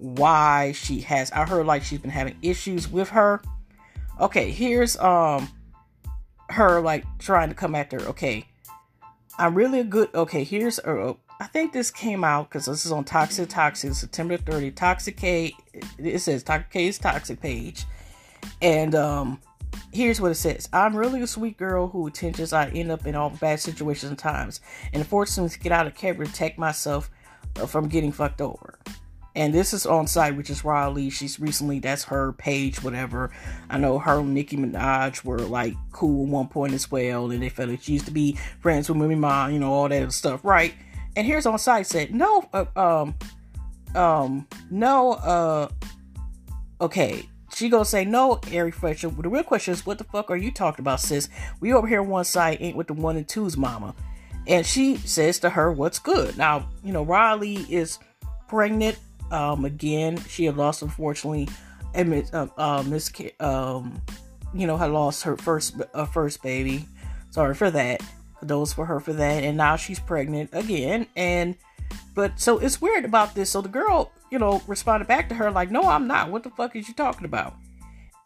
[0.00, 3.42] why she has I heard like she's been having issues with her.
[4.18, 5.48] Okay, here's um
[6.48, 8.00] her like trying to come after.
[8.08, 8.46] Okay.
[9.38, 12.92] I'm really a good okay, here's uh, I think this came out because this is
[12.92, 14.70] on Toxic Toxic September 30.
[14.72, 15.54] Toxic K
[15.98, 17.84] it says Toxic K's toxic page.
[18.62, 19.40] And um
[19.92, 20.66] here's what it says.
[20.72, 24.18] I'm really a sweet girl who intentions I end up in all bad situations and
[24.18, 24.62] times.
[24.94, 27.10] And fortunately to get out of character protect myself
[27.60, 28.78] uh, from getting fucked over
[29.34, 31.10] and this is on site, which is Rah Ali.
[31.10, 33.30] She's recently that's her page, whatever.
[33.68, 37.42] I know her and Nicki Minaj were like cool at one point as well, and
[37.42, 40.12] they felt like she used to be friends with Mimi Ma, you know, all that
[40.12, 40.74] stuff, right?
[41.16, 43.14] And here's on site said, no, uh, um,
[43.94, 45.68] um, no, uh,
[46.80, 47.28] okay.
[47.52, 49.08] She gonna say no, Ari Fletcher.
[49.08, 51.28] The real question is, what the fuck are you talking about, sis?
[51.60, 53.94] We over here one side ain't with the one and twos, mama.
[54.46, 57.98] And she says to her, "What's good?" Now, you know, Rah Ali is
[58.48, 58.98] pregnant
[59.30, 61.48] um, again, she had lost, unfortunately,
[61.94, 64.00] and uh, uh, Miss, um,
[64.54, 66.86] you know, had lost her first uh, first baby.
[67.30, 68.02] Sorry for that.
[68.42, 69.44] Those for her for that.
[69.44, 71.06] And now she's pregnant again.
[71.16, 71.56] And
[72.14, 73.50] but so it's weird about this.
[73.50, 76.30] So the girl, you know, responded back to her like, "No, I'm not.
[76.30, 77.54] What the fuck is you talking about?"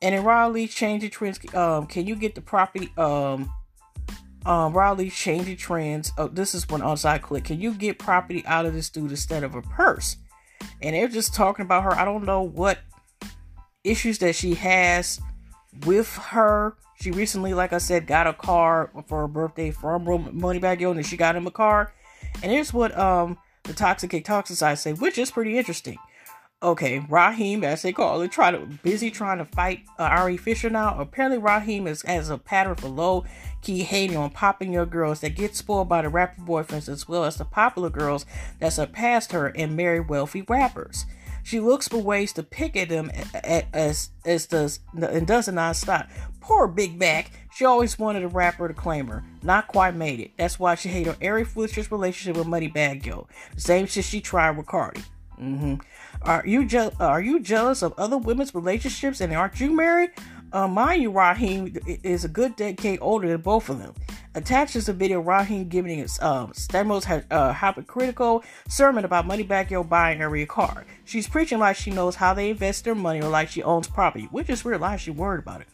[0.03, 1.41] And then Rah Ali changing trends.
[1.55, 2.91] Um, can you get the property?
[2.97, 3.53] Um,
[4.47, 6.13] um, Rah Ali changing trends.
[6.19, 7.45] Oh, this is one on-site click.
[7.45, 10.17] Can you get property out of this dude instead of a purse?
[10.83, 11.93] And they're just talking about her.
[11.93, 12.79] I don't know what
[13.85, 15.21] issues that she has
[15.87, 16.77] with her.
[17.01, 20.99] She recently, like I said, got a car for her birthday from Moneybagg Yo, and
[20.99, 21.93] then she got him a car.
[22.43, 25.99] And here's what um the Toxic K Toxic side say, which is pretty interesting.
[26.63, 30.71] Okay, Raheem, as they call it, try to busy trying to fight uh, Ari Fletcher
[30.71, 30.99] now.
[30.99, 33.25] Apparently, Raheem is has a pattern for low
[33.65, 37.25] key hating on popping your girls that get spoiled by the rapper boyfriends, as well
[37.25, 38.27] as the popular girls
[38.61, 41.07] that surpassed her and marry wealthy rappers.
[41.43, 43.11] She looks for ways to pick at them
[43.75, 46.09] as as does and does not stop.
[46.41, 47.33] Poor Big Back.
[47.55, 49.23] She always wanted a rapper to claim her.
[49.43, 50.33] Not quite made it.
[50.39, 53.29] That's why she hated Ari Fletcher's relationship with Moneybagg Yo.
[53.57, 55.03] Same shit she tried with Cardi.
[55.41, 55.75] Mm-hmm.
[56.23, 60.11] Are you je- are you jealous of other women's relationships and aren't you married?
[60.55, 63.93] Uh, mind you, Raheem is a good decade older than both of them.
[64.37, 69.83] Attached is a video Raheem giving his um, Stamos uh, hypocritical sermon about Moneybagg Yo
[69.83, 70.85] buying every car.
[71.07, 74.29] She's preaching like she knows how they invest their money or like she owns property,
[74.31, 74.81] which is weird.
[74.81, 75.67] Like she worried about it.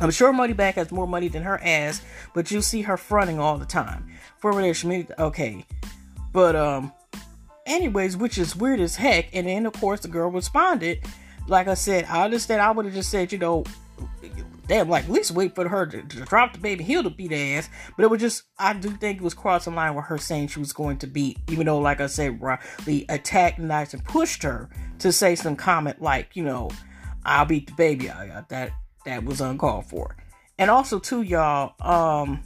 [0.00, 2.02] I'm sure Moneybagg has more money than her ass,
[2.34, 4.10] but you see her fronting all the time.
[4.38, 5.64] For relationship, okay.
[6.32, 6.92] But um,
[7.66, 9.28] anyways, which is weird as heck.
[9.32, 11.04] And then, of course, the girl responded.
[11.46, 12.62] Like I said, I understand.
[12.62, 13.64] I would have just said, you know,
[14.66, 17.28] damn, like at least wait for her to, to drop the baby heel to beat
[17.28, 17.68] the ass.
[17.96, 20.58] But it was just, I do think it was crossing line with her saying she
[20.60, 22.40] was going to beat, even though, like I said,
[22.84, 24.68] the attacked Nice and pushed her
[25.00, 26.70] to say some comment like, you know,
[27.24, 28.10] I'll beat the baby.
[28.10, 28.72] I got that.
[29.04, 30.16] That was uncalled for.
[30.58, 32.40] And also, too, y'all, um,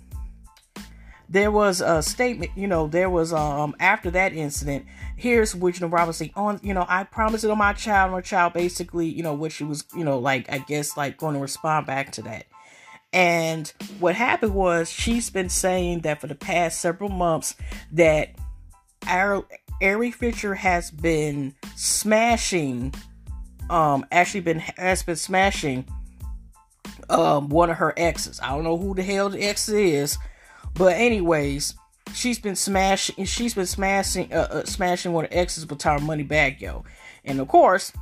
[1.29, 4.87] there was a statement, you know, there was um after that incident,
[5.17, 9.07] here's Regina Robinson on, you know, I promised it on my child, my child basically,
[9.07, 12.13] you know, what she was, you know, like I guess like going to respond back
[12.13, 12.47] to that.
[13.13, 17.57] And what happened was she's been saying that for the past several months
[17.93, 18.35] that
[19.07, 19.45] our
[19.83, 22.95] Ari Fletcher has been smashing,
[23.69, 25.87] um, actually been has been smashing
[27.09, 28.41] um one of her exes.
[28.41, 30.19] I don't know who the hell the ex is
[30.77, 31.75] but anyways,
[32.15, 33.25] she's been smashing.
[33.25, 36.85] She's been smashing, uh, uh, smashing one of exes with her back, Yo,
[37.25, 37.93] and of course,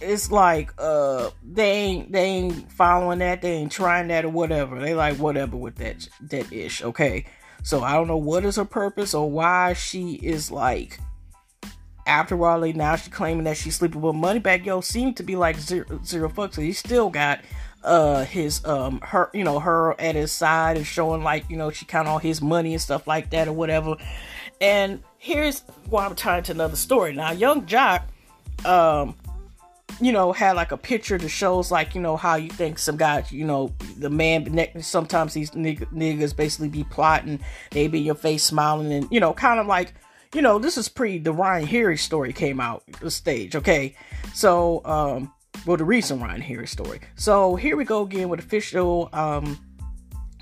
[0.00, 3.42] it's like uh they ain't they ain't following that.
[3.42, 4.80] They ain't trying that or whatever.
[4.80, 6.82] They like whatever with that that ish.
[6.82, 7.26] Okay,
[7.62, 10.98] so I don't know what is her purpose or why she is like.
[12.06, 14.80] After Rah Ali, now she's claiming that she's sleeping with Moneybagg Yo.
[14.80, 16.54] Seemed to be like zero zero fucks.
[16.54, 17.40] So he still got
[17.86, 21.70] uh his um her you know her at his side and showing like you know
[21.70, 23.96] she count all his money and stuff like that or whatever.
[24.60, 27.14] And here's why i'm tying to another story.
[27.14, 28.02] Now Yung Joc
[28.64, 29.14] um
[30.00, 32.96] you know had like a picture that shows like you know how you think some
[32.96, 37.40] guys you know the man sometimes these niggas basically be plotting
[37.70, 39.94] they be in your face smiling and you know kind of like
[40.34, 43.94] you know this is pre the Ryan Henry story came out the stage okay?
[44.34, 45.32] So um
[45.64, 47.00] well, the recent Ryan Henry story.
[47.14, 49.58] So here we go again with official um,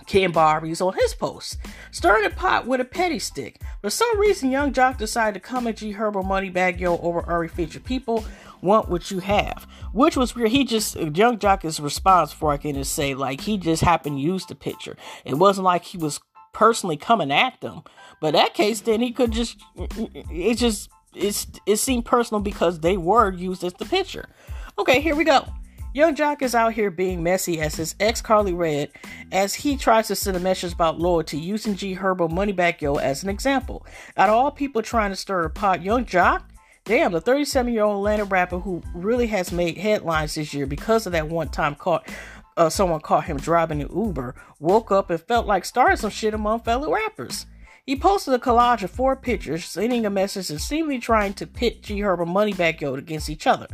[0.06, 1.58] Ken Barbies on his post.
[1.90, 3.60] Stirring the pot with a petty stick.
[3.80, 7.48] For some reason, Yung Joc decided to come at G Herbo Moneybagg Yo over Ari
[7.48, 7.80] Fletcher.
[7.80, 8.24] People
[8.60, 9.66] want what you have.
[9.92, 13.58] Which was where he just, Yung Joc's response for I can just say, like, he
[13.58, 14.96] just happened to use the picture.
[15.24, 16.20] It wasn't like he was
[16.52, 17.82] personally coming at them.
[18.20, 22.96] But that case, then he could just, it just, it's, it seemed personal because they
[22.96, 24.28] were used as the picture.
[24.76, 25.46] Okay, here we go.
[25.92, 28.90] Yung Joc is out here being messy as his ex Karlie Redd
[29.30, 33.22] as he tries to send a message about loyalty using G Herbo Moneybagg Yo as
[33.22, 33.86] an example.
[34.16, 36.42] Out of all people trying to stir a pot, Yung Joc,
[36.84, 41.06] damn, the 37 year old Atlanta rapper who really has made headlines this year because
[41.06, 42.08] of that one time caught
[42.56, 46.34] uh, someone caught him driving an Uber, woke up and felt like starting some shit
[46.34, 47.46] among fellow rappers.
[47.86, 51.82] He posted a collage of four pictures, sending a message and seemingly trying to pit
[51.82, 53.68] G Herbo Moneybagg Yo against each other.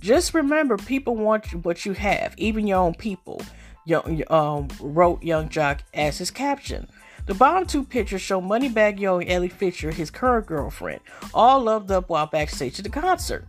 [0.00, 3.42] Just remember, people want what you have, even your own people.
[3.84, 6.88] Young, um, wrote Yung Joc as his caption.
[7.26, 11.00] The bottom two pictures show Moneybagg Yo and Ellie Fisher, his current girlfriend,
[11.34, 13.46] all loved up while backstage at the concert.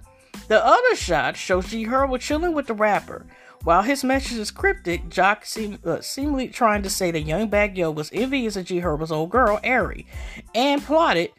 [0.50, 3.26] The other shot shows G Herbo chilling with the rapper.
[3.64, 7.78] While his message is cryptic, Joc seem, uh, seemingly trying to say that Young Bag
[7.78, 10.08] Yo was envious of G Herbo's old girl, Ari,
[10.56, 11.30] and plotted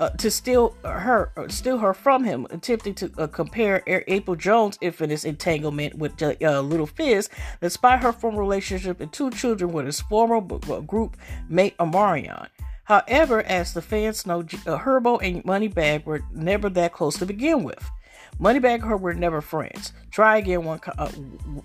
[0.00, 4.78] uh, to steal her, uh, steal her from him, attempting to uh, compare April Jones'
[4.80, 7.28] infamous entanglement with uh, Lil Fizz,
[7.60, 11.16] despite her former relationship and two children with his former group
[11.48, 12.48] mate Omarion.
[12.84, 17.62] However, as the fans know, uh, Herbo and Moneybagg were never that close to begin
[17.62, 17.88] with.
[18.40, 19.92] Moneybagg and her were never friends.
[20.10, 21.10] Try again, one uh,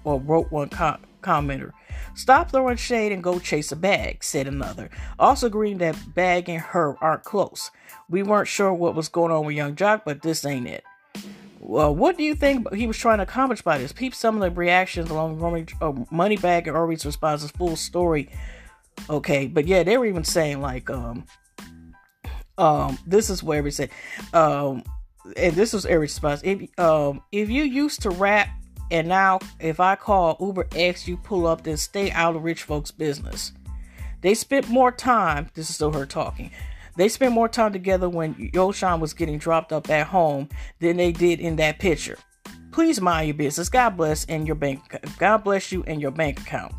[0.06, 1.72] wrote one com- commenter.
[2.16, 4.90] Stop throwing shade and go chase a bag, said another.
[5.20, 7.70] Also agreeing that Bag and her aren't close.
[8.10, 10.84] We weren't sure what was going on with Yung Joc, but this ain't it.
[11.60, 13.91] Well, what do you think he was trying to accomplish by this?
[13.91, 18.30] Peep some of the reactions along with uh, Moneybagg and Ari's responses, full story.
[19.10, 21.26] Okay, but yeah, they were even saying like, um,
[22.58, 23.90] um, this is where we said,
[24.34, 24.84] um,
[25.36, 26.41] and this was Eric's response.
[26.44, 28.49] If um, if you used to rap
[28.89, 32.64] and now, if I call Uber X, you pull up, then stay out of rich
[32.64, 33.51] folks' business.
[34.22, 36.51] They spent more time, this is still her talking.
[36.95, 40.49] They spent more time together when Yoshan was getting dropped up at home
[40.80, 42.18] than they did in that picture.
[42.72, 43.69] Please mind your business.
[43.69, 44.81] God bless and your bank.
[45.19, 46.73] God bless you and your bank account.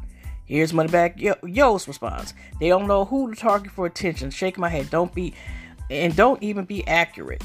[0.44, 2.34] Here's Moneybagg Yo, Yo's response.
[2.58, 4.30] They don't know who to target for attention.
[4.30, 4.90] Shake my head.
[4.90, 5.34] Don't be,
[5.90, 7.42] and don't even be accurate.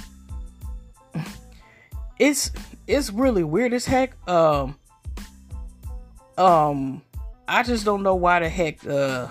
[2.20, 2.52] It's
[2.88, 4.16] it's really weird as heck.
[4.28, 4.78] Um,
[6.38, 7.02] um,
[7.48, 8.86] I just don't know why the heck.
[8.86, 9.28] Uh,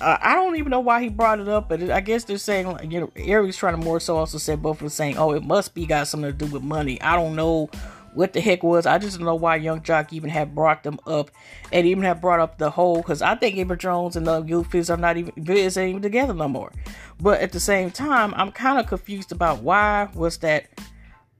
[0.00, 2.90] I don't even know why he brought it up, but I guess they're saying, like,
[2.90, 5.72] you know, Aries trying to more so also say both them saying, oh, it must
[5.72, 7.00] be got something to do with money.
[7.00, 7.70] I don't know
[8.12, 8.86] what the heck was.
[8.86, 11.30] I just don't know why Yung Joc even had brought them up
[11.72, 14.90] and even have brought up the whole, because I think April Jones and the Youth
[14.90, 16.72] are not even, ain't even together no more.
[17.20, 20.66] But at the same time, I'm kind of confused about why was that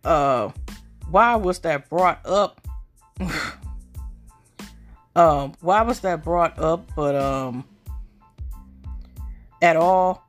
[0.05, 0.51] uh
[1.11, 2.61] why was that brought up?
[5.17, 7.65] Um why was that brought up but um
[9.63, 10.29] at all?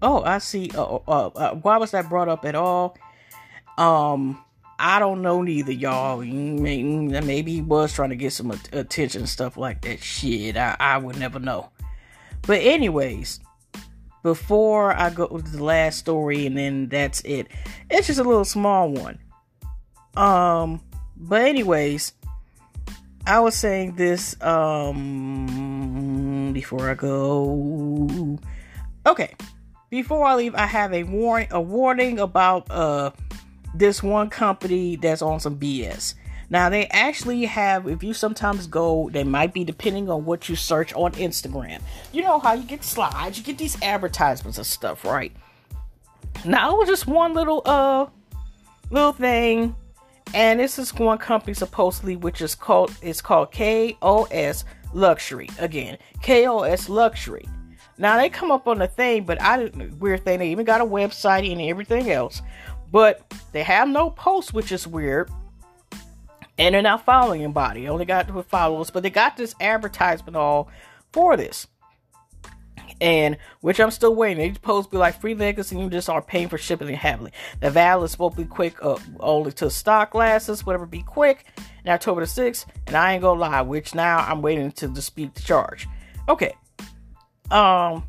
[0.00, 0.70] Oh i see.
[0.72, 2.96] Uh, uh, uh, why was that brought up at all?
[3.78, 4.44] Um
[4.78, 6.18] i don't know neither y'all.
[6.18, 10.00] Maybe he was trying to get some attention stuff like that.
[10.00, 11.70] Shit i, I would never know.
[12.46, 13.40] But anyways
[14.22, 17.48] before I go to the last story and then that's it.
[17.90, 19.18] It's just a little small one.
[20.16, 20.80] Um
[21.16, 22.12] but anyways,
[23.26, 28.38] I was saying this um before I go.
[29.06, 29.34] Okay.
[29.90, 33.10] Before I leave, I have a warning a warning about uh
[33.74, 36.14] this one company that's on some BS.
[36.52, 40.54] Now they actually have, if you sometimes go, they might be depending on what you
[40.54, 41.80] search on Instagram.
[42.12, 45.32] You know how you get slides, you get these advertisements and stuff, right?
[46.44, 48.06] Now it was just one little uh
[48.90, 49.74] little thing,
[50.34, 55.48] and this is one company supposedly, which is called it's called KOS Luxury.
[55.58, 57.48] Again, KOS Luxury.
[57.96, 60.40] Now they come up on the thing, but I didn't weird thing.
[60.40, 62.42] They even got a website and everything else,
[62.90, 63.22] but
[63.52, 65.30] they have no posts, which is weird
[66.58, 67.82] and they're not following anybody.
[67.82, 70.68] They Only got to followers, but they got this advertisement all
[71.12, 71.66] for this.
[73.00, 74.38] And which I'm still waiting.
[74.38, 76.96] They supposed to be like free niggas and you just are paying for shipping and
[76.96, 77.32] handling.
[77.60, 81.46] The valid is supposed to be quick, uh, only to stock glasses, whatever be quick.
[81.84, 85.34] In October the 6th, and I ain't gonna lie, which now I'm waiting to dispute
[85.34, 85.88] the charge.
[86.28, 86.54] Okay.
[87.50, 88.04] Um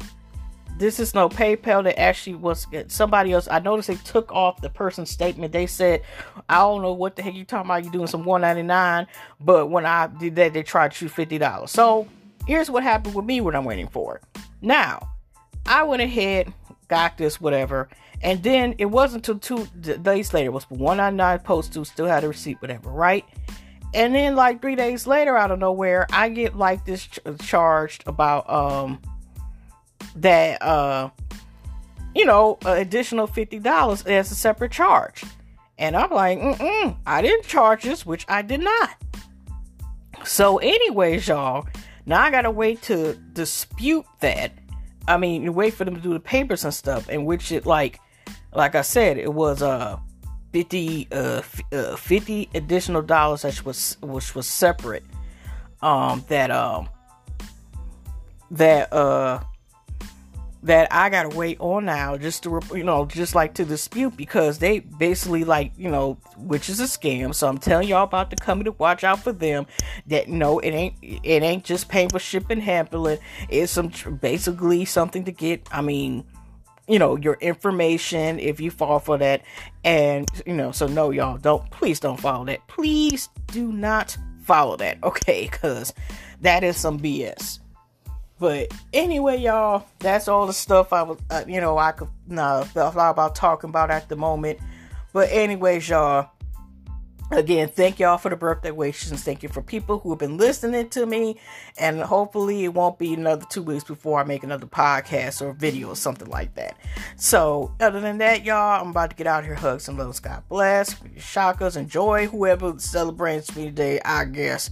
[0.77, 1.83] this is no PayPal.
[1.83, 3.47] That actually was somebody else.
[3.49, 5.53] I noticed they took off the person's statement.
[5.53, 6.01] They said,
[6.49, 7.83] "I don't know what the heck you talking about.
[7.83, 9.07] You doing some 199?"
[9.39, 11.71] But when I did that, they tried to shoot fifty dollars.
[11.71, 12.07] So
[12.47, 14.41] here's what happened with me when I'm waiting for it.
[14.61, 15.09] Now,
[15.65, 16.53] I went ahead,
[16.87, 17.89] got this, whatever,
[18.21, 19.67] and then it wasn't until two
[20.01, 20.47] days later.
[20.47, 23.25] It was 199 post to still had a receipt, whatever, right?
[23.93, 28.03] And then like three days later, out of nowhere, I get like this ch- charged
[28.07, 28.99] about um
[30.15, 31.09] that uh
[32.15, 35.23] you know additional $50 as a separate charge.
[35.77, 38.91] And i'm like mm i didn't charge this which i did not.
[40.23, 41.67] So anyways y'all
[42.05, 44.53] now i gotta wait to dispute that.
[45.07, 47.99] I mean wait for them to do the papers and stuff in which it like
[48.53, 49.97] like i said it was uh
[50.53, 51.41] 50 uh,
[51.71, 55.03] uh 50 additional dollars which was which was separate.
[55.81, 56.87] Um that um
[58.51, 59.41] that uh
[60.63, 64.59] that I gotta wait on now just to you know just like to dispute because
[64.59, 67.35] they basically like you know which is a scam.
[67.35, 69.67] So I'm telling y'all about the company to watch out for them.
[70.07, 73.19] That no, it ain't it ain't just paying for shipping handling.
[73.49, 73.91] It's some
[74.21, 75.67] basically something to get.
[75.71, 76.25] I mean.
[76.85, 79.43] You know your information if you fall for that,
[79.85, 82.67] and you know so no y'all don't please don't follow that.
[82.67, 85.47] Please do not follow that, okay?
[85.49, 85.93] Because
[86.41, 87.59] that is some BS.
[88.43, 92.65] But anyway, y'all, that's all the stuff I was, uh, you know, I could nah,
[92.65, 94.59] thought about talking about at the moment.
[95.13, 96.29] But anyways, y'all,
[97.31, 99.23] again, thank y'all for the birthday wishes.
[99.23, 101.39] Thank you for people who have been listening to me.
[101.77, 105.87] And hopefully, it won't be another two weeks before I make another podcast or video
[105.87, 106.75] or something like that.
[107.15, 109.55] So, other than that, y'all, I'm about to get out here.
[109.55, 110.19] Hugs and loves.
[110.19, 110.95] God bless.
[111.15, 111.77] Shakas.
[111.77, 114.69] Enjoy whoever celebrates me today, I guess.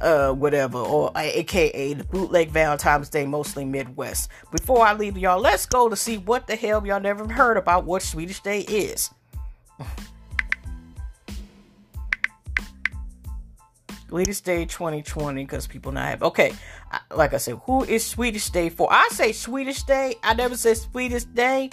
[0.00, 4.30] Uh, whatever, or aka the bootleg Valentine's Day, mostly Midwest.
[4.52, 7.84] Before I leave y'all, let's go to see what the hell y'all never heard about
[7.84, 9.10] what Sweetest Day is.
[14.08, 16.22] Sweetest Day 2020 because people not have.
[16.22, 16.52] Okay,
[17.14, 18.88] like I said, who is Sweetest Day for?
[18.90, 20.14] I say Sweetest Day.
[20.22, 21.70] I never said Sweetest Day.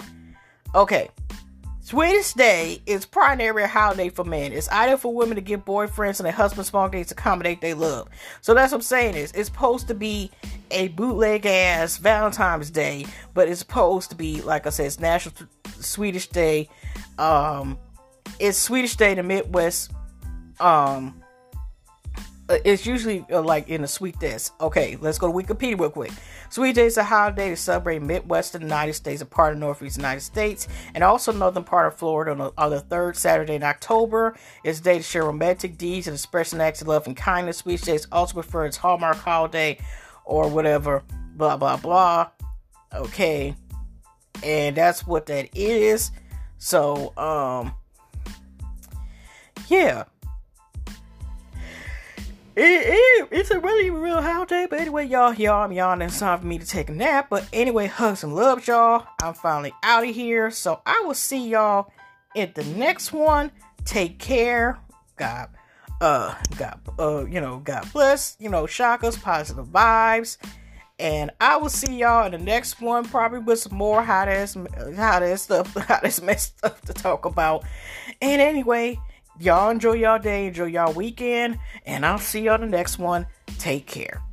[0.74, 1.08] Okay,
[1.86, 4.52] Sweetest Day is primary holiday for men.
[4.52, 7.76] It's ideal for women to give boyfriends and their husbands small days to accommodate their
[7.76, 8.08] love.
[8.40, 10.32] So that's what I'm saying is it's supposed to be
[10.72, 15.32] a bootleg ass Valentine's Day, but it's supposed to be like I said, it's National
[15.78, 16.68] Sweetest Day.
[17.20, 17.78] Um,
[18.40, 19.92] it's Sweetest Day in the Midwest.
[20.58, 21.22] Um,
[22.48, 24.52] it's usually uh, like in a sweet days.
[24.60, 26.12] Okay, let's go to Wikipedia real quick.
[26.48, 30.20] Sweet Day is a holiday to celebrate Midwestern United States, a part of Northeast United
[30.20, 34.36] States, and also northern part of Florida on the, on the third Saturday in October.
[34.62, 37.58] It's a day to share romantic deeds and express an act of love and kindness.
[37.58, 39.78] Sweet Day is also referred as Hallmark holiday
[40.24, 41.02] or whatever,
[41.34, 42.28] blah, blah, blah.
[42.94, 43.56] Okay,
[44.44, 46.12] and that's what that is.
[46.58, 47.74] So, um,
[49.68, 50.04] yeah
[52.56, 54.66] it, it, it's a really real holiday.
[54.68, 56.08] But anyway, y'all, y'all, I'm yawning.
[56.08, 57.26] It's time for me to take a nap.
[57.28, 59.06] But anyway, hugs and loves, y'all.
[59.22, 60.50] I'm finally out of here.
[60.50, 61.92] So I will see y'all
[62.34, 63.52] at the next one.
[63.84, 64.78] Take care.
[65.16, 65.50] God,
[66.00, 68.36] uh, God, uh, you know, God bless.
[68.40, 70.38] You know, shock us, positive vibes.
[70.98, 74.56] And I will see y'all in the next one, probably with some more hot ass,
[74.96, 77.64] hot ass stuff, hot ass mess stuff to talk about.
[78.22, 78.98] And anyway,
[79.38, 83.26] Y'all enjoy y'all day, enjoy y'all weekend, and I'll see y'all the next one.
[83.58, 84.25] Take care.